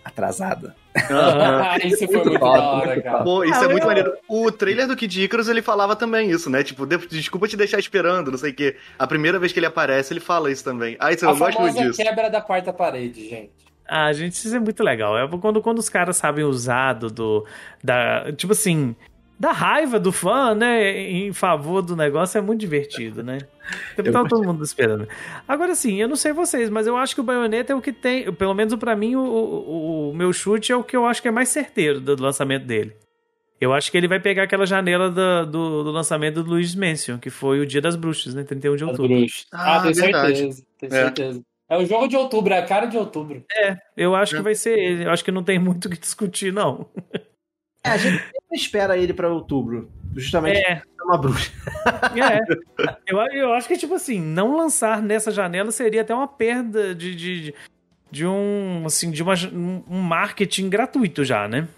atrasada. 0.04 0.76
Ah, 0.94 1.76
isso 1.84 2.06
foi 2.06 2.06
Muito 2.06 2.28
muito 2.30 2.38
top, 2.40 2.56
da 2.56 2.70
hora, 2.70 2.86
muito 2.86 3.02
cara. 3.02 3.24
Pô, 3.24 3.42
isso 3.42 3.54
Ah, 3.60 3.64
é 3.64 3.68
muito 3.68 3.82
eu- 3.82 3.88
maneiro. 3.88 4.12
O 4.28 4.52
trailer 4.52 4.86
do 4.86 4.94
Kid 4.96 5.24
Icarus, 5.24 5.48
ele 5.48 5.62
falava 5.62 5.96
também 5.96 6.30
isso, 6.30 6.48
né? 6.48 6.62
Tipo, 6.62 6.86
de- 6.86 6.98
desculpa 7.08 7.48
te 7.48 7.56
deixar 7.56 7.80
esperando, 7.80 8.30
não 8.30 8.38
sei 8.38 8.52
o 8.52 8.54
quê. 8.54 8.76
A 8.96 9.08
primeira 9.08 9.40
vez 9.40 9.52
que 9.52 9.58
ele 9.58 9.66
aparece, 9.66 10.12
ele 10.12 10.20
fala 10.20 10.52
isso 10.52 10.62
também. 10.62 10.96
Ah, 11.00 11.12
isso 11.12 11.24
eu 11.24 11.30
A 11.30 11.34
gosto 11.34 11.60
muito 11.60 11.76
disso. 11.82 12.00
quebra 12.00 12.30
da 12.30 12.40
quarta 12.40 12.72
parede, 12.72 13.28
gente. 13.28 13.50
Ah, 13.92 14.12
gente, 14.12 14.34
isso 14.34 14.54
é 14.54 14.60
muito 14.60 14.82
legal. 14.84 15.18
É 15.18 15.26
quando, 15.26 15.60
quando 15.60 15.78
os 15.80 15.88
caras 15.88 16.16
sabem 16.16 16.44
usar 16.44 16.92
do, 16.92 17.10
do- 17.10 17.44
da, 17.82 18.30
tipo 18.32 18.52
assim, 18.52 18.94
da 19.38 19.50
raiva 19.52 19.98
do 19.98 20.12
fã, 20.12 20.54
né, 20.54 20.96
em 21.00 21.32
favor 21.32 21.82
do 21.82 21.96
negócio 21.96 22.38
é 22.38 22.40
muito 22.40 22.60
divertido, 22.60 23.22
né? 23.22 23.38
Então 23.98 24.22
tá 24.24 24.28
todo 24.28 24.44
mundo 24.44 24.62
esperando. 24.64 25.08
Agora 25.46 25.74
sim, 25.74 26.00
eu 26.00 26.08
não 26.08 26.16
sei 26.16 26.32
vocês, 26.32 26.68
mas 26.70 26.86
eu 26.86 26.96
acho 26.96 27.14
que 27.14 27.20
o 27.20 27.24
Bayonetta 27.24 27.72
é 27.72 27.76
o 27.76 27.80
que 27.80 27.92
tem, 27.92 28.32
pelo 28.32 28.54
menos 28.54 28.74
pra 28.76 28.94
mim, 28.96 29.14
o, 29.16 29.20
o, 29.22 30.10
o 30.10 30.14
meu 30.14 30.32
chute 30.32 30.72
é 30.72 30.76
o 30.76 30.82
que 30.84 30.96
eu 30.96 31.06
acho 31.06 31.20
que 31.22 31.28
é 31.28 31.30
mais 31.30 31.48
certeiro 31.48 32.00
do, 32.00 32.14
do 32.16 32.22
lançamento 32.22 32.66
dele. 32.66 32.94
Eu 33.60 33.72
acho 33.74 33.90
que 33.90 33.96
ele 33.98 34.08
vai 34.08 34.18
pegar 34.18 34.44
aquela 34.44 34.64
janela 34.66 35.10
da- 35.10 35.44
do, 35.44 35.84
do 35.84 35.90
lançamento 35.90 36.42
do 36.42 36.50
Luigi's 36.50 36.74
Mansion, 36.74 37.18
que 37.18 37.28
foi 37.30 37.60
o 37.60 37.66
Dia 37.66 37.80
das 37.80 37.94
Bruxas, 37.94 38.34
né? 38.34 38.42
31 38.42 38.74
de 38.76 38.84
outubro. 38.84 39.26
Ah, 39.52 39.76
Ah, 39.76 39.80
tenho 39.82 39.94
verdade. 39.94 40.36
certeza. 40.38 40.62
Tenho 40.78 40.94
É. 40.94 40.96
certeza. 41.04 41.42
É 41.70 41.76
o 41.76 41.86
jogo 41.86 42.08
de 42.08 42.16
outubro, 42.16 42.52
é 42.52 42.58
a 42.58 42.66
cara 42.66 42.86
de 42.86 42.98
outubro. 42.98 43.44
Eu 43.96 44.14
acho 44.16 44.34
É. 44.34 44.38
que 44.38 44.42
vai 44.42 44.54
ser 44.56 44.76
ele. 44.76 45.04
Eu 45.04 45.10
acho 45.10 45.24
que 45.24 45.30
não 45.30 45.44
tem 45.44 45.56
muito 45.58 45.84
o 45.86 45.90
que 45.90 45.98
discutir, 45.98 46.52
não. 46.52 46.86
É, 47.84 47.90
a 47.90 47.96
gente 47.96 48.18
sempre 48.18 48.56
espera 48.56 48.96
ele 48.98 49.14
pra 49.14 49.28
outubro. 49.28 49.88
Justamente 50.14 50.58
É, 50.58 50.82
pra 50.96 51.04
uma 51.06 51.16
bruxa. 51.16 51.52
É. 52.20 52.90
Eu, 53.06 53.18
eu 53.32 53.52
acho 53.54 53.68
que, 53.68 53.76
tipo 53.78 53.94
assim, 53.94 54.20
não 54.20 54.56
lançar 54.56 55.00
nessa 55.00 55.30
janela 55.30 55.70
seria 55.70 56.02
até 56.02 56.12
uma 56.12 56.26
perda 56.26 56.92
de, 56.94 57.14
de, 57.14 57.54
de 58.10 58.26
um, 58.26 58.82
assim, 58.84 59.10
de 59.12 59.22
uma, 59.22 59.34
um 59.88 60.00
marketing 60.00 60.68
gratuito 60.68 61.24
já, 61.24 61.46
né? 61.46 61.68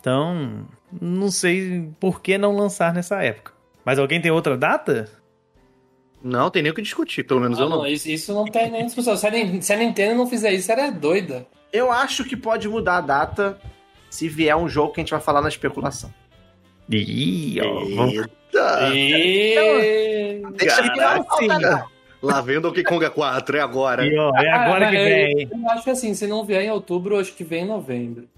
Então, 0.00 0.66
não 1.00 1.30
sei 1.30 1.88
por 2.00 2.20
que 2.20 2.36
não 2.36 2.56
lançar 2.56 2.92
nessa 2.92 3.22
época. 3.22 3.52
Mas 3.84 3.98
alguém 3.98 4.20
tem 4.20 4.30
outra 4.32 4.56
data? 4.56 5.08
Não, 6.22 6.50
tem 6.50 6.62
nem 6.62 6.72
o 6.72 6.74
que 6.74 6.82
discutir, 6.82 7.22
pelo 7.24 7.40
menos 7.40 7.58
Ah, 7.58 7.62
eu 7.62 7.68
não. 7.68 7.78
não, 7.78 7.86
isso, 7.86 8.08
isso 8.10 8.32
não 8.34 8.44
tem 8.44 8.70
nem 8.70 8.84
discussão. 8.86 9.16
Se 9.16 9.26
a, 9.26 9.30
se 9.62 9.72
a 9.72 9.76
Nintendo 9.76 10.16
não 10.16 10.26
fizer 10.26 10.52
isso, 10.52 10.70
ela 10.72 10.82
é 10.86 10.90
doida. 10.90 11.46
Eu 11.72 11.92
acho 11.92 12.24
que 12.24 12.36
pode 12.36 12.68
mudar 12.68 12.96
a 12.96 13.00
data 13.00 13.58
se 14.10 14.28
vier 14.28 14.56
um 14.56 14.68
jogo 14.68 14.92
que 14.92 15.00
a 15.00 15.02
gente 15.02 15.10
vai 15.12 15.20
falar 15.20 15.40
na 15.40 15.48
especulação. 15.48 16.12
Ih, 16.90 17.60
ó, 17.60 17.84
vamos- 17.94 18.14
Eita! 18.14 18.90
E... 18.94 20.42
Deixa 20.56 20.80
eu 20.80 20.94
falar, 20.96 21.24
cara. 21.60 21.86
Lá 22.20 22.40
vem 22.40 22.56
o 22.56 22.60
Donkey 22.60 22.82
Kong 22.82 23.08
4, 23.08 23.56
é 23.56 23.60
agora. 23.60 24.04
E, 24.04 24.18
ó, 24.18 24.32
é 24.36 24.50
agora 24.50 24.88
Ah, 24.88 24.90
que 24.90 24.96
eu- 24.96 25.04
vem. 25.04 25.48
Eu 25.52 25.70
acho 25.70 25.84
que 25.84 25.90
assim, 25.90 26.14
se 26.14 26.26
não 26.26 26.44
vier 26.44 26.62
em 26.64 26.70
outubro, 26.70 27.14
eu 27.16 27.20
acho 27.20 27.32
que 27.34 27.44
vem 27.44 27.62
em 27.62 27.66
novembro. 27.68 28.28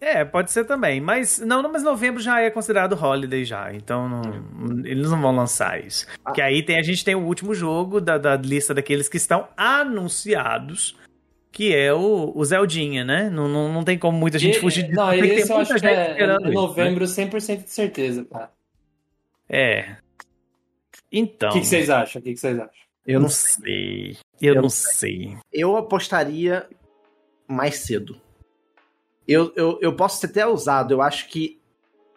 É, 0.00 0.24
pode 0.24 0.50
ser 0.52 0.64
também. 0.64 1.00
Mas 1.00 1.38
não, 1.40 1.62
mas 1.70 1.82
novembro 1.82 2.20
já 2.22 2.40
é 2.40 2.50
considerado 2.50 2.92
holiday 2.94 3.44
já. 3.44 3.72
Então 3.74 4.08
não- 4.08 4.86
eles 4.86 5.10
não 5.10 5.20
vão 5.20 5.34
lançar 5.34 5.84
isso. 5.84 6.06
Porque 6.22 6.40
aí 6.40 6.62
tem, 6.62 6.78
a 6.78 6.82
gente 6.82 7.04
tem 7.04 7.14
o 7.16 7.24
último 7.24 7.52
jogo 7.54 8.00
da, 8.00 8.16
da 8.16 8.36
lista 8.36 8.72
daqueles 8.72 9.08
que 9.08 9.16
estão 9.16 9.48
anunciados. 9.56 10.96
Que 11.50 11.74
é 11.74 11.92
o, 11.92 12.30
o 12.36 12.44
Zeldinha, 12.44 13.04
né? 13.04 13.28
Não, 13.30 13.48
não, 13.48 13.72
não 13.72 13.82
tem 13.82 13.98
como 13.98 14.16
muita 14.16 14.38
gente 14.38 14.58
E- 14.58 14.60
fugir 14.60 14.84
disso. 14.84 14.94
Não, 14.94 15.06
porque 15.08 15.26
tem 15.26 15.38
esse 15.38 15.50
eu 15.50 15.56
acho 15.56 15.74
que 15.74 15.86
é 15.86 16.10
isso, 16.16 16.26
né? 16.44 16.50
novembro 16.52 17.04
100% 17.04 17.64
de 17.64 17.70
certeza, 17.70 18.24
cara. 18.26 18.50
É. 19.48 19.96
Então. 21.10 21.48
O 21.48 21.52
que, 21.54 21.60
que 21.60 21.66
vocês 21.66 21.90
acham? 21.90 22.20
O 22.20 22.22
que, 22.22 22.34
que 22.34 22.38
vocês 22.38 22.56
acham? 22.58 22.70
Eu 23.06 23.18
não 23.18 23.28
sei. 23.30 24.16
Eu, 24.40 24.54
Eu 24.54 24.62
não 24.62 24.68
sei. 24.68 25.36
Eu 25.52 25.76
apostaria 25.76 26.66
mais 27.48 27.76
cedo. 27.78 28.20
Eu, 29.28 29.52
eu, 29.54 29.78
eu 29.82 29.94
posso 29.94 30.18
ser 30.18 30.26
até 30.26 30.46
ousado. 30.46 30.94
Eu 30.94 31.02
acho 31.02 31.28
que 31.28 31.60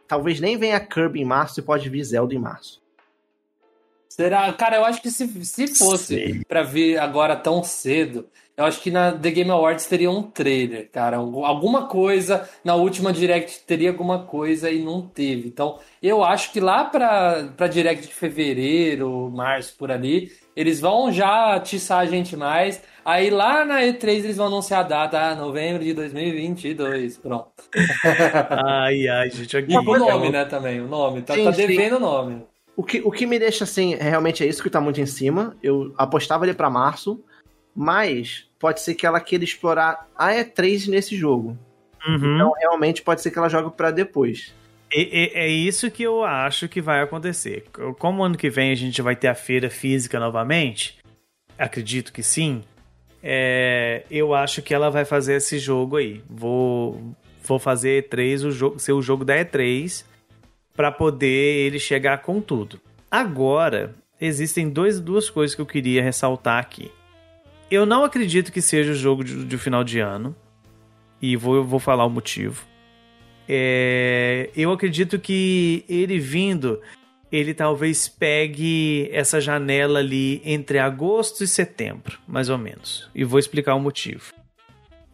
talvez 0.07 0.39
nem 0.39 0.57
venha 0.57 0.79
Kirby 0.79 1.19
em 1.21 1.25
março 1.25 1.59
e 1.59 1.63
pode 1.63 1.89
vir 1.89 2.03
Zelda 2.03 2.33
em 2.33 2.39
março. 2.39 2.81
Será? 4.09 4.51
Cara, 4.53 4.75
eu 4.77 4.85
acho 4.85 5.01
que 5.01 5.09
se, 5.09 5.25
se 5.45 5.67
fosse 5.75 6.43
pra 6.47 6.63
vir 6.63 6.99
agora 6.99 7.33
tão 7.35 7.63
cedo, 7.63 8.27
eu 8.57 8.65
acho 8.65 8.81
que 8.81 8.91
na 8.91 9.13
The 9.13 9.31
Game 9.31 9.49
Awards 9.49 9.85
teria 9.85 10.11
um 10.11 10.21
trailer, 10.21 10.89
cara. 10.91 11.15
Algu- 11.17 11.45
Alguma 11.45 11.87
coisa, 11.87 12.47
na 12.63 12.75
última 12.75 13.13
Direct 13.13 13.61
teria 13.65 13.89
alguma 13.89 14.25
coisa 14.25 14.69
e 14.69 14.83
não 14.83 15.01
teve. 15.07 15.47
Então, 15.47 15.79
eu 16.03 16.23
acho 16.25 16.51
que 16.51 16.59
lá 16.59 16.83
pra, 16.83 17.53
pra 17.55 17.67
Direct 17.67 18.05
de 18.07 18.13
fevereiro, 18.13 19.29
março, 19.33 19.75
por 19.77 19.89
ali, 19.89 20.29
eles 20.57 20.81
vão 20.81 21.09
já 21.09 21.55
atiçar 21.55 21.99
a 21.99 22.05
gente 22.05 22.35
mais. 22.35 22.81
Aí 23.03 23.29
lá 23.29 23.65
na 23.65 23.81
E3 23.81 24.09
eles 24.09 24.37
vão 24.37 24.47
anunciar 24.47 24.81
a 24.81 24.87
data, 24.87 25.19
ah, 25.19 25.35
novembro 25.35 25.83
de 25.83 25.93
2022. 25.93 27.17
Pronto. 27.17 27.51
Ai, 28.65 29.07
ai, 29.07 29.29
gente. 29.29 29.57
Aqui, 29.57 29.73
E 29.73 29.77
o 29.77 29.81
nome, 29.83 30.29
né, 30.29 30.45
também. 30.45 30.79
O 30.81 30.87
nome. 30.87 31.21
Tá, 31.21 31.33
Sim, 31.33 31.45
tá 31.45 31.51
devendo 31.51 31.97
o 31.97 31.99
nome. 31.99 32.43
O 32.75 32.83
que, 32.83 33.01
o 33.03 33.11
que 33.11 33.25
me 33.25 33.37
deixa 33.39 33.63
assim, 33.63 33.95
realmente 33.95 34.43
é 34.43 34.47
isso 34.47 34.61
que 34.63 34.69
tá 34.69 34.79
muito 34.79 35.01
em 35.01 35.05
cima. 35.05 35.55
Eu 35.61 35.93
apostava 35.97 36.45
ele 36.45 36.53
pra 36.53 36.69
março, 36.69 37.23
mas 37.75 38.47
pode 38.59 38.81
ser 38.81 38.95
que 38.95 39.05
ela 39.05 39.19
queira 39.19 39.43
explorar 39.43 40.07
a 40.15 40.29
E3 40.31 40.87
nesse 40.87 41.15
jogo. 41.15 41.57
Uhum. 42.07 42.35
Então, 42.35 42.53
realmente, 42.59 43.01
pode 43.01 43.21
ser 43.21 43.31
que 43.31 43.37
ela 43.37 43.49
jogue 43.49 43.75
pra 43.75 43.91
depois. 43.91 44.53
É, 44.93 45.01
é- 45.01 45.45
é 45.45 45.47
isso 45.47 45.89
que 45.89 46.03
eu 46.03 46.23
acho 46.23 46.67
que 46.67 46.81
vai 46.81 47.01
acontecer. 47.01 47.65
Como 47.97 48.23
ano 48.23 48.37
que 48.37 48.49
vem 48.49 48.71
a 48.71 48.75
gente 48.75 49.01
vai 49.01 49.15
ter 49.15 49.27
a 49.27 49.35
feira 49.35 49.69
física 49.69 50.19
novamente, 50.19 50.97
acredito 51.57 52.11
que 52.11 52.21
sim. 52.23 52.61
É, 53.23 54.03
eu 54.09 54.33
acho 54.33 54.61
que 54.61 54.73
ela 54.73 54.89
vai 54.89 55.05
fazer 55.05 55.35
esse 55.35 55.59
jogo 55.59 55.97
aí. 55.97 56.21
Vou, 56.29 57.15
vou 57.43 57.59
fazer 57.59 58.07
E3, 58.09 58.47
o 58.47 58.51
jogo, 58.51 58.79
ser 58.79 58.93
o 58.93 59.01
jogo 59.01 59.23
da 59.23 59.35
E3, 59.35 60.03
para 60.75 60.91
poder 60.91 61.65
ele 61.65 61.79
chegar 61.79 62.19
com 62.19 62.41
tudo. 62.41 62.79
Agora, 63.09 63.93
existem 64.19 64.69
dois, 64.69 64.99
duas 64.99 65.29
coisas 65.29 65.55
que 65.55 65.61
eu 65.61 65.65
queria 65.65 66.01
ressaltar 66.01 66.59
aqui. 66.59 66.91
Eu 67.69 67.85
não 67.85 68.03
acredito 68.03 68.51
que 68.51 68.61
seja 68.61 68.91
o 68.91 68.95
jogo 68.95 69.23
de, 69.23 69.45
de 69.45 69.57
final 69.57 69.83
de 69.83 69.99
ano. 69.99 70.35
E 71.21 71.35
vou, 71.35 71.63
vou 71.63 71.79
falar 71.79 72.05
o 72.05 72.09
motivo. 72.09 72.65
É, 73.47 74.49
eu 74.55 74.71
acredito 74.71 75.19
que 75.19 75.85
ele 75.87 76.17
vindo, 76.17 76.81
ele 77.31 77.53
talvez 77.53 78.09
pegue 78.09 79.09
essa 79.11 79.39
janela 79.39 79.99
ali 79.99 80.41
entre 80.43 80.77
agosto 80.79 81.43
e 81.43 81.47
setembro, 81.47 82.19
mais 82.27 82.49
ou 82.49 82.57
menos. 82.57 83.09
E 83.15 83.23
vou 83.23 83.39
explicar 83.39 83.75
o 83.75 83.79
motivo. 83.79 84.33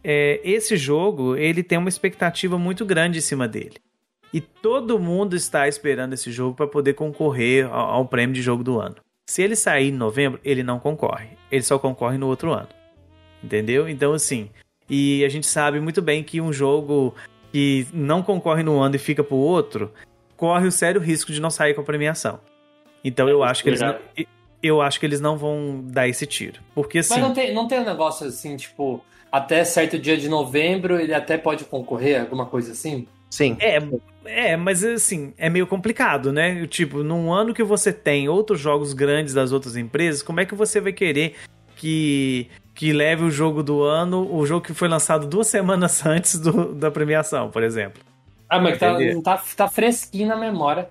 É, 0.02 0.40
esse 0.42 0.76
jogo, 0.76 1.36
ele 1.36 1.62
tem 1.62 1.78
uma 1.78 1.88
expectativa 1.88 2.58
muito 2.58 2.84
grande 2.84 3.18
em 3.18 3.22
cima 3.22 3.46
dele. 3.46 3.76
E 4.32 4.40
todo 4.40 4.98
mundo 4.98 5.36
está 5.36 5.68
esperando 5.68 6.12
esse 6.12 6.30
jogo 6.32 6.56
para 6.56 6.66
poder 6.66 6.94
concorrer 6.94 7.66
ao, 7.66 7.90
ao 7.90 8.06
prêmio 8.06 8.34
de 8.34 8.42
jogo 8.42 8.64
do 8.64 8.80
ano. 8.80 8.96
Se 9.28 9.42
ele 9.42 9.54
sair 9.54 9.88
em 9.88 9.92
novembro, 9.92 10.40
ele 10.44 10.62
não 10.62 10.78
concorre. 10.78 11.28
Ele 11.50 11.62
só 11.62 11.78
concorre 11.78 12.18
no 12.18 12.26
outro 12.26 12.52
ano. 12.52 12.68
Entendeu? 13.42 13.88
Então, 13.88 14.12
assim. 14.12 14.50
E 14.90 15.24
a 15.24 15.28
gente 15.28 15.46
sabe 15.46 15.80
muito 15.80 16.00
bem 16.00 16.22
que 16.22 16.40
um 16.40 16.52
jogo 16.52 17.14
que 17.52 17.86
não 17.92 18.22
concorre 18.22 18.62
no 18.62 18.80
ano 18.80 18.96
e 18.96 18.98
fica 18.98 19.22
pro 19.22 19.36
outro, 19.36 19.92
corre 20.38 20.66
o 20.68 20.72
sério 20.72 21.00
risco 21.00 21.30
de 21.32 21.40
não 21.40 21.50
sair 21.50 21.74
com 21.74 21.82
a 21.82 21.84
premiação. 21.84 22.40
Então 23.04 23.28
eu 23.28 23.42
acho 23.42 23.62
que 23.62 23.68
eles 23.68 23.80
não, 23.80 23.96
eu 24.62 24.80
acho 24.80 24.98
que 24.98 25.04
eles 25.04 25.20
não 25.20 25.36
vão 25.36 25.82
dar 25.84 26.08
esse 26.08 26.24
tiro, 26.26 26.60
porque 26.74 26.98
assim, 26.98 27.14
Mas 27.14 27.22
não 27.22 27.34
tem, 27.34 27.52
não 27.52 27.68
tem 27.68 27.80
um 27.80 27.84
negócio 27.84 28.26
assim, 28.26 28.56
tipo, 28.56 29.04
até 29.30 29.62
certo 29.64 29.98
dia 29.98 30.16
de 30.16 30.28
novembro 30.28 30.98
ele 30.98 31.12
até 31.12 31.36
pode 31.36 31.64
concorrer, 31.64 32.20
alguma 32.22 32.46
coisa 32.46 32.72
assim? 32.72 33.06
Sim. 33.30 33.56
é, 33.60 33.78
é, 34.24 34.56
mas 34.56 34.82
assim, 34.82 35.34
é 35.36 35.50
meio 35.50 35.66
complicado, 35.66 36.32
né? 36.32 36.66
Tipo, 36.66 37.02
num 37.02 37.30
ano 37.32 37.52
que 37.52 37.62
você 37.62 37.92
tem 37.92 38.28
outros 38.28 38.58
jogos 38.58 38.94
grandes 38.94 39.34
das 39.34 39.52
outras 39.52 39.76
empresas, 39.76 40.22
como 40.22 40.40
é 40.40 40.46
que 40.46 40.54
você 40.54 40.80
vai 40.80 40.92
querer 40.92 41.34
que 41.76 42.48
que 42.74 42.92
leve 42.92 43.24
o 43.24 43.30
jogo 43.30 43.60
do 43.60 43.82
ano, 43.82 44.32
o 44.32 44.46
jogo 44.46 44.64
que 44.64 44.72
foi 44.72 44.86
lançado 44.86 45.26
duas 45.26 45.46
semanas 45.48 46.06
antes 46.06 46.38
do- 46.38 46.72
da 46.74 46.90
premiação, 46.92 47.50
por 47.50 47.62
exemplo? 47.64 48.00
Ah, 48.48 48.58
mas 48.60 48.78
tá, 48.78 48.96
tá, 49.22 49.42
tá 49.56 49.68
fresquinho 49.68 50.28
na 50.28 50.36
memória. 50.36 50.88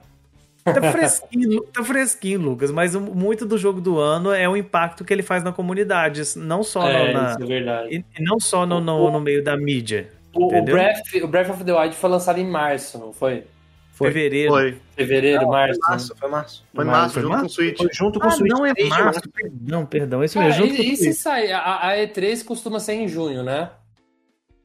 Tá 0.63 0.91
fresquinho, 0.91 1.62
tá 1.63 1.82
fresquinho, 1.84 2.41
Lucas, 2.41 2.72
mas 2.72 2.93
o- 2.93 3.00
muito 3.00 3.46
do 3.46 3.58
jogo 3.58 3.80
do 3.80 3.98
ano 4.00 4.34
é 4.34 4.50
o 4.50 4.58
impacto 4.58 5.06
que 5.06 5.13
ele 5.13 5.24
faz 5.24 5.41
na 5.41 5.54
comunidade, 5.54 6.22
não 6.36 6.62
só 6.62 6.82
no- 6.82 6.88
É, 6.89 7.13
na, 7.13 7.30
isso 7.32 7.41
é 7.43 7.46
verdade. 7.46 8.06
e 8.20 8.22
não 8.22 8.38
só 8.38 8.65
no, 8.65 8.82
no, 8.82 9.10
no 9.10 9.20
meio 9.22 9.41
da 9.41 9.56
mídia. 9.56 10.12
O, 10.34 10.54
o? 10.60 10.62
Breath, 10.63 11.00
o 11.24 11.28
Breath 11.28 11.50
of 11.52 11.63
the 11.63 11.74
Wild 11.74 11.96
foi 11.96 12.10
lançado 12.10 12.38
em 12.39 12.46
março, 12.46 12.98
não 13.00 13.13
foi? 13.13 13.46
Foi. 13.93 14.10
Fevereiro. 14.12 14.52
Foi. 14.52 14.78
Fevereiro, 14.96 15.41
Não, 15.43 15.50
março. 15.50 15.80
Foi 15.80 15.89
março, 15.89 16.15
foi 16.20 16.30
março. 16.30 16.65
Foi 16.76 16.86
Março, 16.86 17.00
março, 17.02 17.13
foi 17.13 17.22
junto 17.24 17.32
março? 17.32 17.46
com 17.46 17.48
o 17.48 17.56
Switch. 17.56 17.78
Foi 17.78 17.89
junto 17.93 18.20
com 18.20 18.26
o 18.26 18.30
Ah, 18.30 18.32
Switch 18.32 18.52
não 18.52 18.65
é 18.65 18.74
3 18.74 18.89
de 18.93 19.00
março, 19.02 19.22
perdão, 19.34 19.86
perdão, 19.86 20.24
isso 20.24 20.34
Cara, 20.36 20.48
mesmo. 20.48 20.62
junto 20.67 20.74
e, 20.74 20.78
com 20.78 20.84
e 20.84 20.93
o 20.93 20.98
se 20.98 21.04
Switch. 21.06 21.15
sair? 21.17 21.52
A, 21.54 21.88
a 21.91 21.96
E3 21.96 22.43
costuma 22.43 22.80
ser 22.82 22.93
em 22.93 23.08
junho, 23.08 23.41
né? 23.41 23.72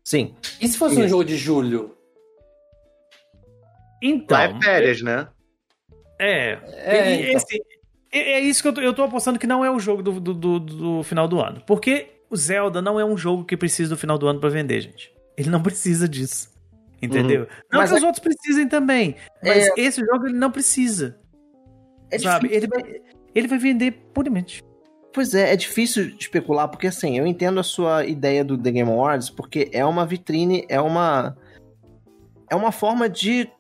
Sim. 0.05 0.35
E 0.61 0.67
se 0.67 0.77
fosse 0.77 0.97
um 0.97 1.01
Isso. 1.01 1.09
jogo 1.09 1.25
de 1.25 1.37
julho? 1.37 1.95
Então, 4.03 4.37
Lá 4.37 4.45
é 4.45 4.61
férias, 4.61 5.01
né? 5.03 5.29
é, 6.19 6.59
É, 6.85 7.11
e 7.15 7.23
então. 7.29 7.37
esse- 7.37 7.63
é, 8.13 8.33
é 8.33 8.41
isso 8.41 8.61
que 8.63 8.69
eu 8.69 8.73
tô, 8.75 8.81
eu 8.81 8.93
tô 8.93 9.03
apostando 9.05 9.39
que 9.39 9.47
não 9.47 9.65
é 9.65 9.71
o 9.71 9.79
jogo 9.79 10.03
do, 10.03 10.19
do, 10.21 10.35
do- 10.35 10.61
do 10.61 11.03
final 11.05 11.27
do 11.29 11.41
ano. 11.41 11.63
Porque 11.67 12.09
o 12.29 12.37
Zelda 12.37 12.83
não 12.83 12.99
é 12.99 13.05
um 13.05 13.17
jogo 13.17 13.45
que 13.45 13.57
precisa 13.57 13.91
do 13.95 13.97
final 13.99 14.19
do 14.19 14.27
ano 14.27 14.41
pra 14.41 14.49
vender, 14.51 14.81
gente. 14.81 15.13
Ele 15.37 15.49
não 15.51 15.63
precisa 15.63 16.09
disso. 16.09 16.51
Entendeu? 17.01 17.49
Não 17.73 17.81
Mas 17.81 17.91
que 17.91 17.97
os 17.97 18.03
é- 18.03 18.07
outros 18.07 18.23
precisem 18.23 18.69
também. 18.69 19.17
Mas 19.43 19.67
É- 19.69 19.73
esse 19.77 20.01
jogo 20.01 20.27
ele 20.27 20.39
não 20.39 20.51
precisa. 20.51 21.19
É 22.11 22.19
sabe? 22.19 22.49
difícil, 22.49 22.69
Ele 22.75 22.83
vai, 22.83 23.01
ele 23.35 23.49
vai 23.49 23.59
vender 23.59 23.91
puramente. 24.13 24.63
Pois 25.13 25.35
é, 25.35 25.53
é 25.53 25.57
difícil 25.57 26.11
especular, 26.19 26.69
porque 26.69 26.87
assim, 26.87 27.19
eu 27.19 27.27
entendo 27.27 27.59
a 27.61 27.63
sua 27.63 28.07
ideia 28.07 28.45
do 28.45 28.57
The 28.57 28.71
Game 28.71 28.91
Awards, 28.91 29.31
porque 29.31 29.69
é 29.73 29.85
uma 29.85 30.07
vitrine, 30.07 30.65
é 30.69 30.81
uma. 30.81 31.37
É 32.51 32.55
uma 32.55 32.71
forma 32.73 33.09
de 33.09 33.51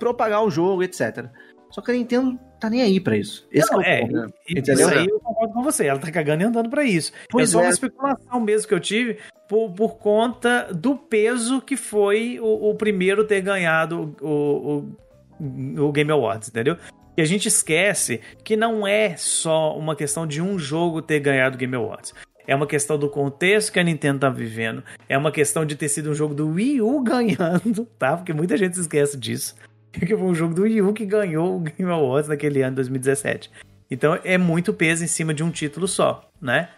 propagar 0.00 0.42
o 0.42 0.50
jogo, 0.50 0.82
etc. 0.82 1.26
Só 1.70 1.80
que 1.80 1.92
a 1.92 1.94
Nintendo 1.94 2.36
tá 2.58 2.68
nem 2.68 2.82
aí 2.82 2.98
pra 2.98 3.16
isso. 3.16 3.46
Esse 3.52 3.70
Não, 3.70 3.80
é 3.80 4.00
é? 4.00 4.08
Isso 4.48 4.88
aí 4.88 5.06
eu 5.06 5.20
concordo 5.20 5.54
com 5.54 5.62
você. 5.62 5.86
Ela 5.86 6.00
tá 6.00 6.10
cagando 6.10 6.42
e 6.42 6.46
andando 6.46 6.68
pra 6.68 6.82
isso. 6.82 7.12
Pois 7.28 7.50
é 7.50 7.52
só 7.52 7.60
é. 7.60 7.62
uma 7.62 7.70
especulação 7.70 8.40
mesmo 8.40 8.66
que 8.66 8.74
eu 8.74 8.80
tive 8.80 9.18
por, 9.48 9.70
por 9.70 9.98
conta 9.98 10.68
do 10.74 10.96
peso 10.96 11.60
que 11.60 11.76
foi 11.76 12.40
o, 12.40 12.70
o 12.70 12.74
primeiro 12.74 13.24
ter 13.24 13.40
ganhado 13.40 14.16
o, 14.20 14.94
o, 15.38 15.86
o 15.86 15.92
Game 15.92 16.10
Awards, 16.10 16.48
entendeu? 16.48 16.76
E 17.16 17.22
a 17.22 17.24
gente 17.24 17.46
esquece 17.46 18.20
que 18.42 18.56
não 18.56 18.86
é 18.86 19.16
só 19.16 19.76
uma 19.78 19.94
questão 19.94 20.26
de 20.26 20.42
um 20.42 20.58
jogo 20.58 21.00
ter 21.00 21.20
ganhado 21.20 21.54
o 21.54 21.58
Game 21.58 21.76
Awards. 21.76 22.14
É 22.46 22.54
uma 22.54 22.66
questão 22.66 22.98
do 22.98 23.08
contexto 23.08 23.72
que 23.72 23.78
a 23.78 23.82
Nintendo 23.84 24.20
tá 24.20 24.28
vivendo. 24.28 24.82
É 25.08 25.16
uma 25.16 25.30
questão 25.30 25.64
de 25.64 25.76
ter 25.76 25.88
sido 25.88 26.10
um 26.10 26.14
jogo 26.14 26.34
do 26.34 26.48
Wii 26.48 26.80
U 26.80 26.98
ganhando, 27.02 27.86
tá? 27.98 28.16
Porque 28.16 28.32
muita 28.32 28.56
gente 28.56 28.74
se 28.74 28.80
esquece 28.80 29.16
disso. 29.16 29.54
que 30.06 30.06
foi 30.06 30.26
um 30.26 30.34
jogo 30.34 30.54
do 30.54 30.62
Wii 30.62 30.82
U 30.82 30.92
que 30.92 31.04
ganhou 31.04 31.56
o 31.56 31.60
Game 31.60 31.90
Awards 31.90 32.28
naquele 32.28 32.62
ano, 32.62 32.76
2017. 32.76 33.50
Então 33.90 34.18
é 34.22 34.38
muito 34.38 34.72
peso 34.72 35.02
em 35.04 35.08
cima 35.08 35.34
de 35.34 35.42
um 35.42 35.50
título 35.50 35.88
só, 35.88 36.28
né? 36.40 36.68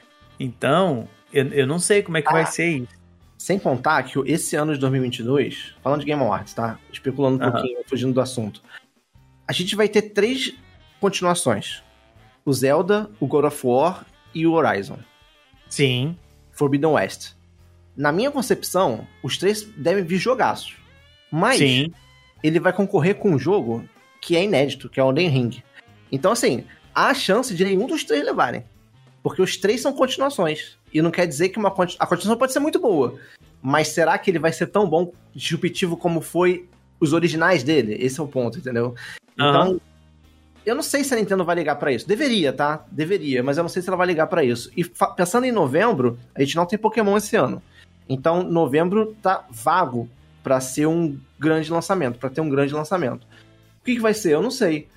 Então, 0.41 1.09
eu, 1.33 1.47
eu 1.49 1.67
não 1.67 1.79
sei 1.79 2.03
como 2.03 2.17
é 2.17 2.23
que 2.23 2.29
Ah. 2.29 2.33
vai 2.33 2.47
ser 2.47 2.69
isso. 2.69 3.03
Sem 3.37 3.59
contar 3.59 4.03
que 4.05 4.19
esse 4.31 4.55
ano 4.57 4.73
de 4.73 4.79
2022, 4.81 5.75
falando 5.83 6.01
de 6.01 6.07
Game 6.07 6.23
Awards, 6.23 6.55
tá? 6.55 6.79
Especulando 6.93 7.45
um 7.45 7.51
pouquinho, 7.51 7.81
fugindo 7.87 8.13
do 8.13 8.21
assunto. 8.21 8.63
A 9.47 9.53
gente 9.53 9.75
vai 9.75 9.89
ter 9.89 10.03
três 10.03 10.55
continuações. 11.01 11.83
O 12.45 12.53
Zelda, 12.53 13.11
o 13.19 13.27
God 13.27 13.45
of 13.47 13.67
War 13.67 14.07
e 14.33 14.47
o 14.47 14.53
Horizon. 14.53 14.99
Sim. 15.69 16.17
Forbidden 16.53 16.93
West. 16.93 17.33
Na 17.97 18.13
minha 18.13 18.31
concepção, 18.31 19.07
os 19.23 19.37
três 19.37 19.63
devem 19.77 20.05
vir 20.05 20.19
jogaços. 20.19 20.77
Mas 21.31 21.59
Sim. 21.59 21.93
Ele 22.43 22.61
vai 22.61 22.73
concorrer 22.73 23.17
com 23.17 23.31
um 23.31 23.39
jogo 23.39 23.85
que 24.21 24.37
é 24.37 24.45
inédito, 24.45 24.89
que 24.89 25.01
é 25.01 25.05
o 25.05 25.09
Elden 25.09 25.29
Ring. 25.29 25.63
Então, 26.11 26.33
assim, 26.33 26.65
há 26.95 27.09
a 27.09 27.15
chance 27.15 27.55
de 27.55 27.65
nenhum 27.65 27.87
dos 27.87 28.05
três 28.05 28.25
levarem. 28.25 28.65
Porque 29.23 29.41
os 29.41 29.57
três 29.57 29.81
são 29.81 29.93
continuações. 29.93 30.77
E 30.93 31.01
não 31.01 31.11
quer 31.11 31.27
dizer 31.27 31.49
que 31.51 31.59
uma 31.59 31.71
conti- 31.71 31.97
a 31.99 32.07
continuação 32.07 32.39
pode 32.39 32.53
ser 32.53 32.59
muito 32.61 32.81
boa. 32.81 33.19
Mas 33.63 33.89
será 33.89 34.19
que 34.19 34.31
ele 34.31 34.39
vai 34.39 34.53
ser 34.53 34.67
tão 34.67 34.89
bom, 34.89 35.13
disruptivo 35.35 35.97
como 35.97 36.21
foi 36.21 36.69
os 37.01 37.13
originais 37.13 37.63
dele? 37.63 37.97
Esse 38.01 38.19
é 38.19 38.23
o 38.23 38.27
ponto, 38.27 38.59
entendeu? 38.59 38.95
Então, 39.35 39.63
Aham. 39.63 39.81
eu 40.67 40.75
não 40.75 40.83
sei 40.83 41.05
se 41.05 41.15
a 41.15 41.17
Nintendo 41.17 41.45
vai 41.45 41.55
ligar 41.55 41.77
pra 41.77 41.93
isso. 41.93 42.07
Deveria, 42.07 42.53
tá? 42.53 42.85
Deveria, 42.91 43.43
mas 43.43 43.57
eu 43.57 43.63
não 43.63 43.69
sei 43.69 43.81
se 43.81 43.89
ela 43.89 43.97
vai 43.97 44.09
ligar 44.09 44.27
pra 44.27 44.43
isso. 44.45 44.71
E 44.77 44.85
pensando 45.17 45.47
em 45.47 45.53
novembro, 45.53 46.19
a 46.35 46.41
gente 46.41 46.57
não 46.57 46.67
tem 46.67 46.79
Pokémon 46.79 47.17
esse 47.17 47.37
ano. 47.37 47.63
Então, 48.09 48.43
novembro 48.43 49.17
tá 49.23 49.47
vago 49.51 50.09
pra 50.43 50.61
ser 50.61 50.87
um 50.87 51.19
grande 51.39 51.71
lançamento, 51.71 52.19
pra 52.19 52.31
ter 52.31 52.41
um 52.41 52.49
grande 52.49 52.75
lançamento. 52.75 53.25
O 53.81 53.85
que, 53.85 53.95
que 53.95 54.01
vai 54.01 54.15
ser? 54.15 54.33
Eu 54.35 54.43
não 54.43 54.51
sei. 54.51 54.89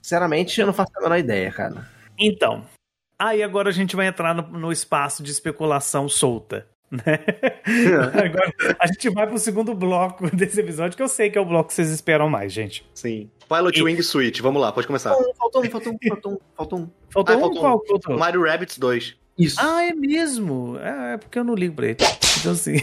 Sinceramente, 0.00 0.60
eu 0.60 0.66
não 0.66 0.74
faço 0.74 0.90
a 0.96 1.00
menor 1.02 1.16
ideia, 1.18 1.50
cara. 1.52 1.88
Então, 2.18 2.64
aí 3.18 3.42
agora 3.42 3.68
a 3.68 3.72
gente 3.72 3.94
vai 3.96 4.06
entrar 4.06 4.34
no, 4.34 4.42
no 4.42 4.72
espaço 4.72 5.22
de 5.22 5.30
especulação 5.30 6.08
solta. 6.08 6.66
Né? 6.90 7.18
agora 8.26 8.52
a 8.78 8.86
gente 8.86 9.08
vai 9.10 9.26
pro 9.26 9.38
segundo 9.38 9.74
bloco 9.74 10.28
desse 10.36 10.60
episódio, 10.60 10.96
que 10.96 11.02
eu 11.02 11.08
sei 11.08 11.30
que 11.30 11.38
é 11.38 11.40
o 11.40 11.44
bloco 11.44 11.68
que 11.68 11.74
vocês 11.74 11.90
esperam 11.90 12.28
mais, 12.28 12.52
gente. 12.52 12.84
Sim. 12.94 13.30
Pilot 13.48 13.78
E- 13.78 13.82
Wing 13.82 14.02
Switch, 14.02 14.40
vamos 14.40 14.60
lá, 14.60 14.72
pode 14.72 14.86
começar. 14.86 15.10
Faltou 15.10 15.30
um, 15.30 15.34
faltou 15.34 15.62
um, 15.62 15.70
faltou 15.70 16.32
um, 16.32 16.38
faltou 16.56 16.78
um. 16.80 16.90
Faltou 17.10 17.34
Ah, 17.34 17.38
um? 17.38 17.40
faltou 17.40 17.58
um. 17.58 17.60
Qual 17.62 17.80
que 17.80 17.88
faltou? 17.88 18.18
Mario 18.18 18.42
Rabbids 18.44 18.76
2. 18.78 19.16
Isso. 19.38 19.56
Ah, 19.60 19.76
Ah, 19.76 19.84
é 19.84 19.92
mesmo? 19.94 20.76
É, 20.78 21.14
é 21.14 21.16
porque 21.16 21.38
eu 21.38 21.44
não 21.44 21.54
ligo 21.54 21.74
pra 21.74 21.86
ele. 21.86 21.96
Então, 22.40 22.52
assim. 22.52 22.76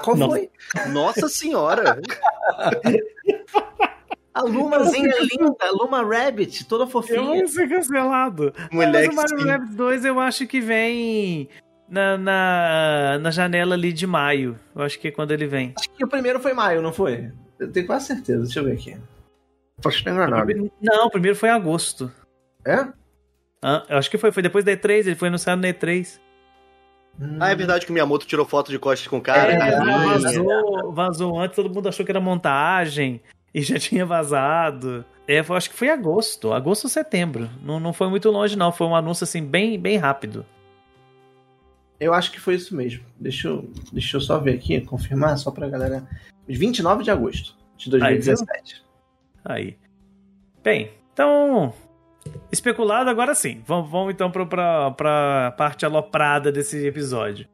Qual 0.00 0.16
Não. 0.16 0.30
foi? 0.30 0.50
Nossa 0.90 1.28
senhora! 1.28 2.00
A 4.34 4.42
Lumazinha 4.42 5.14
linda, 5.20 5.56
a 5.60 5.70
Luma 5.70 6.02
Rabbit, 6.04 6.66
toda 6.66 6.84
Eu 6.84 6.88
fofinha. 6.88 7.22
vou 7.22 7.48
ser 7.48 7.66
cancelado. 7.70 8.52
Moleque, 8.70 9.14
Mas 9.14 9.30
o 9.30 9.34
Mario 9.34 9.38
sim. 9.40 9.48
Rabbids 9.48 9.74
2 9.74 10.04
eu 10.04 10.20
acho 10.20 10.46
que 10.46 10.60
vem 10.60 11.48
na, 11.88 12.18
na, 12.18 13.18
na 13.18 13.30
janela 13.30 13.74
ali 13.74 13.94
de 13.94 14.06
maio. 14.06 14.58
Eu 14.74 14.82
acho 14.82 14.98
que 15.00 15.08
é 15.08 15.10
quando 15.10 15.30
ele 15.30 15.46
vem. 15.46 15.72
Acho 15.78 15.88
que 15.90 16.04
o 16.04 16.08
primeiro 16.08 16.38
foi 16.38 16.52
maio, 16.52 16.82
não 16.82 16.92
foi? 16.92 17.32
Eu 17.58 17.72
tenho 17.72 17.86
quase 17.86 18.08
certeza, 18.08 18.42
deixa 18.42 18.60
eu 18.60 18.64
ver 18.64 18.72
aqui. 18.72 18.98
Posso 19.80 19.96
estar 19.96 20.10
enganado. 20.10 20.70
Não, 20.82 21.06
o 21.06 21.10
primeiro 21.10 21.34
foi 21.36 21.48
em 21.48 21.52
agosto. 21.52 22.12
É? 22.66 22.86
Ah, 23.62 23.86
eu 23.88 23.96
acho 23.96 24.10
que 24.10 24.18
foi, 24.18 24.30
foi 24.32 24.42
depois 24.42 24.66
da 24.66 24.72
E3, 24.72 25.06
ele 25.06 25.14
foi 25.14 25.28
anunciado 25.28 25.62
na 25.62 25.68
E3. 25.68 26.20
Ah, 27.40 27.50
é 27.50 27.54
verdade 27.54 27.86
que 27.86 27.90
o 27.90 27.94
Miyamoto 27.94 28.26
tirou 28.26 28.44
foto 28.44 28.70
de 28.70 28.78
costas 28.78 29.08
com 29.08 29.18
o 29.18 29.22
cara. 29.22 29.52
É, 29.52 29.80
vazou, 29.80 30.92
vazou 30.92 31.38
antes, 31.40 31.56
todo 31.56 31.72
mundo 31.72 31.88
achou 31.88 32.04
que 32.04 32.12
era 32.12 32.20
montagem 32.20 33.20
e 33.54 33.62
já 33.62 33.78
tinha 33.80 34.04
vazado. 34.04 35.04
É, 35.26 35.40
eu 35.40 35.54
acho 35.54 35.70
que 35.70 35.76
foi 35.76 35.88
em 35.88 35.90
agosto, 35.90 36.52
agosto 36.52 36.84
ou 36.84 36.90
setembro. 36.90 37.50
Não, 37.62 37.80
não 37.80 37.92
foi 37.92 38.08
muito 38.08 38.30
longe, 38.30 38.56
não. 38.56 38.70
Foi 38.70 38.86
um 38.86 38.94
anúncio 38.94 39.24
assim, 39.24 39.42
bem, 39.42 39.78
bem 39.78 39.96
rápido. 39.96 40.44
Eu 41.98 42.12
acho 42.12 42.30
que 42.30 42.38
foi 42.38 42.54
isso 42.54 42.76
mesmo. 42.76 43.04
Deixa 43.18 43.48
eu, 43.48 43.70
deixa 43.90 44.18
eu 44.18 44.20
só 44.20 44.38
ver 44.38 44.54
aqui, 44.54 44.80
confirmar, 44.82 45.38
só 45.38 45.50
pra 45.50 45.68
galera. 45.68 46.06
29 46.46 47.02
de 47.02 47.10
agosto 47.10 47.56
de 47.76 47.90
2017. 47.90 48.84
Aí. 49.44 49.76
Bem, 50.62 50.90
então. 51.12 51.72
Especulado 52.50 53.10
agora 53.10 53.34
sim. 53.34 53.62
Vamos, 53.66 53.90
vamos 53.90 54.12
então 54.12 54.30
pra, 54.30 54.90
pra, 54.90 55.54
parte 55.56 55.84
aloprada 55.84 56.50
desse 56.52 56.86
episódio. 56.86 57.46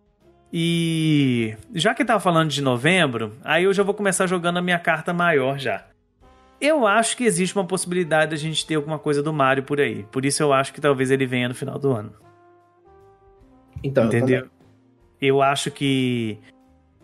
E 0.52 1.56
já 1.74 1.94
que 1.94 2.04
tava 2.04 2.20
falando 2.20 2.50
de 2.50 2.60
novembro, 2.60 3.32
aí 3.42 3.64
eu 3.64 3.72
já 3.72 3.82
vou 3.82 3.94
começar 3.94 4.26
jogando 4.26 4.58
a 4.58 4.62
minha 4.62 4.78
carta 4.78 5.12
maior 5.12 5.58
já. 5.58 5.86
Eu 6.60 6.86
acho 6.86 7.16
que 7.16 7.24
existe 7.24 7.56
uma 7.56 7.64
possibilidade 7.64 8.30
da 8.30 8.36
gente 8.36 8.64
ter 8.64 8.76
alguma 8.76 8.98
coisa 8.98 9.22
do 9.22 9.32
Mario 9.32 9.64
por 9.64 9.80
aí. 9.80 10.04
Por 10.04 10.24
isso 10.24 10.42
eu 10.42 10.52
acho 10.52 10.72
que 10.72 10.80
talvez 10.80 11.10
ele 11.10 11.26
venha 11.26 11.48
no 11.48 11.54
final 11.54 11.78
do 11.78 11.92
ano. 11.92 12.12
então, 13.82 14.04
eu 14.04 14.08
Entendeu? 14.08 14.40
também. 14.42 14.52
Eu 15.20 15.40
acho 15.40 15.70
que 15.70 16.38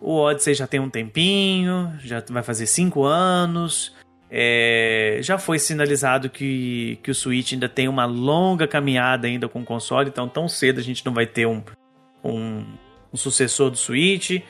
o 0.01 0.17
Odyssey 0.17 0.55
já 0.55 0.67
tem 0.67 0.79
um 0.79 0.91
tempinho, 0.91 1.93
já 2.01 2.23
vai 2.31 2.43
fazer 2.43 2.67
cinco 2.67 3.05
anos. 3.05 3.95
É, 4.31 5.19
já 5.23 5.39
foi 5.39 5.59
sinalizado 5.59 6.29
que, 6.29 6.99
que 7.03 7.11
o 7.11 7.15
Switch 7.15 7.53
ainda 7.53 7.69
tem 7.69 7.89
uma 7.89 8.05
longa 8.05 8.67
caminhada 8.67 9.27
ainda 9.27 9.49
com 9.49 9.63
o 9.63 9.65
console, 9.65 10.11
então 10.11 10.29
tão 10.29 10.47
cedo 10.47 10.79
a 10.79 10.83
gente 10.83 11.05
não 11.05 11.15
vai 11.15 11.27
ter 11.27 11.47
um, 11.47 11.63
um, 12.23 12.65
um 13.13 13.17
sucessor 13.17 13.71
do 13.71 13.77
Switch. 13.77 14.43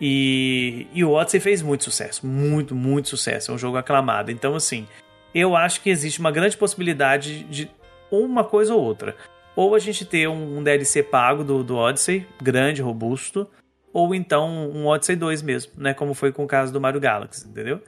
E, 0.00 0.86
e 0.92 1.04
o 1.04 1.12
Odyssey 1.12 1.40
fez 1.40 1.62
muito 1.62 1.84
sucesso, 1.84 2.26
muito, 2.26 2.74
muito 2.74 3.08
sucesso. 3.08 3.50
É 3.50 3.54
um 3.54 3.58
jogo 3.58 3.76
aclamado. 3.76 4.30
Então, 4.30 4.54
assim, 4.54 4.86
eu 5.34 5.56
acho 5.56 5.80
que 5.80 5.90
existe 5.90 6.20
uma 6.20 6.30
grande 6.30 6.56
possibilidade 6.56 7.44
de 7.44 7.70
uma 8.10 8.44
coisa 8.44 8.74
ou 8.74 8.82
outra. 8.82 9.16
Ou 9.56 9.74
a 9.74 9.78
gente 9.78 10.04
ter 10.04 10.28
um, 10.28 10.58
um 10.58 10.62
DLC 10.62 11.02
pago 11.02 11.44
do, 11.44 11.62
do 11.62 11.76
Odyssey, 11.76 12.26
grande, 12.42 12.82
robusto, 12.82 13.48
ou 13.92 14.14
então 14.14 14.68
um 14.70 14.86
Odyssey 14.86 15.14
2 15.14 15.42
mesmo, 15.42 15.72
né? 15.76 15.94
Como 15.94 16.12
foi 16.12 16.32
com 16.32 16.44
o 16.44 16.46
caso 16.46 16.72
do 16.72 16.80
Mario 16.80 17.00
Galaxy, 17.00 17.48
entendeu? 17.48 17.80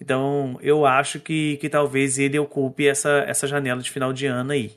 Então, 0.00 0.58
eu 0.60 0.84
acho 0.84 1.20
que, 1.20 1.56
que 1.58 1.68
talvez 1.68 2.18
ele 2.18 2.38
ocupe 2.38 2.86
essa, 2.86 3.24
essa 3.26 3.46
janela 3.46 3.80
de 3.80 3.90
final 3.90 4.12
de 4.12 4.26
ano 4.26 4.52
aí. 4.52 4.72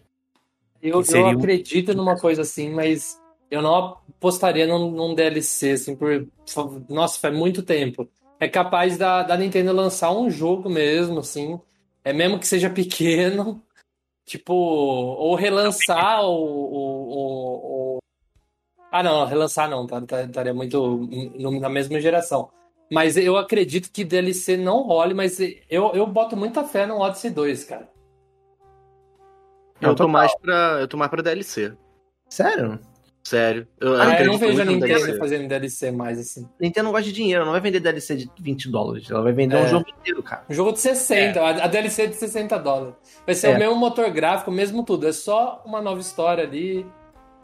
Eu, 0.82 1.04
eu 1.10 1.26
um- 1.26 1.30
acredito 1.30 1.94
numa 1.94 2.18
coisa 2.18 2.44
assim, 2.44 2.70
mas 2.72 3.20
eu 3.50 3.62
não 3.62 3.76
apostaria 3.76 4.68
num, 4.68 4.92
num 4.92 5.16
DLC, 5.16 5.72
assim, 5.72 5.96
por. 5.96 6.28
Nossa, 6.88 7.20
faz 7.20 7.36
muito 7.36 7.64
tempo. 7.64 8.08
É 8.40 8.48
capaz 8.48 8.98
da, 8.98 9.24
da 9.24 9.36
Nintendo 9.36 9.74
lançar 9.74 10.12
um 10.12 10.30
jogo 10.30 10.70
mesmo, 10.70 11.20
assim. 11.20 11.60
É 12.04 12.14
mesmo 12.14 12.40
que 12.40 12.48
seja 12.48 12.70
pequeno. 12.70 13.62
Tipo, 14.26 14.54
ou 14.54 15.36
relançar 15.36 16.22
o. 16.24 16.32
o, 16.32 17.10
o- 17.10 17.96
o- 17.96 17.98
Ah, 18.92 19.02
não, 19.02 19.26
relançar 19.26 19.70
não, 19.70 19.88
tá, 19.88 20.00
tá- 20.02 20.24
estaria 20.24 20.54
muito 20.54 21.08
na 21.60 21.70
mesma 21.70 22.00
geração. 22.00 22.50
Mas 22.92 23.18
eu 23.18 23.36
acredito 23.38 23.92
que 23.92 24.04
DLC 24.06 24.56
não 24.56 24.84
role, 24.84 25.14
mas 25.14 25.40
eu, 25.70 25.92
eu 25.94 26.08
boto 26.08 26.38
muita 26.38 26.64
fé 26.64 26.86
no 26.86 27.00
Odyssey 27.00 27.30
2, 27.32 27.64
cara. 27.66 27.90
Eu 29.82 29.94
tô 29.96 30.08
mais 30.08 30.34
pra. 30.40 30.78
Eu 30.80 30.88
tô 30.88 30.98
mais 30.98 31.10
pra 31.12 31.22
DLC. 31.22 31.74
Sério? 32.30 32.80
Sério. 33.24 33.68
Eu, 33.80 33.94
Ah, 33.94 34.06
eu 34.06 34.12
acredito 34.12 34.32
não 34.32 34.38
vejo 34.40 34.62
a 34.62 34.66
Nintendo 34.66 34.86
DLC. 34.88 35.18
fazendo 35.18 35.48
DLC 35.50 35.92
mais 35.92 36.18
assim. 36.18 36.48
Nintendo 36.60 36.86
não 36.86 36.92
gosta 36.94 37.08
de 37.08 37.12
dinheiro, 37.14 37.44
não 37.44 37.52
vai 37.52 37.60
vender 37.60 37.82
DLC 37.82 38.16
de 38.16 38.32
20 38.40 38.72
dólares. 38.72 39.10
Ela 39.12 39.22
vai 39.22 39.34
vender 39.34 39.58
É. 39.58 39.64
um 39.64 39.68
jogo 39.68 39.86
inteiro, 39.90 40.24
cara. 40.24 40.46
Um 40.50 40.54
jogo 40.54 40.72
de 40.72 40.80
60, 40.80 41.42
a 41.42 41.50
a 41.66 41.68
DLC 41.68 42.04
é 42.04 42.08
de 42.08 42.16
60 42.16 42.58
dólares. 42.58 42.96
Vai 43.26 43.36
ser 43.36 43.48
É. 43.50 43.56
o 43.56 43.60
mesmo 43.60 43.76
motor 43.76 44.10
gráfico, 44.12 44.50
o 44.50 44.54
mesmo 44.54 44.82
tudo. 44.84 45.06
É 45.08 45.12
só 45.12 45.62
uma 45.66 45.82
nova 45.82 46.00
história 46.00 46.44
ali. 46.46 46.86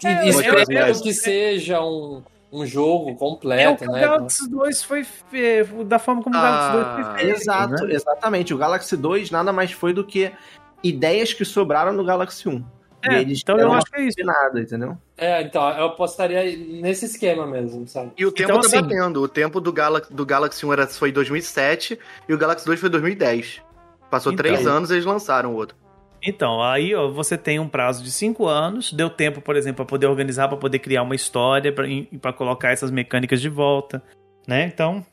E 0.03 0.07
É, 0.07 0.27
espero 0.29 0.63
eu- 0.71 0.87
eu- 0.87 1.01
que 1.01 1.13
seja 1.13 1.81
um, 1.83 2.23
um 2.53 2.65
jogo 2.65 3.09
É 3.09 3.13
o 3.13 3.15
completo, 3.15 3.83
que 3.83 3.89
o 3.89 3.91
né? 3.93 4.01
Galaxy 4.01 4.49
2 4.49 4.83
foi 4.83 5.03
fe... 5.03 5.63
da 5.85 5.97
forma 5.99 6.21
como 6.21 6.37
o 6.37 6.41
Galaxy 6.41 6.71
2 6.73 6.85
Ah, 6.85 6.93
foi 6.93 7.17
feito. 7.17 7.35
Exato, 7.41 7.85
né? 7.87 7.93
exatamente. 7.95 8.53
O 8.53 8.57
Galaxy 8.57 8.95
2 8.95 9.31
nada 9.31 9.51
mais 9.51 9.71
foi 9.71 9.91
do 9.93 10.03
que 10.05 10.31
ideias 10.83 11.33
que 11.33 11.43
sobraram 11.43 11.91
no 11.93 12.03
Galaxy 12.03 12.47
1. 12.47 12.63
É, 13.05 13.13
e 13.17 13.21
eles 13.21 13.39
então 13.41 13.57
eu 13.59 13.71
acho 13.73 13.85
que 13.87 13.97
é 13.99 14.03
isso. 14.03 14.15
de 14.15 14.23
nada, 14.23 14.61
entendeu? 14.61 14.97
É, 15.17 15.41
então, 15.41 15.67
eu 15.71 15.87
apostaria 15.87 16.41
nesse 16.81 17.05
esquema 17.05 17.45
mesmo, 17.45 17.85
sabe? 17.85 18.11
E 18.17 18.25
o 18.25 18.31
tempo 18.31 18.51
Então, 18.51 18.61
tá 18.61 18.67
assim- 18.67 18.81
batendo. 18.81 19.21
O 19.21 19.27
tempo 19.27 19.59
do, 19.59 19.73
Galax, 19.73 20.07
do 20.09 20.25
Galaxy 20.25 20.65
1 20.65 20.71
era, 20.71 20.87
foi 20.87 21.11
2007 21.11 21.99
e 22.29 22.33
o 22.33 22.37
Galaxy 22.37 22.65
2 22.65 22.79
foi 22.79 22.89
2010. 22.89 23.61
Passou 24.09 24.31
Então. 24.31 24.43
três 24.43 24.65
anos 24.65 24.89
e 24.89 24.93
eles 24.93 25.05
lançaram 25.05 25.51
o 25.53 25.55
outro. 25.55 25.75
Então, 26.25 26.61
aí 26.63 26.95
ó, 26.95 27.09
você 27.09 27.37
tem 27.37 27.59
um 27.59 27.67
prazo 27.67 28.01
de 28.03 28.09
cinco 28.11 28.47
anos, 28.47 28.93
deu 28.93 29.09
tempo, 29.09 29.41
por 29.41 29.55
exemplo, 29.57 29.77
para 29.77 29.85
poder 29.85 30.07
organizar, 30.07 30.47
para 30.47 30.57
poder 30.57 30.79
criar 30.79 31.03
uma 31.03 31.15
história 31.15 31.73
para 32.21 32.31
colocar 32.31 32.71
essas 32.71 32.89
mecânicas 32.91 33.41
de 33.41 33.49
volta, 33.49 34.01
né? 34.47 34.63
Então, 34.65 35.05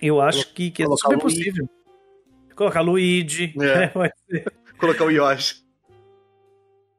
eu 0.00 0.20
acho 0.20 0.52
que, 0.54 0.70
que 0.70 0.82
é 0.82 0.86
Colocar 0.86 1.08
super 1.08 1.16
o 1.18 1.22
Luigi. 1.24 1.38
possível. 1.44 1.68
Colocar 2.54 2.80
Luigi, 2.82 3.54
É. 3.60 3.98
né? 3.98 4.12
Colocar 4.78 5.04
o 5.06 5.10
Yoshi. 5.10 5.56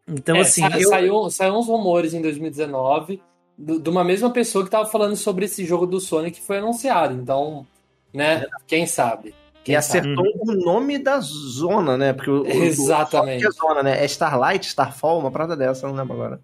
Então, 0.08 0.36
É, 0.36 0.42
assim, 0.42 0.62
sa- 0.70 0.78
eu... 0.80 0.90
saiu, 0.90 1.30
saiu 1.30 1.54
uns 1.56 1.68
rumores 1.68 2.14
em 2.14 2.22
2019 2.22 3.22
do- 3.58 3.80
de 3.80 3.90
uma 3.90 4.04
mesma 4.04 4.30
pessoa 4.32 4.66
que 4.66 4.72
tava 4.72 4.86
falando 4.90 5.16
sobre 5.16 5.46
esse 5.46 5.64
jogo 5.66 5.86
do 5.86 6.00
Sonic 6.02 6.40
que 6.42 6.46
foi 6.46 6.58
anunciado. 6.58 7.14
Então, 7.14 7.66
né? 8.14 8.46
Quem 8.68 8.86
sabe? 8.86 9.34
E 9.70 9.76
acertou 9.76 10.26
o 10.40 10.54
nome 10.54 10.98
da 10.98 11.20
zona, 11.20 11.98
né? 11.98 12.14
Porque 12.14 12.32
o, 12.32 12.46
Exatamente. 12.46 13.46
O, 13.46 13.50
é 13.50 13.52
zona, 13.52 13.84
né? 13.84 14.04
É 14.04 14.06
Starlight, 14.06 14.68
Starfall, 14.68 15.20
uma 15.20 15.32
parada 15.32 15.56
dessa, 15.56 15.86
eu 15.86 15.92
não 15.92 15.98
lembro 15.98 16.14
agora. 16.14 16.40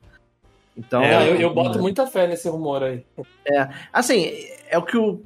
Então, 0.77 1.01
Não, 1.01 1.23
eu, 1.23 1.35
eu 1.39 1.53
boto 1.53 1.79
muita 1.79 2.05
fé 2.05 2.27
nesse 2.27 2.49
rumor 2.49 2.83
aí. 2.83 3.03
Assim, 3.93 4.31
é 4.69 4.77
o 4.77 4.83
que 4.83 4.97
o. 4.97 5.21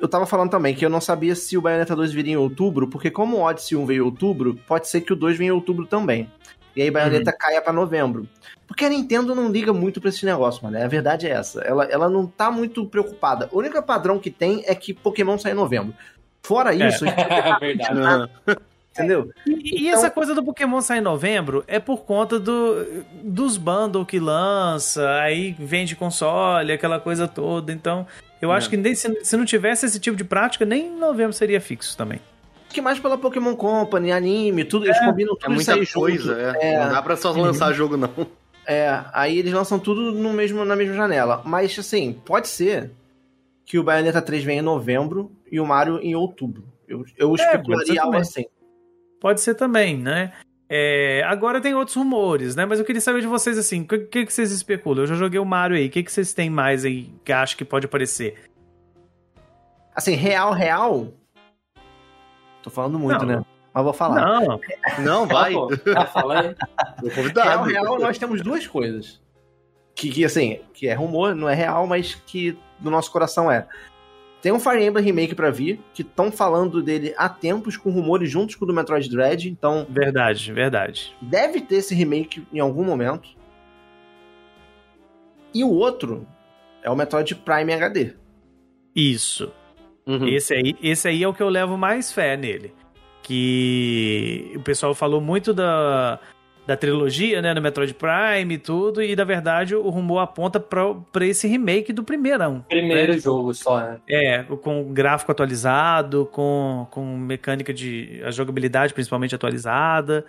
Eu 0.00 0.08
tava 0.08 0.26
falando 0.26 0.50
também, 0.50 0.74
que 0.74 0.84
eu 0.84 0.90
não 0.90 1.00
sabia 1.00 1.34
se 1.34 1.58
o 1.58 1.60
Bayonetta 1.60 1.94
2 1.94 2.12
viria 2.12 2.34
em 2.34 2.36
outubro, 2.36 2.88
porque 2.88 3.10
como 3.10 3.36
o 3.36 3.40
Odyssey 3.40 3.76
1 3.76 3.84
veio 3.84 4.02
em 4.02 4.04
outubro, 4.04 4.58
pode 4.66 4.88
ser 4.88 5.00
que 5.00 5.12
o 5.12 5.16
2 5.16 5.36
venha 5.36 5.48
em 5.48 5.52
outubro 5.52 5.86
também. 5.86 6.30
E 6.76 6.82
aí 6.82 6.90
Bayonetta 6.90 7.32
caia 7.32 7.60
pra 7.60 7.72
novembro. 7.72 8.28
Porque 8.66 8.84
a 8.84 8.88
Nintendo 8.88 9.34
não 9.34 9.48
liga 9.48 9.72
muito 9.72 10.00
pra 10.00 10.10
esse 10.10 10.24
negócio, 10.24 10.62
mano. 10.62 10.80
A 10.80 10.86
verdade 10.86 11.26
é 11.26 11.30
essa. 11.30 11.60
Ela, 11.62 11.84
ela 11.86 12.08
não 12.08 12.26
tá 12.26 12.50
muito 12.50 12.86
preocupada. 12.86 13.48
O 13.50 13.58
único 13.58 13.82
padrão 13.82 14.20
que 14.20 14.30
tem 14.30 14.62
é 14.64 14.74
que 14.74 14.94
Pokémon 14.94 15.36
sai 15.38 15.52
em 15.52 15.56
novembro. 15.56 15.92
Fora 16.42 16.72
isso, 16.74 17.04
a 17.06 17.08
gente 17.08 17.16
não 17.16 17.36
É 17.36 17.42
tá 17.42 17.58
verdade. 17.58 17.94
Não. 17.94 18.28
entendeu? 18.92 19.30
E, 19.46 19.50
e 19.84 19.86
Então- 19.88 19.98
essa 19.98 20.10
coisa 20.10 20.34
do 20.34 20.42
Pokémon 20.42 20.80
sair 20.80 20.98
em 20.98 21.02
novembro 21.02 21.62
é 21.68 21.78
por 21.78 21.98
conta 22.04 22.38
do, 22.38 23.04
dos 23.22 23.56
bundles 23.56 24.06
que 24.06 24.18
lança, 24.18 25.08
aí 25.20 25.54
vende 25.58 25.94
console, 25.94 26.72
aquela 26.72 26.98
coisa 26.98 27.28
toda. 27.28 27.72
Então, 27.72 28.06
eu 28.40 28.50
acho 28.50 28.66
É. 28.68 28.70
que 28.70 28.76
nem 28.76 28.94
se, 28.94 29.24
se 29.24 29.36
não 29.36 29.44
tivesse 29.44 29.86
esse 29.86 30.00
tipo 30.00 30.16
de 30.16 30.24
prática, 30.24 30.64
nem 30.64 30.86
em 30.86 30.98
novembro 30.98 31.32
seria 31.32 31.60
fixo 31.60 31.96
também. 31.96 32.20
Que 32.70 32.80
mais 32.82 32.98
pela 32.98 33.16
Pokémon 33.16 33.54
Company, 33.56 34.12
anime, 34.12 34.62
tudo, 34.64 34.84
eles 34.86 34.98
combinam 35.00 35.34
É 35.34 35.36
tudo 35.40 35.52
e 35.52 35.54
muita 35.54 35.86
coisa, 35.94 36.34
junto. 36.52 36.56
é. 36.62 36.84
Não 36.84 36.92
dá 36.92 37.02
pra 37.02 37.16
só 37.16 37.30
lançar 37.32 37.72
jogo, 37.72 37.96
não. 37.96 38.10
É, 38.66 39.00
aí 39.14 39.38
eles 39.38 39.52
lançam 39.52 39.78
tudo 39.78 40.12
no 40.12 40.32
mesmo, 40.34 40.62
na 40.64 40.76
mesma 40.76 40.94
janela. 40.94 41.40
Mas, 41.46 41.78
assim, 41.78 42.12
pode 42.26 42.48
ser 42.48 42.90
que 43.68 43.78
o 43.78 43.84
Bayonetta 43.84 44.22
3 44.22 44.42
venha 44.44 44.60
em 44.60 44.64
novembro 44.64 45.30
e 45.52 45.60
o 45.60 45.66
Mario 45.66 46.00
em 46.00 46.14
outubro. 46.14 46.64
Eu, 46.88 47.04
eu 47.18 47.28
pode 47.28 47.42
ser 47.42 47.48
especularia 47.48 48.00
algo 48.00 48.12
também. 48.12 48.20
assim. 48.22 48.46
Pode 49.20 49.40
ser 49.42 49.54
também, 49.54 49.98
né? 49.98 50.32
É, 50.70 51.22
agora 51.26 51.60
tem 51.60 51.74
outros 51.74 51.94
rumores, 51.94 52.56
né? 52.56 52.64
Mas 52.64 52.78
eu 52.78 52.84
queria 52.86 53.00
saber 53.00 53.20
de 53.20 53.26
vocês 53.26 53.58
assim, 53.58 53.82
o 53.82 53.86
que, 53.86 53.98
que, 53.98 54.24
que 54.24 54.32
vocês 54.32 54.52
especulam? 54.52 55.02
Eu 55.02 55.08
já 55.08 55.14
joguei 55.16 55.38
o 55.38 55.44
Mario 55.44 55.76
aí, 55.76 55.86
o 55.86 55.90
que, 55.90 56.02
que 56.02 56.10
vocês 56.10 56.32
têm 56.32 56.48
mais 56.48 56.82
aí 56.82 57.12
que 57.22 57.30
acham 57.30 57.58
que 57.58 57.64
pode 57.64 57.84
aparecer? 57.84 58.38
Assim, 59.94 60.14
real, 60.14 60.52
real. 60.52 61.08
Tô 62.62 62.70
falando 62.70 62.98
muito, 62.98 63.26
Não. 63.26 63.40
né? 63.40 63.44
Mas 63.74 63.84
vou 63.84 63.92
falar. 63.92 64.40
Não, 64.40 64.60
Não, 65.00 65.26
vai. 65.26 65.52
Tá 65.92 66.06
falando? 66.06 66.56
Real, 67.36 67.64
real, 67.64 67.98
nós 67.98 68.18
temos 68.18 68.40
duas 68.40 68.66
coisas. 68.66 69.20
Que, 69.98 70.10
que, 70.10 70.24
assim, 70.24 70.60
que 70.72 70.86
é 70.86 70.94
rumor, 70.94 71.34
não 71.34 71.48
é 71.48 71.54
real, 71.54 71.84
mas 71.84 72.14
que 72.14 72.56
do 72.78 72.88
nosso 72.88 73.10
coração 73.10 73.50
é. 73.50 73.66
Tem 74.40 74.52
um 74.52 74.60
Fire 74.60 74.80
Emblem 74.80 75.04
Remake 75.04 75.34
pra 75.34 75.50
vir, 75.50 75.80
que 75.92 76.02
estão 76.02 76.30
falando 76.30 76.80
dele 76.80 77.12
há 77.16 77.28
tempos, 77.28 77.76
com 77.76 77.90
rumores 77.90 78.30
juntos 78.30 78.54
com 78.54 78.64
o 78.64 78.68
do 78.68 78.72
Metroid 78.72 79.10
Dread, 79.10 79.48
então 79.48 79.84
verdade, 79.90 80.52
verdade. 80.52 81.16
deve 81.20 81.60
ter 81.60 81.76
esse 81.76 81.96
remake 81.96 82.46
em 82.52 82.60
algum 82.60 82.84
momento. 82.84 83.28
E 85.52 85.64
o 85.64 85.70
outro 85.70 86.24
é 86.80 86.88
o 86.88 86.94
Metroid 86.94 87.34
Prime 87.34 87.72
HD. 87.72 88.12
Isso. 88.94 89.52
Uhum. 90.06 90.28
Esse 90.28 90.54
aí, 90.54 90.76
esse 90.80 91.08
aí 91.08 91.24
é 91.24 91.28
o 91.28 91.34
que 91.34 91.42
eu 91.42 91.48
levo 91.48 91.76
mais 91.76 92.12
fé 92.12 92.36
nele. 92.36 92.72
Que 93.20 94.52
o 94.54 94.60
pessoal 94.60 94.94
falou 94.94 95.20
muito 95.20 95.52
da, 95.52 96.20
da 96.68 96.76
trilogia, 96.76 97.40
né? 97.40 97.54
Do 97.54 97.62
Metroid 97.62 97.94
Prime 97.94 98.54
e 98.54 98.58
tudo, 98.58 99.02
e 99.02 99.16
na 99.16 99.24
verdade 99.24 99.74
o 99.74 99.88
rumor 99.88 100.18
aponta 100.18 100.60
pra, 100.60 100.94
pra 101.10 101.24
esse 101.24 101.48
remake 101.48 101.94
do 101.94 102.04
primeirão. 102.04 102.62
Primeiro 102.68 103.14
né? 103.14 103.18
jogo 103.18 103.54
só, 103.54 103.80
né? 103.80 103.98
É, 104.06 104.42
com 104.42 104.92
gráfico 104.92 105.32
atualizado, 105.32 106.28
com, 106.30 106.86
com 106.90 107.16
mecânica 107.16 107.72
de. 107.72 108.20
a 108.22 108.30
jogabilidade 108.30 108.92
principalmente 108.92 109.34
atualizada. 109.34 110.26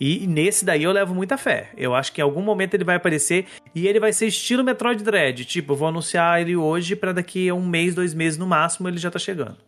E 0.00 0.26
nesse 0.28 0.64
daí 0.64 0.84
eu 0.84 0.92
levo 0.92 1.12
muita 1.12 1.36
fé. 1.36 1.70
Eu 1.76 1.92
acho 1.92 2.12
que 2.12 2.20
em 2.20 2.24
algum 2.24 2.40
momento 2.40 2.72
ele 2.72 2.84
vai 2.84 2.96
aparecer 2.96 3.46
e 3.74 3.86
ele 3.86 3.98
vai 3.98 4.12
ser 4.12 4.28
estilo 4.28 4.62
Metroid 4.62 5.02
Dread. 5.02 5.44
Tipo, 5.44 5.72
eu 5.72 5.76
vou 5.76 5.88
anunciar 5.88 6.40
ele 6.40 6.56
hoje 6.56 6.94
pra 6.94 7.12
daqui 7.12 7.48
a 7.48 7.54
um 7.54 7.66
mês, 7.66 7.96
dois 7.96 8.14
meses 8.14 8.38
no 8.38 8.46
máximo 8.46 8.88
ele 8.88 8.96
já 8.96 9.10
tá 9.10 9.18
chegando. 9.18 9.58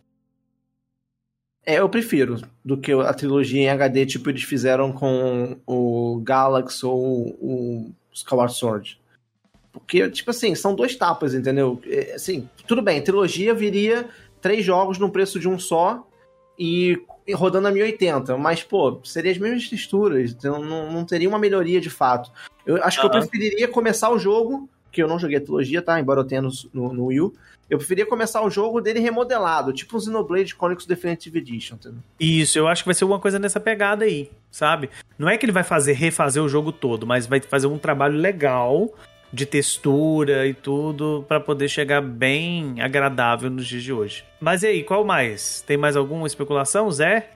É, 1.65 1.79
eu 1.79 1.87
prefiro 1.87 2.41
do 2.63 2.77
que 2.77 2.91
a 2.91 3.13
trilogia 3.13 3.61
em 3.61 3.69
HD, 3.69 4.05
tipo 4.05 4.29
eles 4.29 4.43
fizeram 4.43 4.91
com 4.91 5.57
o 5.65 6.19
Galaxy 6.23 6.85
ou 6.85 7.29
o 7.39 7.91
Skyward 8.11 8.53
Sword. 8.53 9.01
Porque, 9.71 10.09
tipo 10.09 10.29
assim, 10.29 10.53
são 10.53 10.75
duas 10.75 10.95
tapas, 10.95 11.33
entendeu? 11.33 11.81
É, 11.87 12.13
Assim, 12.15 12.47
tudo 12.67 12.81
bem, 12.81 13.01
trilogia 13.01 13.53
viria 13.53 14.07
três 14.41 14.63
jogos 14.63 14.99
num 14.99 15.09
preço 15.09 15.39
de 15.39 15.47
um 15.47 15.57
só 15.57 16.07
e 16.59 17.01
e 17.25 17.33
rodando 17.33 17.67
a 17.67 17.71
1080, 17.71 18.37
mas, 18.37 18.63
pô, 18.63 18.99
seria 19.03 19.31
as 19.31 19.37
mesmas 19.37 19.69
texturas, 19.69 20.31
então 20.31 20.61
não, 20.61 20.91
não 20.91 21.05
teria 21.05 21.29
uma 21.29 21.39
melhoria 21.39 21.79
de 21.79 21.89
fato. 21.89 22.31
Eu 22.65 22.83
acho 22.83 22.99
que 22.99 23.05
eu 23.05 23.09
preferiria 23.09 23.67
começar 23.67 24.09
o 24.09 24.19
jogo, 24.19 24.69
que 24.93 25.01
eu 25.01 25.07
não 25.07 25.19
joguei 25.19 25.37
a 25.37 25.41
trilogia, 25.41 25.81
tá? 25.81 25.99
Embora 25.99 26.21
eu 26.21 26.23
tenha 26.23 26.41
no, 26.41 26.51
no, 26.71 27.05
Wii 27.07 27.31
eu 27.69 27.77
preferia 27.77 28.05
começar 28.05 28.43
o 28.43 28.49
jogo 28.49 28.79
dele 28.79 28.99
remodelado, 28.99 29.73
tipo 29.73 29.97
o 29.97 29.99
Xenoblade 29.99 30.53
Chronicles 30.53 30.85
Definitive 30.85 31.39
Edition, 31.39 31.75
entendeu? 31.75 31.99
Isso, 32.19 32.59
eu 32.59 32.67
acho 32.67 32.83
que 32.83 32.87
vai 32.87 32.93
ser 32.93 33.03
alguma 33.03 33.19
coisa 33.19 33.39
nessa 33.39 33.59
pegada 33.59 34.05
aí, 34.05 34.29
sabe? 34.51 34.89
Não 35.17 35.27
é 35.27 35.37
que 35.37 35.45
ele 35.45 35.51
vai 35.51 35.63
fazer 35.63 35.93
refazer 35.93 36.43
o 36.43 36.47
jogo 36.47 36.71
todo, 36.71 37.07
mas 37.07 37.25
vai 37.25 37.41
fazer 37.41 37.67
um 37.67 37.79
trabalho 37.79 38.15
legal 38.15 38.93
de 39.31 39.47
textura 39.47 40.45
e 40.45 40.53
tudo 40.53 41.25
pra 41.27 41.39
poder 41.39 41.67
chegar 41.67 42.01
bem 42.01 42.79
agradável 42.79 43.49
nos 43.49 43.65
dias 43.65 43.81
de 43.81 43.91
hoje. 43.91 44.23
Mas 44.39 44.61
e 44.61 44.67
aí, 44.67 44.83
qual 44.83 45.03
mais? 45.03 45.63
Tem 45.65 45.75
mais 45.75 45.95
alguma 45.95 46.27
especulação, 46.27 46.91
Zé? 46.91 47.31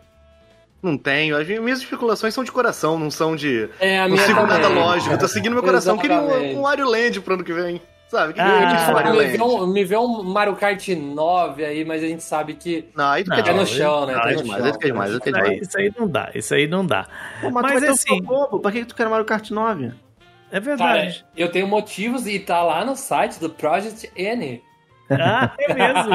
Não 0.82 0.98
tenho. 0.98 1.36
As 1.38 1.48
minhas 1.48 1.80
especulações 1.80 2.34
são 2.34 2.44
de 2.44 2.52
coração, 2.52 2.98
não 3.00 3.10
são 3.12 3.36
de. 3.36 3.70
É, 3.80 4.00
a 4.00 4.08
Não 4.08 4.16
minha 4.16 4.26
sigo 4.26 4.40
também. 4.40 4.56
nada 4.62 4.68
lógico. 4.70 5.14
Eu 5.14 5.18
tô 5.18 5.28
seguindo 5.28 5.54
meu 5.54 5.64
coração. 5.64 5.96
Eu 5.96 6.02
Queria 6.02 6.22
um, 6.22 6.60
um 6.60 6.62
Wario 6.62 6.88
Land 6.88 7.20
pro 7.22 7.34
ano 7.34 7.44
que 7.44 7.54
vem. 7.54 7.82
Sabe? 8.10 8.32
Que 8.34 8.40
Ah, 8.40 8.86
que 8.88 8.94
Wario 8.94 9.12
me, 9.12 9.18
Land. 9.18 9.32
vê 9.38 9.44
um, 9.44 9.68
me 9.68 9.84
vê 9.84 9.98
um 9.98 10.24
Mario 10.24 10.56
Kart 10.56 10.88
9 10.88 11.66
aí, 11.66 11.84
mas 11.84 12.02
a 12.02 12.08
gente 12.08 12.24
sabe 12.24 12.54
que 12.54 12.86
Não, 12.96 13.10
aí 13.10 13.24
fica 13.26 13.36
Não, 13.36 13.44
é 13.44 13.54
no 13.54 13.66
demais. 13.66 13.70
chão, 13.70 14.06
né? 14.06 14.14
Não, 14.14 14.22
Tá 14.22 14.32
é 14.32 14.36
demais, 14.36 14.64
chão. 14.64 14.80
demais, 14.80 15.12
Isso 15.12 15.20
aí, 15.26 15.32
demais. 15.34 15.62
isso 15.62 15.78
aí 15.78 15.94
não 16.00 16.08
dá, 16.08 16.32
isso 16.34 16.54
aí 16.56 16.68
não 16.68 16.86
dá. 16.86 17.06
Pô, 17.42 17.50
mas, 17.52 17.64
Mas 17.64 17.74
tu 17.74 17.80
ter 17.82 17.88
assim- 17.90 18.22
bobo, 18.22 18.60
pra 18.62 18.72
que 18.72 18.80
que 18.80 18.86
tu 18.86 18.96
quer 18.96 19.10
Mario 19.10 19.26
Kart 19.26 19.50
9? 19.52 19.88
É 19.88 19.92
Cara, 20.52 20.62
verdade. 20.62 21.26
eu 21.36 21.52
tenho 21.52 21.68
motivos 21.68 22.26
e 22.28 22.40
tá 22.40 22.64
lá 22.64 22.86
no 22.86 22.96
site 22.96 23.42
do 23.42 23.50
Project 23.50 24.10
N. 24.16 24.64
Ah, 25.10 25.53
é 25.60 25.74
mesmo. 25.74 26.12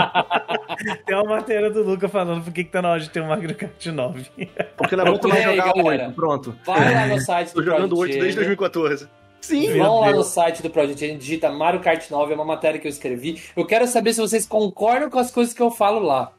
Tem 1.06 1.16
uma 1.16 1.36
matéria 1.36 1.70
do 1.70 1.82
Luca 1.82 2.08
falando 2.08 2.44
por 2.44 2.52
que 2.52 2.64
que 2.64 2.70
tá 2.70 2.82
na 2.82 2.90
hora 2.90 3.00
de 3.00 3.10
ter 3.10 3.20
um 3.20 3.28
Mario 3.28 3.54
Kart 3.54 3.86
9. 3.86 4.30
Porque 4.76 4.96
mais 4.96 5.08
Procura 5.08 5.34
aí, 5.34 5.42
jogar 5.42 5.70
o 5.70 5.82
galera. 5.82 6.06
8, 6.08 6.14
pronto. 6.14 6.58
Vai 6.64 6.94
lá 6.94 7.06
no 7.06 7.20
site 7.22 7.48
do 7.48 7.54
Tô 7.54 7.62
jogando 7.62 7.92
o 7.92 7.98
8 7.98 8.12
Project 8.12 8.20
desde 8.20 8.40
N. 8.40 8.46
2014. 8.46 9.08
Sim, 9.40 9.76
Vão 9.76 10.00
lá 10.00 10.12
no 10.12 10.22
site 10.22 10.62
do 10.62 10.70
Project 10.70 11.04
N, 11.04 11.18
digita 11.18 11.50
Mario 11.50 11.80
Kart 11.80 12.08
9, 12.08 12.32
é 12.32 12.34
uma 12.36 12.44
matéria 12.44 12.78
que 12.78 12.86
eu 12.86 12.90
escrevi. 12.90 13.42
Eu 13.56 13.66
quero 13.66 13.86
saber 13.88 14.12
se 14.12 14.20
vocês 14.20 14.46
concordam 14.46 15.10
com 15.10 15.18
as 15.18 15.32
coisas 15.32 15.52
que 15.52 15.60
eu 15.60 15.70
falo 15.70 15.98
lá. 15.98 16.32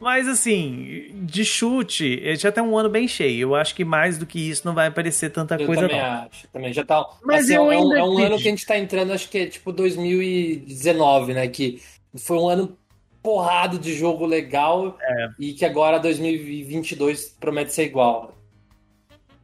Mas 0.00 0.28
assim, 0.28 1.10
de 1.22 1.44
chute, 1.44 2.04
ele 2.22 2.36
já 2.36 2.52
tá 2.52 2.62
um 2.62 2.76
ano 2.76 2.88
bem 2.90 3.08
cheio. 3.08 3.40
Eu 3.50 3.54
acho 3.54 3.74
que 3.74 3.84
mais 3.84 4.18
do 4.18 4.26
que 4.26 4.38
isso 4.38 4.66
não 4.66 4.74
vai 4.74 4.88
aparecer 4.88 5.30
tanta 5.30 5.54
Eu 5.56 5.66
coisa 5.66 5.82
também 5.82 5.96
não. 6.02 6.06
acho. 6.26 6.48
Também 6.48 6.72
já 6.72 6.84
tá. 6.84 7.06
Mas 7.22 7.44
assim, 7.44 7.54
eu 7.54 7.72
é 7.72 7.78
um, 7.78 7.96
é 7.96 8.04
um 8.04 8.18
ano 8.18 8.36
que 8.36 8.48
a 8.48 8.50
gente 8.50 8.66
tá 8.66 8.78
entrando, 8.78 9.12
acho 9.12 9.28
que 9.28 9.38
é 9.38 9.46
tipo 9.46 9.72
2019, 9.72 11.34
né? 11.34 11.48
Que 11.48 11.80
foi 12.16 12.36
um 12.38 12.48
ano 12.48 12.76
porrado 13.22 13.78
de 13.78 13.94
jogo 13.94 14.26
legal 14.26 14.98
É. 15.00 15.28
e 15.38 15.52
que 15.54 15.64
agora 15.64 15.98
2022 15.98 17.36
promete 17.40 17.72
ser 17.72 17.84
igual. 17.84 18.36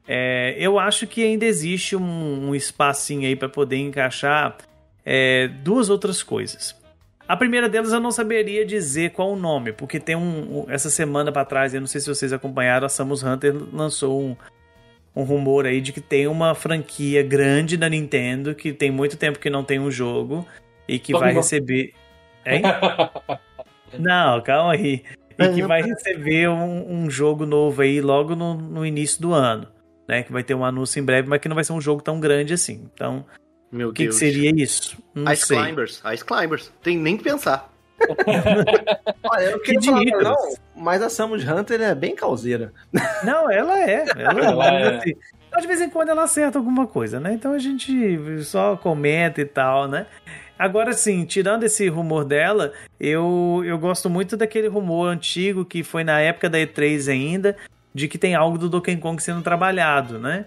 É, 0.07 0.57
eu 0.59 0.79
acho 0.79 1.07
que 1.07 1.23
ainda 1.25 1.45
existe 1.47 1.95
um, 1.97 2.49
um 2.49 2.55
espacinho 2.55 3.27
aí 3.27 3.37
para 3.37 3.49
poder 3.49 3.77
encaixar 3.77 4.59
é, 5.05 5.49
duas 5.49 5.89
outras 5.89 6.23
coisas. 6.23 6.75
A 7.31 7.37
primeira 7.37 7.69
delas 7.69 7.93
eu 7.93 8.01
não 8.01 8.11
saberia 8.11 8.67
dizer 8.67 9.13
qual 9.13 9.31
o 9.31 9.37
nome, 9.37 9.73
porque 9.73 10.01
tem 10.01 10.17
um. 10.17 10.65
Essa 10.67 10.91
semana 10.91 11.31
para 11.31 11.45
trás, 11.45 11.73
eu 11.73 11.79
não 11.79 11.87
sei 11.87 12.01
se 12.01 12.09
vocês 12.09 12.33
acompanharam, 12.33 12.87
a 12.87 12.89
Samus 12.89 13.23
Hunter 13.23 13.55
lançou 13.73 14.21
um, 14.21 14.37
um 15.15 15.23
rumor 15.23 15.65
aí 15.65 15.81
de 15.81 15.93
que 15.93 16.01
tem 16.01 16.27
uma 16.27 16.57
franquia 16.57 17.23
grande 17.23 17.77
da 17.77 17.89
Nintendo 17.89 18.53
que 18.53 18.73
tem 18.73 18.91
muito 18.91 19.17
tempo 19.17 19.39
que 19.39 19.49
não 19.49 19.63
tem 19.63 19.79
um 19.79 19.93
jogo 19.93 20.45
e 20.89 20.99
que 20.99 21.13
vai 21.13 21.33
Vamos- 21.33 21.47
receber. 21.47 21.95
Hein? 22.45 22.63
Não, 23.97 24.41
calma 24.43 24.73
aí. 24.73 25.05
E 25.39 25.49
que 25.51 25.63
vai 25.63 25.83
receber 25.83 26.49
um, 26.49 27.05
um 27.05 27.09
jogo 27.09 27.47
novo 27.47 27.81
aí 27.83 28.01
logo 28.01 28.35
no, 28.35 28.55
no 28.55 28.85
início 28.85 29.23
do 29.23 29.33
ano. 29.33 29.69
Né? 30.09 30.25
Que 30.25 30.33
vai 30.33 30.43
ter 30.43 30.55
um 30.55 30.65
anúncio 30.65 30.99
em 30.99 31.05
breve, 31.05 31.29
mas 31.29 31.41
que 31.41 31.49
não 31.49 31.55
vai 31.55 31.63
ser 31.63 31.75
um 31.75 31.81
jogo 31.81 32.03
tão 32.03 32.19
grande 32.19 32.55
assim. 32.55 32.89
Então, 32.93 33.25
Meu 33.71 33.89
o 33.91 33.93
que, 33.93 34.03
que 34.03 34.09
Deus. 34.09 34.17
seria 34.17 34.51
isso? 34.51 34.99
Não 35.15 35.31
Ice 35.33 35.47
sei. 35.47 35.57
Climbers. 35.59 36.03
Ice 36.13 36.25
Climbers. 36.25 36.73
Tem 36.83 36.97
nem 36.97 37.17
que 37.17 37.25
pensar. 37.25 37.71
Olha, 39.25 39.45
eu 39.45 39.61
queria 39.61 39.81
Que 39.81 40.11
falar, 40.11 40.23
não, 40.23 40.55
mas 40.75 41.03
a 41.03 41.11
Samus 41.11 41.45
Hunter 41.47 41.81
é 41.83 41.95
bem 41.95 42.15
causeira. 42.15 42.73
Não, 43.23 43.51
ela 43.51 43.79
é. 43.79 44.07
Ela, 44.17 44.41
Ela 44.45 44.67
é. 44.79 44.97
assim, 44.97 45.15
mas 45.53 45.61
de 45.63 45.69
vez 45.69 45.81
em 45.83 45.91
quando 45.91 46.09
ela 46.09 46.23
acerta 46.23 46.59
alguma 46.59 46.87
coisa, 46.87 47.21
né? 47.21 47.35
Então 47.35 47.53
a 47.53 47.59
gente 47.59 48.43
só 48.43 48.75
comenta 48.77 49.43
e 49.43 49.45
tal, 49.45 49.87
né? 49.87 50.07
Agora 50.59 50.93
sim, 50.95 51.25
tirando 51.25 51.65
esse 51.65 51.89
rumor 51.89 52.25
dela, 52.25 52.73
eu, 52.99 53.63
eu 53.65 53.79
gosto 53.79 54.09
muito 54.09 54.37
daquele 54.37 54.69
rumor 54.69 55.09
antigo 55.09 55.65
que 55.65 55.83
foi 55.83 56.03
na 56.05 56.21
época 56.21 56.49
da 56.49 56.59
E3 56.59 57.11
ainda, 57.11 57.57
de 57.95 58.09
que 58.09 58.17
tem 58.19 58.35
algo 58.35 58.57
do 58.59 58.69
Donkey 58.69 58.97
Kong 58.97 59.23
sendo 59.23 59.43
trabalhado, 59.43 60.19
né? 60.19 60.47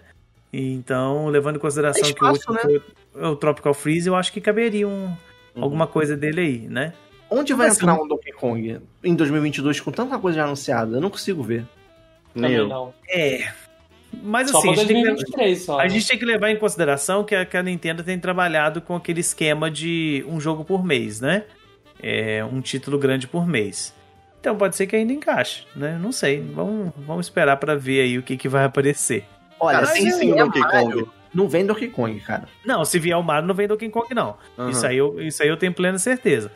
Então, 0.54 1.28
levando 1.28 1.56
em 1.56 1.60
consideração 1.60 2.04
É 2.06 2.10
espaço, 2.10 2.40
que 2.42 2.52
o, 2.52 2.54
último 2.54 2.82
foi 3.14 3.24
o 3.32 3.36
Tropical 3.36 3.74
Freeze, 3.74 4.08
eu 4.08 4.16
acho 4.16 4.32
que 4.32 4.40
caberia 4.40 4.88
um, 4.88 5.12
Uhum. 5.56 5.64
alguma 5.64 5.88
coisa 5.88 6.18
dele 6.18 6.42
aí, 6.42 6.60
né? 6.68 6.94
Onde 7.30 7.54
vai 7.54 7.68
Mas, 7.68 7.78
entrar 7.78 7.94
assim, 7.94 8.04
um 8.04 8.08
Donkey 8.08 8.32
Kong 8.34 8.80
em 9.04 9.16
2022 9.16 9.80
com 9.80 9.92
tanta 9.92 10.18
coisa 10.20 10.38
já 10.38 10.44
anunciada? 10.46 10.98
Eu 10.98 11.02
não 11.02 11.10
consigo 11.10 11.42
ver. 11.42 11.66
Eu. 12.36 12.68
não. 12.68 12.94
É. 13.10 13.52
Mas 14.22 14.52
Só 14.52 14.60
assim, 14.60 14.72
a 14.72 14.76
gente, 14.76 14.88
tem 14.88 14.98
que, 14.98 15.10
2023 15.10 15.62
só. 15.62 15.80
a 15.80 15.84
né? 15.84 15.90
gente 15.90 16.08
tem 16.08 16.20
que 16.20 16.26
levar 16.26 16.50
em 16.52 16.58
consideração 16.58 17.24
que 17.24 17.34
a, 17.34 17.46
que 17.46 17.58
a 17.58 17.64
Nintendo 17.64 18.04
tem 18.04 18.20
trabalhado 18.20 18.80
com 18.82 18.96
aquele 18.96 19.22
esquema 19.22 19.72
de 19.72 20.24
um 20.28 20.40
jogo 20.40 20.64
por 20.64 20.84
mês, 20.86 21.20
né? 21.20 21.46
É, 22.02 22.44
um 22.46 22.62
título 22.62 23.00
grande 23.00 23.28
por 23.28 23.48
mês. 23.48 23.94
Então 24.40 24.56
pode 24.56 24.76
ser 24.76 24.86
que 24.86 24.96
ainda 24.96 25.14
encaixe, 25.14 25.66
né? 25.76 25.98
Não 26.00 26.12
sei. 26.12 26.42
Vamos, 26.42 26.92
vamos 26.98 27.26
esperar 27.26 27.58
pra 27.58 27.76
ver 27.76 28.02
aí 28.02 28.18
o 28.20 28.24
que, 28.24 28.38
que 28.38 28.48
vai 28.50 28.66
aparecer. 28.66 29.26
Olha, 29.60 29.76
Cara, 29.80 29.88
se 29.88 29.94
tem 30.02 30.12
sim 30.12 30.32
o 30.32 30.34
vier 30.36 30.46
Donkey 30.46 30.62
Kong. 30.62 31.06
Não 31.34 31.48
vem 31.50 31.66
Donkey 31.66 31.88
Kong, 31.88 32.20
cara. 32.20 32.48
Não, 32.66 32.86
se 32.86 33.00
vier 33.00 33.18
o 33.18 33.24
Mario, 33.24 33.48
não 33.48 33.56
vem 33.56 33.68
Donkey 33.68 33.90
Kong, 33.90 34.14
não. 34.14 34.38
Aham. 34.58 34.70
Isso, 34.70 34.86
aí 34.86 34.98
eu, 34.98 35.20
isso 35.20 35.42
aí 35.42 35.50
eu 35.50 35.58
tenho 35.58 35.74
plena 35.74 35.98
certeza. 35.98 36.52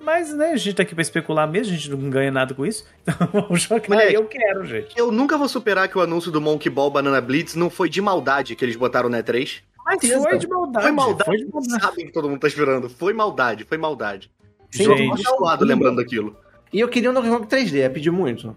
Mas, 0.00 0.32
né, 0.34 0.52
a 0.52 0.56
gente 0.56 0.74
tá 0.76 0.82
aqui 0.82 0.94
pra 0.94 1.02
especular 1.02 1.48
mesmo, 1.50 1.72
a 1.72 1.76
gente 1.76 1.90
não 1.90 2.08
ganha 2.10 2.30
nada 2.30 2.54
com 2.54 2.64
isso. 2.64 2.84
Então 3.06 3.28
vamos 3.32 3.62
jogar 3.62 3.88
Moleque. 3.88 4.14
eu 4.14 4.24
quero, 4.26 4.64
gente. 4.64 4.98
Eu 4.98 5.10
nunca 5.10 5.36
vou 5.38 5.48
superar 5.48 5.88
que 5.88 5.96
o 5.98 6.00
anúncio 6.00 6.30
do 6.30 6.40
Monkey 6.40 6.70
Ball 6.70 6.90
Banana 6.90 7.20
Blitz 7.20 7.54
não 7.54 7.68
foi 7.70 7.88
de 7.88 8.00
maldade 8.00 8.54
que 8.54 8.64
eles 8.64 8.76
botaram 8.76 9.08
na 9.08 9.22
E3. 9.22 9.60
Mas 9.84 10.00
foi 10.22 10.38
de 10.38 10.46
maldade. 10.46 10.84
Foi 10.86 10.92
maldade. 10.94 11.24
Foi 11.24 11.36
de 11.38 11.46
maldade. 11.52 11.82
Sabem 11.82 12.06
que 12.06 12.12
todo 12.12 12.28
mundo 12.28 12.40
tá 12.40 12.46
esperando. 12.48 12.88
Foi 12.90 13.12
maldade, 13.14 13.64
foi 13.64 13.78
maldade. 13.78 14.30
Sim, 14.70 14.84
eu 14.84 14.90
tô 14.90 14.96
Gente. 14.96 15.22
suado 15.24 15.64
lembrando 15.64 15.96
daquilo. 15.96 16.36
E 16.70 16.78
eu 16.80 16.88
queria 16.88 17.10
um 17.10 17.14
Donkey 17.14 17.30
Kong 17.30 17.46
3D, 17.46 17.80
é 17.80 17.88
pedir 17.88 18.10
muito. 18.10 18.54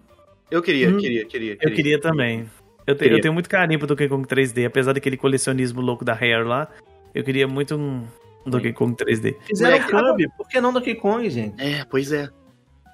Eu 0.49 0.61
queria, 0.61 0.89
Hum. 0.89 0.97
queria, 0.97 1.23
queria, 1.25 1.57
Eu 1.61 1.71
queria 1.73 1.99
também. 2.01 2.49
Eu, 2.87 2.95
te- 2.95 3.07
eu 3.09 3.21
tenho 3.21 3.33
muito 3.33 3.49
carinho 3.49 3.79
pro 3.79 3.87
Donkey 3.87 4.07
Kong 4.09 4.27
3D, 4.27 4.65
apesar 4.65 4.93
daquele 4.93 5.17
colecionismo 5.17 5.81
louco 5.81 6.03
da 6.03 6.13
Rare 6.13 6.43
lá. 6.43 6.67
Eu 7.13 7.23
queria 7.23 7.47
muito 7.47 7.75
um 7.75 8.03
Donkey 8.45 8.73
Kong 8.73 8.95
3D. 8.95 9.35
Fizeram 9.45 9.77
Moleque, 9.77 9.91
Kirby, 10.17 10.33
por 10.37 10.47
que 10.47 10.59
não 10.61 10.73
Donkey 10.73 10.95
Kong, 10.95 11.29
gente? 11.29 11.61
É, 11.61 11.85
pois 11.85 12.11
é. 12.11 12.27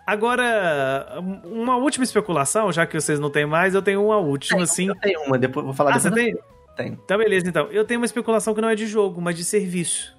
Agora, 0.06 1.20
uma 1.46 1.76
última 1.76 2.04
especulação, 2.04 2.72
já 2.72 2.86
que 2.86 3.00
vocês 3.00 3.20
não 3.20 3.30
têm 3.30 3.46
mais, 3.46 3.76
eu 3.76 3.82
tenho 3.82 4.06
uma 4.06 4.18
última, 4.18 4.64
assim. 4.64 4.88
Eu 4.88 4.96
tenho 4.96 5.22
uma, 5.24 5.38
depois 5.38 5.66
vou 5.66 5.74
falar 5.74 5.96
Ah, 5.96 6.00
você 6.00 6.10
depois. 6.10 6.26
tem? 6.34 6.38
Tem. 6.78 6.94
Então, 7.04 7.18
beleza, 7.18 7.48
então. 7.50 7.68
Eu 7.72 7.84
tenho 7.84 8.00
uma 8.00 8.06
especulação 8.06 8.54
que 8.54 8.62
não 8.62 8.70
é 8.70 8.76
de 8.76 8.86
jogo, 8.88 9.20
mas 9.22 9.36
de 9.36 9.44
serviço. 9.44 10.16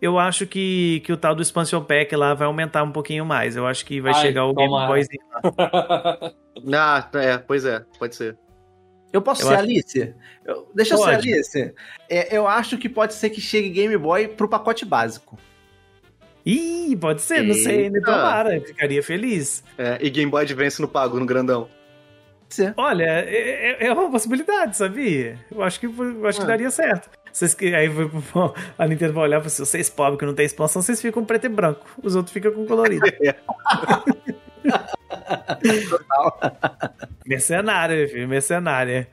Eu 0.00 0.18
acho 0.18 0.46
que, 0.46 1.00
que 1.04 1.12
o 1.12 1.16
tal 1.16 1.34
do 1.34 1.42
Expansion 1.42 1.82
Pack 1.82 2.14
lá 2.14 2.32
vai 2.32 2.46
aumentar 2.46 2.84
um 2.84 2.92
pouquinho 2.92 3.26
mais. 3.26 3.56
Eu 3.56 3.66
acho 3.66 3.84
que 3.84 4.00
vai 4.00 4.12
Ai, 4.14 4.20
chegar 4.22 4.44
o 4.46 4.54
Game 4.54 4.72
lá. 4.72 4.88
Ah, 6.74 7.08
é, 7.14 7.38
pois 7.38 7.64
é, 7.64 7.84
pode 7.98 8.14
ser. 8.16 8.36
Eu 9.12 9.22
posso 9.22 9.42
Eu 9.42 9.48
ser 9.48 9.54
acho- 9.54 9.62
Alice? 9.62 10.14
Eu- 10.44 10.68
deixa 10.74 10.94
eu 10.94 10.98
ser 10.98 11.04
Pode. 11.04 11.32
Alice. 11.32 11.74
É, 12.10 12.36
eu 12.36 12.46
acho 12.46 12.76
que 12.78 12.88
pode 12.88 13.14
ser 13.14 13.30
que 13.30 13.40
chegue 13.40 13.70
Game 13.70 13.96
Boy 13.96 14.28
pro 14.28 14.48
pacote 14.48 14.84
básico. 14.84 15.38
Ih, 16.44 16.96
pode 17.00 17.20
ser, 17.22 17.42
não 17.42 17.54
sei 17.54 17.84
ainda. 17.84 17.98
Eita. 17.98 18.10
Tomara, 18.10 18.60
ficaria 18.60 19.02
feliz. 19.02 19.62
É, 19.76 19.98
e 20.00 20.08
Game 20.10 20.30
Boy 20.30 20.42
Advance 20.42 20.80
no 20.80 20.88
pago, 20.88 21.18
no 21.18 21.26
grandão. 21.26 21.68
Pode. 22.48 22.72
Olha, 22.78 23.04
é, 23.04 23.76
é- 23.82 23.86
é 23.88 23.92
uma 23.92 24.10
possibilidade, 24.10 24.76
sabia? 24.76 25.38
Eu 25.50 25.62
acho 25.62 25.78
que, 25.80 25.86
eu 25.86 26.26
acho 26.26 26.38
que 26.38 26.44
Ah. 26.44 26.48
daria 26.48 26.70
certo. 26.70 27.10
Vocês, 27.30 27.52
que- 27.54 27.74
aí 27.74 27.88
a 28.78 28.86
Nintendo 28.86 29.12
vai 29.12 29.24
olhar 29.24 29.42
e 29.42 29.46
assim, 29.46 29.64
vocês 29.64 29.90
pobres 29.90 30.18
que 30.18 30.24
não 30.24 30.34
tem 30.34 30.46
expansão, 30.46 30.80
vocês 30.80 31.00
ficam 31.00 31.22
preto 31.24 31.44
e 31.44 31.48
branco. 31.50 31.86
Os 32.02 32.16
outros 32.16 32.32
ficam 32.32 32.52
com 32.52 32.64
colorido. 32.66 33.04
mercenária, 37.26 38.08
filho, 38.08 38.28
mercenária. 38.28 39.08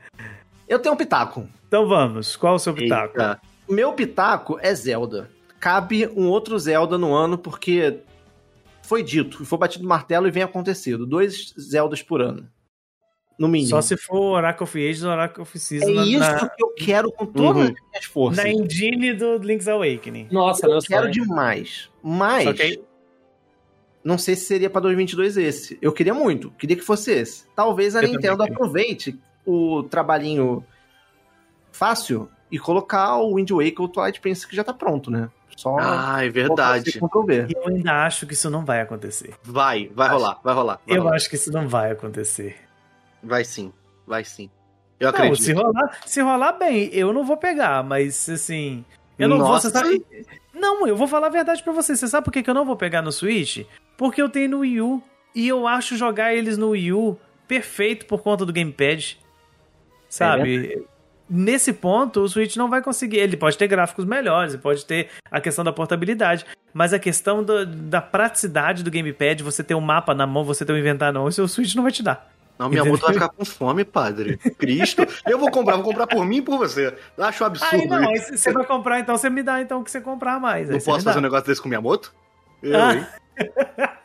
Eu 0.68 0.78
tenho 0.78 0.94
um 0.94 0.98
pitaco. 0.98 1.48
Então 1.68 1.86
vamos, 1.88 2.36
qual 2.36 2.54
o 2.54 2.58
seu 2.58 2.74
pitaco? 2.74 3.18
Eita. 3.18 3.40
Meu 3.68 3.92
pitaco 3.92 4.58
é 4.60 4.74
Zelda. 4.74 5.30
Cabe 5.60 6.06
um 6.08 6.28
outro 6.28 6.58
Zelda 6.58 6.96
no 6.96 7.14
ano, 7.14 7.36
porque 7.36 7.98
foi 8.82 9.02
dito, 9.02 9.44
foi 9.44 9.58
batido 9.58 9.84
o 9.84 9.88
martelo 9.88 10.28
e 10.28 10.30
vem 10.30 10.42
acontecendo. 10.42 11.06
Dois 11.06 11.52
Zeldas 11.58 12.02
por 12.02 12.20
ano. 12.20 12.48
No 13.38 13.48
mínimo. 13.48 13.68
Só 13.68 13.82
se 13.82 13.96
for 13.98 14.36
Oracle 14.36 14.64
of 14.64 14.78
Ages 14.88 15.02
ou 15.02 15.10
Oracle 15.10 15.42
of 15.42 15.56
É 15.56 15.60
Season 15.60 15.90
na, 15.92 16.04
isso 16.06 16.20
na, 16.20 16.48
que 16.48 16.64
eu 16.64 16.72
quero 16.74 17.12
com 17.12 17.26
todas 17.26 17.68
Uhum. 17.68 17.74
as 17.74 17.90
minhas 17.90 18.04
forças. 18.06 18.44
na 18.44 18.50
engine 18.50 19.12
do 19.12 19.36
Link's 19.38 19.68
Awakening. 19.68 20.28
Nossa, 20.30 20.66
Eu 20.66 20.70
meu 20.70 20.80
quero 20.80 21.02
sonho. 21.02 21.12
demais. 21.12 21.90
Mas. 22.02 22.44
Só 22.44 22.52
que 22.54 22.62
aí- 22.62 22.80
Não 24.06 24.16
sei 24.18 24.36
se 24.36 24.44
seria 24.46 24.70
pra 24.70 24.80
2022 24.80 25.36
esse. 25.36 25.76
Eu 25.82 25.90
queria 25.92 26.14
muito. 26.14 26.50
Queria 26.52 26.76
que 26.76 26.82
fosse 26.82 27.10
esse. 27.10 27.44
Talvez 27.56 27.96
a 27.96 28.02
Eu 28.04 28.08
Nintendo 28.12 28.40
aproveite 28.44 29.18
o 29.44 29.82
trabalhinho 29.82 30.64
fácil 31.72 32.28
e 32.50 32.58
colocar 32.58 33.16
o 33.18 33.34
Wind 33.34 33.50
Waker 33.50 33.80
ou 33.80 33.86
o 33.86 33.88
Twilight 33.88 34.20
Princess 34.20 34.44
que 34.44 34.54
já 34.54 34.62
tá 34.62 34.72
pronto, 34.72 35.10
né? 35.10 35.28
Só 35.56 35.76
Ah, 35.80 36.24
é 36.24 36.28
verdade. 36.28 36.98
Eu 37.00 37.66
ainda 37.66 38.04
acho 38.04 38.26
que 38.26 38.34
isso 38.34 38.48
não 38.50 38.64
vai 38.64 38.80
acontecer. 38.80 39.34
Vai, 39.42 39.90
vai 39.94 40.06
Acho- 40.08 40.16
rolar, 40.18 40.38
vai 40.44 40.54
rolar. 40.54 40.80
Vai, 40.86 40.96
Eu 40.96 41.02
rolar. 41.02 41.16
acho 41.16 41.28
que 41.28 41.34
isso 41.36 41.50
não 41.50 41.66
vai 41.68 41.90
acontecer. 41.90 42.56
vai 43.22 43.44
sim, 43.44 43.72
vai 44.06 44.22
sim. 44.24 44.48
Eu 45.00 45.10
Não, 45.10 45.18
acredito. 45.18 45.42
se 45.42 45.52
rolar, 45.52 45.98
se 46.06 46.20
rolar 46.22 46.52
bem, 46.52 46.88
eu 46.92 47.12
não 47.12 47.24
vou 47.24 47.36
pegar, 47.36 47.82
mas 47.82 48.28
assim. 48.28 48.84
Eu 49.18 49.28
não 49.28 49.38
Nossa. 49.38 49.50
vou. 49.50 49.60
Você 49.60 49.70
sabe, 49.70 50.06
não, 50.54 50.86
eu 50.86 50.94
vou 50.96 51.08
falar 51.08 51.26
a 51.26 51.30
verdade 51.30 51.62
pra 51.62 51.72
você. 51.72 51.96
Você 51.96 52.06
sabe 52.06 52.24
por 52.24 52.30
que, 52.30 52.42
que 52.42 52.48
eu 52.50 52.54
não 52.54 52.64
vou 52.64 52.76
pegar 52.76 53.02
no 53.02 53.10
Switch? 53.10 53.66
Porque 53.96 54.20
eu 54.20 54.28
tenho 54.28 54.50
no 54.50 54.58
Wii 54.60 54.80
U. 54.80 55.02
E 55.34 55.46
eu 55.48 55.66
acho 55.66 55.96
jogar 55.96 56.34
eles 56.34 56.56
no 56.56 56.70
Wii 56.70 56.92
U 56.92 57.18
perfeito 57.46 58.06
por 58.06 58.22
conta 58.22 58.44
do 58.46 58.52
Gamepad. 58.52 59.18
Sabe? 60.08 60.84
Nesse 61.28 61.72
ponto, 61.72 62.20
o 62.20 62.28
Switch 62.28 62.56
não 62.56 62.70
vai 62.70 62.80
conseguir. 62.80 63.18
Ele 63.18 63.36
pode 63.36 63.58
ter 63.58 63.66
gráficos 63.66 64.04
melhores, 64.04 64.54
ele 64.54 64.62
pode 64.62 64.84
ter 64.86 65.08
a 65.30 65.40
questão 65.40 65.64
da 65.64 65.72
portabilidade, 65.72 66.46
mas 66.72 66.92
a 66.92 66.98
questão 67.00 67.42
do- 67.42 67.66
da 67.66 68.00
praticidade 68.00 68.84
do 68.84 68.90
Gamepad, 68.90 69.42
você 69.42 69.64
ter 69.64 69.74
um 69.74 69.80
mapa 69.80 70.14
na 70.14 70.24
mão, 70.26 70.44
você 70.44 70.64
ter 70.64 70.72
um 70.72 70.78
inventário 70.78 71.12
na 71.14 71.20
mão, 71.20 71.28
o 71.28 71.32
seu 71.32 71.48
Switch 71.48 71.74
não 71.74 71.82
vai 71.82 71.90
te 71.90 72.02
dar. 72.02 72.30
Não, 72.58 72.70
minha 72.70 72.84
moto 72.84 73.02
vai 73.02 73.12
ficar 73.12 73.28
com 73.28 73.44
fome, 73.44 73.84
padre. 73.84 74.38
Cristo. 74.56 75.02
Eu 75.26 75.38
vou 75.38 75.50
comprar, 75.50 75.74
vou 75.74 75.84
comprar 75.84 76.06
por 76.06 76.24
mim 76.24 76.36
e 76.38 76.42
por 76.42 76.56
você. 76.56 76.96
Eu 77.16 77.24
acho 77.24 77.42
um 77.42 77.46
absurdo. 77.48 77.74
Aí 77.74 77.86
não, 77.86 78.12
você 78.16 78.52
vai 78.52 78.64
comprar, 78.64 79.00
então 79.00 79.18
você 79.18 79.28
me 79.28 79.42
dá 79.42 79.60
então 79.60 79.80
o 79.80 79.84
que 79.84 79.90
você 79.90 80.00
comprar 80.00 80.40
mais. 80.40 80.70
Não 80.70 80.78
posso 80.80 81.04
fazer 81.04 81.18
um 81.18 81.22
negócio 81.22 81.46
desse 81.46 81.60
com 81.60 81.68
minha 81.68 81.80
moto? 81.82 82.14
Eu, 82.62 82.80
Ah. 82.80 82.94
hein? 82.94 83.06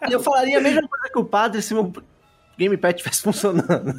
Eu 0.10 0.20
falaria 0.20 0.58
a 0.58 0.62
mesma 0.62 0.88
coisa 0.88 1.10
que 1.12 1.20
o 1.20 1.26
padre 1.26 1.62
se 1.62 1.74
meu 1.74 1.92
Gamepad 2.58 2.96
estivesse 2.96 3.22
funcionando. 3.24 3.94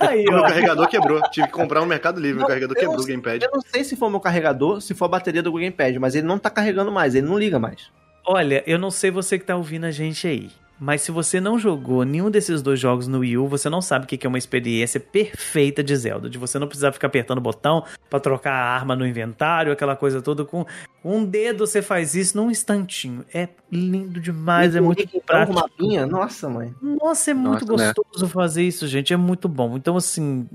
Aí, 0.00 0.24
O 0.26 0.32
meu 0.32 0.42
carregador 0.42 0.88
quebrou. 0.88 1.20
Tive 1.30 1.46
que 1.46 1.52
comprar 1.52 1.80
no 1.80 1.86
Mercado 1.86 2.20
Livre. 2.20 2.38
Não, 2.38 2.44
o 2.44 2.48
carregador 2.48 2.74
quebrou 2.74 2.96
não 2.96 3.04
o 3.04 3.06
Gamepad. 3.06 3.42
Eu 3.42 3.50
não 3.52 3.60
sei 3.60 3.84
se 3.84 3.96
for 3.96 4.10
meu 4.10 4.20
carregador, 4.20 4.80
se 4.80 4.94
for 4.94 5.04
a 5.04 5.08
bateria 5.08 5.42
do 5.42 5.52
Gamepad, 5.52 5.98
mas 5.98 6.14
ele 6.14 6.26
não 6.26 6.38
tá 6.38 6.50
carregando 6.50 6.90
mais, 6.90 7.14
ele 7.14 7.26
não 7.26 7.38
liga 7.38 7.58
mais. 7.58 7.90
Olha, 8.26 8.64
eu 8.66 8.78
não 8.78 8.90
sei 8.90 9.10
você 9.10 9.38
que 9.38 9.44
tá 9.44 9.54
ouvindo 9.56 9.84
a 9.84 9.90
gente 9.90 10.26
aí. 10.26 10.50
Mas 10.78 11.00
se 11.02 11.10
você 11.10 11.40
não 11.40 11.58
jogou 11.58 12.04
nenhum 12.04 12.30
desses 12.30 12.60
dois 12.60 12.78
jogos 12.78 13.08
no 13.08 13.20
Wii 13.20 13.38
U, 13.38 13.48
você 13.48 13.70
não 13.70 13.80
sabe 13.80 14.04
o 14.04 14.08
que 14.08 14.26
é 14.26 14.28
uma 14.28 14.38
experiência 14.38 15.00
perfeita 15.00 15.82
de 15.82 15.96
Zelda. 15.96 16.28
De 16.28 16.36
você 16.36 16.58
não 16.58 16.66
precisar 16.66 16.92
ficar 16.92 17.06
apertando 17.06 17.38
o 17.38 17.40
botão 17.40 17.84
pra 18.10 18.20
trocar 18.20 18.52
a 18.52 18.74
arma 18.74 18.94
no 18.94 19.06
inventário, 19.06 19.72
aquela 19.72 19.96
coisa 19.96 20.20
toda. 20.20 20.44
Com 20.44 20.66
um 21.02 21.24
dedo 21.24 21.66
você 21.66 21.80
faz 21.80 22.14
isso 22.14 22.36
num 22.36 22.50
instantinho. 22.50 23.24
É 23.32 23.48
lindo 23.72 24.20
demais, 24.20 24.76
é 24.76 24.80
muito 24.80 25.08
com 25.08 25.20
prático. 25.20 25.54
mapinha, 25.54 26.06
nossa, 26.06 26.48
mãe. 26.48 26.74
Nossa, 26.82 27.30
é 27.30 27.34
muito 27.34 27.66
Nossa, 27.66 27.86
né? 27.86 27.92
gostoso 27.94 28.28
fazer 28.28 28.62
isso, 28.62 28.86
gente. 28.86 29.12
É 29.12 29.16
muito 29.16 29.48
bom. 29.48 29.76
Então, 29.76 29.96
assim. 29.96 30.46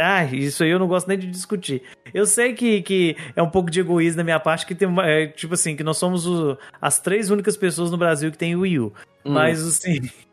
Ai, 0.00 0.34
isso 0.36 0.62
aí 0.62 0.70
eu 0.70 0.78
não 0.78 0.86
gosto 0.86 1.08
nem 1.08 1.18
de 1.18 1.26
discutir. 1.26 1.82
Eu 2.14 2.24
sei 2.26 2.52
que, 2.54 2.82
que 2.82 3.16
é 3.34 3.42
um 3.42 3.50
pouco 3.50 3.70
de 3.70 3.80
egoísmo 3.80 4.18
da 4.18 4.24
minha 4.24 4.38
parte, 4.38 4.64
que 4.66 4.74
tem 4.74 4.86
uma, 4.86 5.06
é, 5.06 5.26
tipo 5.26 5.54
assim, 5.54 5.74
que 5.74 5.82
nós 5.82 5.96
somos 5.98 6.26
o- 6.26 6.56
as 6.80 6.98
três 7.00 7.30
únicas 7.30 7.56
pessoas 7.56 7.90
no 7.90 7.96
Brasil 7.96 8.30
que 8.30 8.38
tem 8.38 8.54
o 8.54 8.60
Wii 8.60 8.78
U. 8.78 8.92
Hum. 9.24 9.32
Mas, 9.32 9.62
assim. 9.66 10.00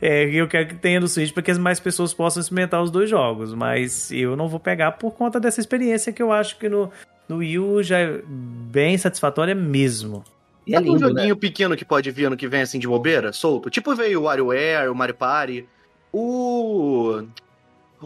É, 0.00 0.24
eu 0.26 0.46
quero 0.46 0.68
que 0.68 0.74
tenha 0.74 1.00
no 1.00 1.08
Switch 1.08 1.32
para 1.32 1.42
que 1.42 1.50
as 1.50 1.58
mais 1.58 1.80
pessoas 1.80 2.12
possam 2.14 2.40
experimentar 2.40 2.80
os 2.82 2.90
dois 2.92 3.08
jogos. 3.10 3.52
Mas 3.54 4.12
eu 4.12 4.36
não 4.36 4.46
vou 4.46 4.60
pegar 4.60 4.92
por 4.92 5.12
conta 5.12 5.40
dessa 5.40 5.58
experiência 5.58 6.12
que 6.12 6.22
eu 6.22 6.30
acho 6.30 6.58
que 6.58 6.68
no, 6.68 6.92
no 7.28 7.38
Wii 7.38 7.58
U 7.58 7.82
já 7.82 7.98
é 7.98 8.20
bem 8.26 8.96
satisfatória 8.98 9.54
mesmo. 9.54 10.22
E 10.66 10.74
é 10.74 10.76
Sabe 10.76 10.90
um 10.90 10.92
lindo, 10.94 11.08
né? 11.08 11.14
joguinho 11.22 11.36
pequeno 11.36 11.76
que 11.76 11.84
pode 11.84 12.08
vir 12.10 12.26
ano 12.26 12.36
que 12.36 12.46
vem, 12.46 12.60
assim, 12.60 12.78
de 12.78 12.86
bobeira, 12.86 13.32
solto? 13.32 13.68
Tipo 13.70 13.96
veio 13.96 14.20
o 14.20 14.24
WarioWare, 14.24 14.88
o 14.90 14.94
Mario 14.94 15.14
Party, 15.14 15.66
o... 16.12 17.22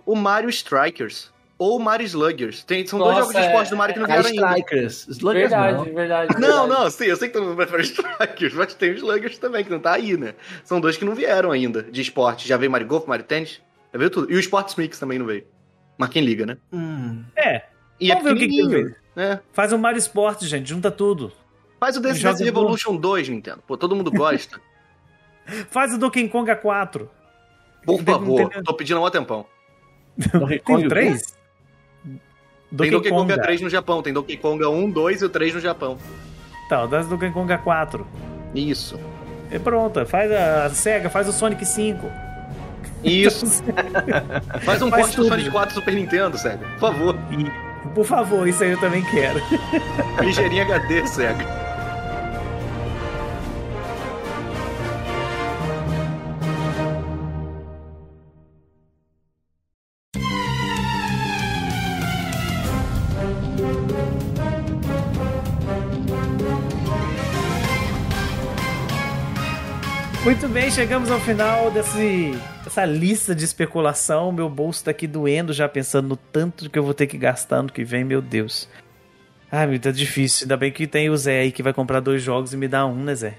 O 0.07 0.14
Mario 0.16 0.49
Strikers. 0.51 1.32
Ou 1.59 1.76
o 1.76 1.80
Mario 1.80 2.05
Sluggers. 2.07 2.62
Tem, 2.62 2.86
são 2.86 3.01
dois 3.01 3.11
Nossa, 3.16 3.20
jogos 3.32 3.40
de 3.40 3.46
esporte 3.49 3.70
do 3.70 3.76
Mario 3.76 3.94
que 3.94 4.01
não 4.01 4.07
Ah, 4.07 4.20
vieram 4.22 4.28
ainda. 4.28 4.46
Strikers. 4.59 5.09
Sluggers 5.09 5.51
Verdade, 5.51 5.76
não. 5.76 5.84
verdade, 5.94 6.34
Não, 6.34 6.40
verdade. 6.40 6.68
não, 6.68 6.90
sim, 6.90 7.05
eu 7.07 7.16
sei 7.16 7.28
que 7.28 7.34
todo 7.34 7.46
mundo 7.46 7.57
prefere 7.57 7.82
Strikers, 7.82 8.55
mas 8.55 8.74
tem 8.74 8.90
os 8.92 8.99
Sluggers 8.99 9.38
também, 9.38 9.64
que 9.64 9.70
não 9.70 9.80
tá 9.80 9.92
aí, 9.94 10.16
né? 10.16 10.34
São 10.62 10.80
dois 10.80 10.96
que 10.96 11.05
não 11.05 11.16
vieram 11.16 11.51
ainda, 11.51 11.82
de 11.82 12.01
esporte. 12.01 12.46
Já 12.46 12.57
veio 12.57 12.70
Mario 12.70 12.86
Golf, 12.86 13.07
Mario 13.09 13.24
Tennis, 13.24 13.61
já 13.92 13.99
veio 13.99 14.09
tudo. 14.09 14.30
E 14.32 14.36
o 14.36 14.38
Sports 14.40 14.76
Mix 14.76 15.01
também 15.01 15.18
não 15.18 15.26
veio. 15.26 15.44
Mas 15.99 16.11
quem 16.11 16.24
liga, 16.24 16.46
né? 16.46 16.59
Hum. 16.72 17.24
É, 17.36 17.64
E 17.99 18.12
é 18.12 18.22
ver 18.22 18.34
o 18.34 18.36
que 18.36 18.46
que 18.46 18.66
veio. 18.68 18.94
né? 19.16 19.40
faz 19.53 19.72
um 19.72 19.78
Mario 19.78 19.99
Esporte, 19.99 20.46
gente, 20.46 20.68
junta 20.68 20.92
tudo. 20.92 21.32
Faz 21.80 21.96
o 21.96 22.01
Dance 22.01 22.22
Dance 22.22 22.44
Revolution 22.44 22.94
2, 22.96 23.28
Nintendo. 23.30 23.64
Pô, 23.66 23.76
todo 23.76 23.96
mundo 23.96 24.12
gosta. 24.12 24.61
Faz 25.70 25.92
o 25.92 25.99
Donkey 25.99 26.28
Kong 26.28 26.55
4. 26.55 27.11
Por 27.84 28.03
favor, 28.05 28.51
tô 28.64 28.74
pedindo 28.74 29.01
há 29.01 29.07
um 29.07 29.11
tempão. 29.11 29.46
Donkey 30.32 30.58
Kong, 30.58 30.64
Tem 30.64 30.76
o 30.76 30.82
quê? 30.82 30.88
três? 30.88 31.38
Tem 32.76 32.90
Donkey 32.90 33.08
Kong 33.10 33.32
Konga. 33.32 33.40
3 33.42 33.60
no 33.62 33.70
Japão, 33.70 34.02
tem 34.02 34.12
Donkey 34.12 34.36
Kong 34.36 34.62
1, 34.64 34.90
2 34.90 35.22
e 35.22 35.24
o 35.24 35.28
3 35.28 35.54
no 35.54 35.60
Japão. 35.60 35.96
Tá, 36.68 36.84
o 36.84 36.86
das 36.88 37.06
Donkey 37.06 37.30
Kong 37.30 37.56
4. 37.56 38.06
Isso. 38.54 38.98
E 39.50 39.58
pronto, 39.58 40.04
faz 40.04 40.30
a 40.30 40.68
SEGA, 40.70 41.08
faz 41.08 41.26
o 41.28 41.32
Sonic 41.32 41.64
5. 41.64 42.10
Isso. 43.02 43.46
Faz 44.62 44.82
um 44.82 44.90
Faz 44.90 45.02
porte 45.02 45.16
do. 45.16 45.24
Sonic 45.28 45.50
4 45.50 45.74
Super 45.74 45.94
Nintendo, 45.94 46.36
Sega. 46.36 46.66
Por 46.78 46.78
favor. 46.80 47.16
E, 47.30 47.88
por 47.94 48.04
favor, 48.04 48.46
isso 48.48 48.62
aí 48.64 48.72
eu 48.72 48.80
também 48.80 49.02
quero. 49.04 49.40
Ligeirinho 50.20 50.64
HD, 50.64 51.06
Sega. 51.06 51.67
Chegamos 70.79 71.11
ao 71.11 71.18
final 71.18 71.72
desse, 71.72 72.33
dessa 72.62 72.85
lista 72.85 73.35
de 73.35 73.45
especulação. 73.45 74.31
Meu 74.31 74.49
bolso 74.49 74.85
tá 74.85 74.93
aqui 74.93 75.09
doendo 75.09 75.53
já 75.53 75.68
pensando 75.68 76.07
no 76.11 76.16
tanto 76.16 76.70
que 76.70 76.79
eu 76.79 76.85
vou 76.85 76.95
ter 76.95 77.09
que 77.09 77.18
gastar 77.18 77.57
ano 77.57 77.72
que 77.72 77.83
vem, 77.83 78.05
meu 78.05 78.22
Deus. 78.22 78.68
Ai, 79.51 79.66
meu, 79.66 79.81
tá 79.81 79.91
difícil. 79.91 80.45
Ainda 80.45 80.57
bem 80.57 80.70
que 80.70 80.87
tem 80.87 81.11
o 81.11 81.16
Zé 81.16 81.41
aí 81.41 81.51
que 81.51 81.64
vai 81.64 81.72
comprar 81.72 81.99
dois 81.99 82.22
jogos 82.22 82.53
e 82.53 82.57
me 82.57 82.68
dá 82.68 82.87
um, 82.87 82.95
né, 83.03 83.12
Zé? 83.16 83.35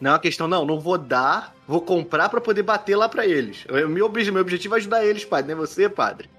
Não 0.00 0.12
é 0.12 0.14
uma 0.14 0.18
questão, 0.20 0.48
não. 0.48 0.64
Não 0.64 0.80
vou 0.80 0.96
dar, 0.96 1.54
vou 1.68 1.82
comprar 1.82 2.30
pra 2.30 2.40
poder 2.40 2.62
bater 2.62 2.96
lá 2.96 3.10
pra 3.10 3.26
eles. 3.26 3.66
O 3.68 3.88
meu, 3.88 4.06
obje- 4.06 4.30
meu 4.30 4.40
objetivo 4.40 4.74
é 4.74 4.78
ajudar 4.78 5.04
eles, 5.04 5.22
padre, 5.22 5.52
não 5.52 5.62
é 5.62 5.66
você, 5.66 5.86
padre. 5.86 6.30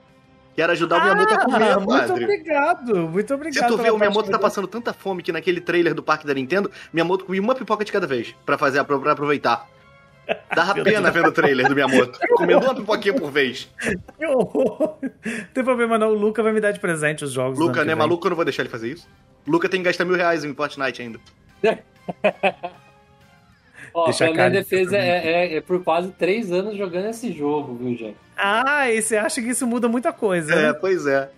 Quero 0.55 0.71
ajudar 0.71 0.97
o 0.97 1.03
Miyamoto 1.03 1.33
a 1.35 1.45
comer, 1.45 1.71
Ah, 1.71 1.79
muito 1.79 1.89
padre. 2.07 2.23
obrigado, 2.23 2.95
muito 3.09 3.33
obrigado. 3.35 3.63
Se 3.63 3.67
tu 3.69 3.77
vê, 3.77 3.91
o 3.91 3.97
Miyamoto 3.99 4.31
tá 4.31 4.39
passando 4.39 4.67
tanta 4.67 4.91
fome 4.91 5.21
que 5.21 5.31
naquele 5.31 5.61
trailer 5.61 5.93
do 5.93 6.01
parque 6.01 6.25
da 6.25 6.33
Nintendo, 6.33 6.71
Miyamoto 6.91 7.25
comia 7.25 7.41
uma 7.41 7.53
pipoca 7.53 7.85
de 7.85 7.91
cada 7.91 8.07
vez 8.07 8.35
pra 8.43 8.57
fazer 8.57 8.83
pra 8.83 8.95
aproveitar. 9.11 9.67
Dava 10.55 10.75
Meu 10.75 10.83
pena 10.83 11.11
vendo 11.11 11.27
o 11.27 11.31
trailer 11.31 11.67
do 11.67 11.75
Miyamoto. 11.75 12.19
Comendo 12.35 12.65
uma 12.65 12.75
pipoquinha 12.75 13.13
por 13.13 13.29
vez. 13.31 13.69
Que 14.17 14.25
horror. 14.25 14.97
Não 15.01 15.09
tem 15.53 15.63
problema 15.63 15.97
não, 15.97 16.09
o 16.09 16.13
Luca 16.13 16.41
vai 16.43 16.53
me 16.53 16.61
dar 16.61 16.71
de 16.71 16.79
presente 16.79 17.23
os 17.23 17.31
jogos. 17.31 17.59
Luca, 17.59 17.83
né? 17.83 17.93
Maluco, 17.95 18.25
eu 18.27 18.29
não 18.29 18.35
vou 18.35 18.45
deixar 18.45 18.61
ele 18.63 18.69
fazer 18.69 18.89
isso. 18.91 19.07
Luca 19.47 19.67
tem 19.67 19.79
que 19.81 19.85
gastar 19.85 20.05
mil 20.05 20.15
reais 20.15 20.43
em 20.43 20.53
Fortnite 20.53 21.01
ainda. 21.01 21.19
Ó, 23.93 24.05
Deixa 24.05 24.23
a 24.25 24.27
a 24.27 24.31
minha 24.31 24.43
cara. 24.43 24.49
defesa 24.53 24.97
é, 24.97 25.27
é- 25.53 25.55
é 25.57 25.61
por 25.61 25.83
quase 25.83 26.11
três 26.11 26.49
anos 26.51 26.77
jogando 26.77 27.07
esse 27.09 27.31
jogo, 27.33 27.75
viu, 27.75 27.97
gente? 27.97 28.15
Ah, 28.37 28.89
e 28.89 29.01
você 29.01 29.17
acha 29.17 29.41
que 29.41 29.49
isso 29.49 29.67
muda 29.67 29.89
muita 29.89 30.13
coisa, 30.13 30.53
É, 30.53 30.61
né? 30.67 30.73
pois 30.73 31.05
é. 31.05 31.29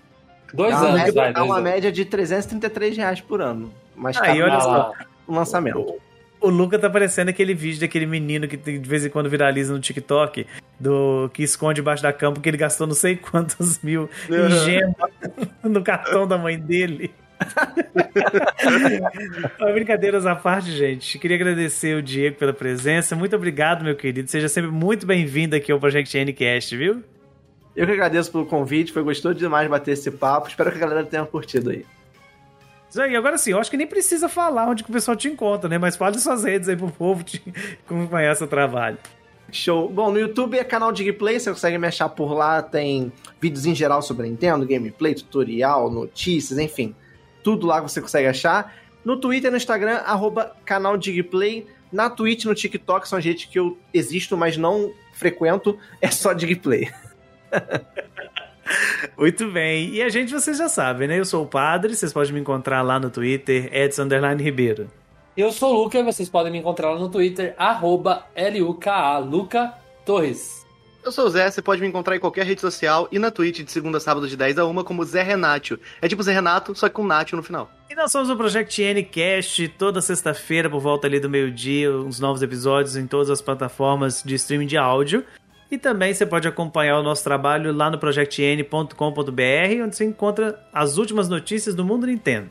Dois 0.53 0.71
Dá 0.71 0.77
uma, 0.81 0.87
anos, 0.89 0.99
média, 1.01 1.13
vai. 1.13 1.33
dá 1.33 1.39
Dois 1.39 1.49
uma 1.49 1.57
anos. 1.57 1.71
média 1.71 1.91
de 1.91 2.05
333 2.05 2.95
reais 2.97 3.19
por 3.21 3.41
ano. 3.41 3.73
Mas 3.95 4.17
Aí, 4.21 4.39
olha 4.41 4.59
só. 4.61 4.93
no 5.27 5.35
lançamento. 5.35 5.95
O 6.43 6.49
Luca 6.49 6.77
tá 6.77 6.89
parecendo 6.89 7.29
aquele 7.29 7.53
vídeo 7.53 7.79
daquele 7.79 8.05
menino 8.05 8.49
que 8.49 8.57
de 8.57 8.77
vez 8.77 9.05
em 9.05 9.09
quando 9.09 9.29
viraliza 9.29 9.73
no 9.73 9.79
TikTok, 9.79 10.45
do 10.77 11.29
que 11.33 11.41
esconde 11.41 11.75
debaixo 11.75 12.03
da 12.03 12.11
cama 12.11 12.33
porque 12.33 12.49
ele 12.49 12.57
gastou 12.57 12.85
não 12.85 12.93
sei 12.93 13.15
quantos 13.15 13.79
mil 13.81 14.09
em 14.29 14.49
gema 14.65 15.09
no 15.63 15.81
cartão 15.81 16.27
da 16.27 16.37
mãe 16.37 16.59
dele. 16.59 17.13
Brincadeiras 19.73 20.25
à 20.25 20.35
parte, 20.35 20.69
gente. 20.71 21.17
Queria 21.17 21.37
agradecer 21.37 21.95
o 21.95 22.01
Diego 22.01 22.35
pela 22.35 22.51
presença. 22.51 23.15
Muito 23.15 23.37
obrigado, 23.37 23.81
meu 23.81 23.95
querido. 23.95 24.29
Seja 24.29 24.49
sempre 24.49 24.69
muito 24.69 25.05
bem-vindo 25.05 25.55
aqui 25.55 25.71
ao 25.71 25.79
Project 25.79 26.25
Ncast, 26.25 26.75
viu? 26.75 27.01
Eu 27.73 27.85
que 27.85 27.93
agradeço 27.93 28.29
pelo 28.29 28.45
convite, 28.45 28.91
foi 28.91 29.01
gostoso 29.01 29.35
demais 29.35 29.69
bater 29.69 29.91
esse 29.91 30.11
papo. 30.11 30.49
Espero 30.49 30.71
que 30.71 30.77
a 30.77 30.81
galera 30.81 31.05
tenha 31.05 31.25
curtido 31.25 31.69
aí. 31.69 31.85
Aí, 32.97 33.15
agora 33.15 33.37
sim, 33.37 33.51
eu 33.51 33.59
acho 33.59 33.71
que 33.71 33.77
nem 33.77 33.87
precisa 33.87 34.29
falar 34.29 34.69
onde 34.69 34.83
que 34.83 34.89
o 34.89 34.93
pessoal 34.93 35.17
te 35.17 35.27
encontra, 35.27 35.69
né? 35.69 35.77
Mas 35.77 35.95
fale 35.95 36.19
suas 36.19 36.43
redes 36.43 36.69
aí 36.69 36.75
pro 36.75 36.91
povo 36.91 37.23
te 37.23 37.41
acompanhar 37.85 38.35
seu 38.35 38.47
trabalho. 38.47 38.97
Show. 39.51 39.89
Bom, 39.89 40.11
no 40.11 40.19
YouTube 40.19 40.57
é 40.57 40.63
canal 40.63 40.91
Digplay, 40.91 41.39
você 41.39 41.51
consegue 41.51 41.77
me 41.77 41.87
achar 41.87 42.09
por 42.09 42.33
lá, 42.33 42.61
tem 42.61 43.11
vídeos 43.39 43.65
em 43.65 43.75
geral 43.75 44.01
sobre 44.01 44.27
Nintendo, 44.27 44.65
gameplay, 44.65 45.13
tutorial, 45.13 45.91
notícias, 45.91 46.57
enfim. 46.57 46.95
Tudo 47.43 47.67
lá 47.67 47.79
você 47.79 48.01
consegue 48.01 48.27
achar. 48.27 48.73
No 49.05 49.17
Twitter 49.17 49.49
e 49.49 49.51
no 49.51 49.57
Instagram, 49.57 49.97
arroba 49.97 50.55
canal 50.65 50.97
Digplay. 50.97 51.67
Na 51.91 52.09
Twitch 52.09 52.43
e 52.43 52.47
no 52.47 52.55
TikTok 52.55 53.07
são 53.07 53.21
gente 53.21 53.47
que 53.47 53.59
eu 53.59 53.77
existo, 53.93 54.35
mas 54.35 54.57
não 54.57 54.91
frequento, 55.13 55.77
é 56.01 56.09
só 56.09 56.33
Digplay. 56.33 56.89
Muito 59.17 59.49
bem. 59.51 59.89
E 59.89 60.01
a 60.01 60.09
gente, 60.09 60.33
vocês 60.33 60.57
já 60.57 60.69
sabem, 60.69 61.07
né? 61.07 61.19
Eu 61.19 61.25
sou 61.25 61.43
o 61.43 61.47
padre, 61.47 61.95
vocês 61.95 62.13
podem 62.13 62.33
me 62.33 62.39
encontrar 62.39 62.81
lá 62.81 62.99
no 62.99 63.09
Twitter, 63.09 63.69
Edson 63.73 64.07
Ribeiro. 64.39 64.89
Eu 65.35 65.51
sou 65.51 65.73
o 65.73 65.83
Luca 65.83 65.97
e 65.97 66.03
vocês 66.03 66.29
podem 66.29 66.51
me 66.51 66.59
encontrar 66.59 66.91
lá 66.91 66.99
no 66.99 67.09
Twitter, 67.09 67.55
arroba 67.57 68.25
L-U-K-A, 68.35 69.17
Luca 69.17 69.73
Torres. 70.05 70.63
Eu 71.03 71.11
sou 71.11 71.25
o 71.25 71.29
Zé, 71.29 71.51
você 71.51 71.61
pode 71.61 71.81
me 71.81 71.87
encontrar 71.87 72.15
em 72.15 72.19
qualquer 72.19 72.45
rede 72.45 72.61
social 72.61 73.09
e 73.11 73.19
na 73.19 73.29
Twitch 73.29 73.61
de 73.61 73.71
segunda 73.71 73.97
a 73.97 74.01
sábado 74.01 74.25
de 74.25 74.37
10 74.37 74.57
a 74.59 74.65
1 74.65 74.83
como 74.85 75.03
Zé 75.03 75.21
Renatio. 75.21 75.77
É 76.01 76.07
tipo 76.07 76.23
Zé 76.23 76.31
Renato, 76.31 76.73
só 76.75 76.87
que 76.87 76.95
com 76.95 77.05
Natio 77.05 77.35
no 77.35 77.43
final. 77.43 77.69
E 77.89 77.95
nós 77.95 78.09
somos 78.09 78.29
o 78.29 78.37
Project 78.37 78.81
Ncast, 78.81 79.67
toda 79.77 80.01
sexta-feira, 80.01 80.69
por 80.69 80.79
volta 80.79 81.05
ali 81.05 81.19
do 81.19 81.29
meio-dia, 81.29 81.91
uns 81.91 82.21
novos 82.21 82.41
episódios 82.41 82.95
em 82.95 83.05
todas 83.05 83.29
as 83.29 83.41
plataformas 83.41 84.23
de 84.23 84.35
streaming 84.35 84.67
de 84.67 84.77
áudio. 84.77 85.25
E 85.73 85.77
também 85.79 86.13
você 86.13 86.23
pode 86.23 86.47
acompanhar 86.47 86.99
o 86.99 87.01
nosso 87.01 87.23
trabalho 87.23 87.73
lá 87.73 87.89
no 87.89 87.97
projectn.com.br, 87.97 88.93
onde 89.83 89.95
você 89.95 90.05
encontra 90.05 90.63
as 90.71 90.99
últimas 90.99 91.27
notícias 91.27 91.73
do 91.73 91.83
mundo 91.83 92.05
Nintendo. 92.05 92.49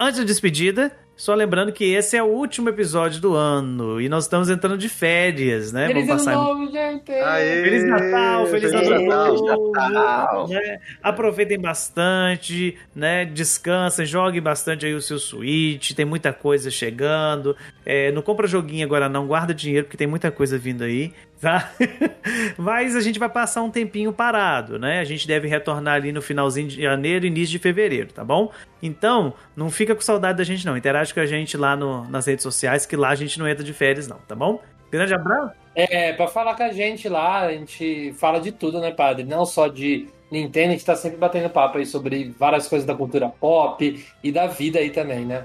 Antes 0.00 0.20
da 0.20 0.24
despedida, 0.24 0.90
só 1.18 1.34
lembrando 1.34 1.72
que 1.72 1.84
esse 1.84 2.16
é 2.16 2.22
o 2.22 2.26
último 2.26 2.68
episódio 2.68 3.20
do 3.20 3.34
ano 3.34 4.00
e 4.00 4.08
nós 4.08 4.24
estamos 4.24 4.48
entrando 4.48 4.78
de 4.78 4.88
férias, 4.88 5.72
né? 5.72 5.88
Feliz 5.88 6.08
ano 6.08 6.16
passar 6.16 6.34
novo, 6.36 6.70
gente! 6.70 7.10
Aê! 7.10 7.64
Feliz 7.64 7.84
Natal, 7.84 8.46
feliz, 8.46 8.70
Feliz 8.70 9.02
Natal. 9.02 9.72
Natal. 9.72 10.48
né? 10.48 10.78
Aproveitem 11.02 11.58
bastante, 11.58 12.78
né? 12.94 13.24
Descansem, 13.24 14.06
joguem 14.06 14.40
bastante 14.40 14.86
aí 14.86 14.94
o 14.94 15.02
seu 15.02 15.18
Switch, 15.18 15.90
tem 15.90 16.04
muita 16.04 16.32
coisa 16.32 16.70
chegando. 16.70 17.56
É, 17.84 18.12
não 18.12 18.22
compra 18.22 18.46
joguinho 18.46 18.86
agora 18.86 19.08
não, 19.08 19.26
guarda 19.26 19.52
dinheiro 19.52 19.86
porque 19.86 19.96
tem 19.96 20.06
muita 20.06 20.30
coisa 20.30 20.56
vindo 20.56 20.84
aí, 20.84 21.12
tá? 21.40 21.70
Mas 22.56 22.94
a 22.96 23.00
gente 23.00 23.18
vai 23.18 23.28
passar 23.28 23.62
um 23.62 23.70
tempinho 23.70 24.12
parado, 24.12 24.78
né? 24.78 25.00
A 25.00 25.04
gente 25.04 25.26
deve 25.26 25.48
retornar 25.48 25.94
ali 25.94 26.12
no 26.12 26.20
finalzinho 26.22 26.68
de 26.68 26.82
janeiro, 26.82 27.26
início 27.26 27.52
de 27.52 27.58
fevereiro, 27.58 28.12
tá 28.12 28.24
bom? 28.24 28.50
Então, 28.82 29.32
não 29.56 29.70
fica 29.70 29.94
com 29.94 30.00
saudade 30.00 30.38
da 30.38 30.44
gente 30.44 30.64
não, 30.66 30.76
interage 30.76 31.12
com 31.14 31.20
a 31.20 31.26
gente 31.26 31.56
lá 31.56 31.74
no- 31.76 32.04
nas 32.08 32.26
redes 32.26 32.42
sociais, 32.42 32.86
que 32.86 32.96
lá 32.96 33.10
a 33.10 33.14
gente 33.14 33.38
não 33.38 33.48
entra 33.48 33.64
de 33.64 33.72
férias 33.72 34.06
não, 34.08 34.18
tá 34.26 34.34
bom? 34.34 34.60
Grande 34.90 35.14
abraço. 35.14 35.52
É, 35.74 36.12
pra 36.14 36.26
falar 36.26 36.54
com 36.54 36.62
a 36.62 36.72
gente 36.72 37.08
lá, 37.08 37.42
a 37.46 37.52
gente 37.52 38.12
fala 38.18 38.40
de 38.40 38.50
tudo, 38.52 38.80
né, 38.80 38.90
padre? 38.90 39.22
Não 39.24 39.44
só 39.46 39.68
de 39.68 40.08
Nintendo, 40.30 40.68
a 40.68 40.72
gente 40.72 40.84
tá 40.84 40.96
sempre 40.96 41.18
batendo 41.18 41.48
papo 41.50 41.78
aí 41.78 41.86
sobre 41.86 42.34
várias 42.38 42.66
coisas 42.68 42.86
da 42.86 42.94
cultura 42.94 43.28
pop 43.28 44.04
e 44.22 44.32
da 44.32 44.46
vida 44.46 44.78
aí 44.78 44.90
também, 44.90 45.24
né? 45.24 45.44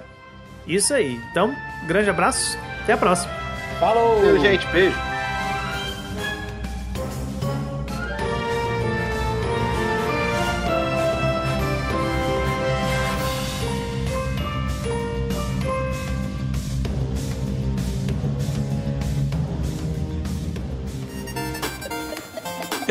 Isso 0.65 0.93
aí. 0.93 1.19
Então, 1.31 1.53
grande 1.87 2.09
abraço. 2.09 2.57
Até 2.83 2.93
a 2.93 2.97
próxima. 2.97 3.31
Falou! 3.79 4.15
Valeu, 4.17 4.39
gente, 4.39 4.65
beijo. 4.67 4.97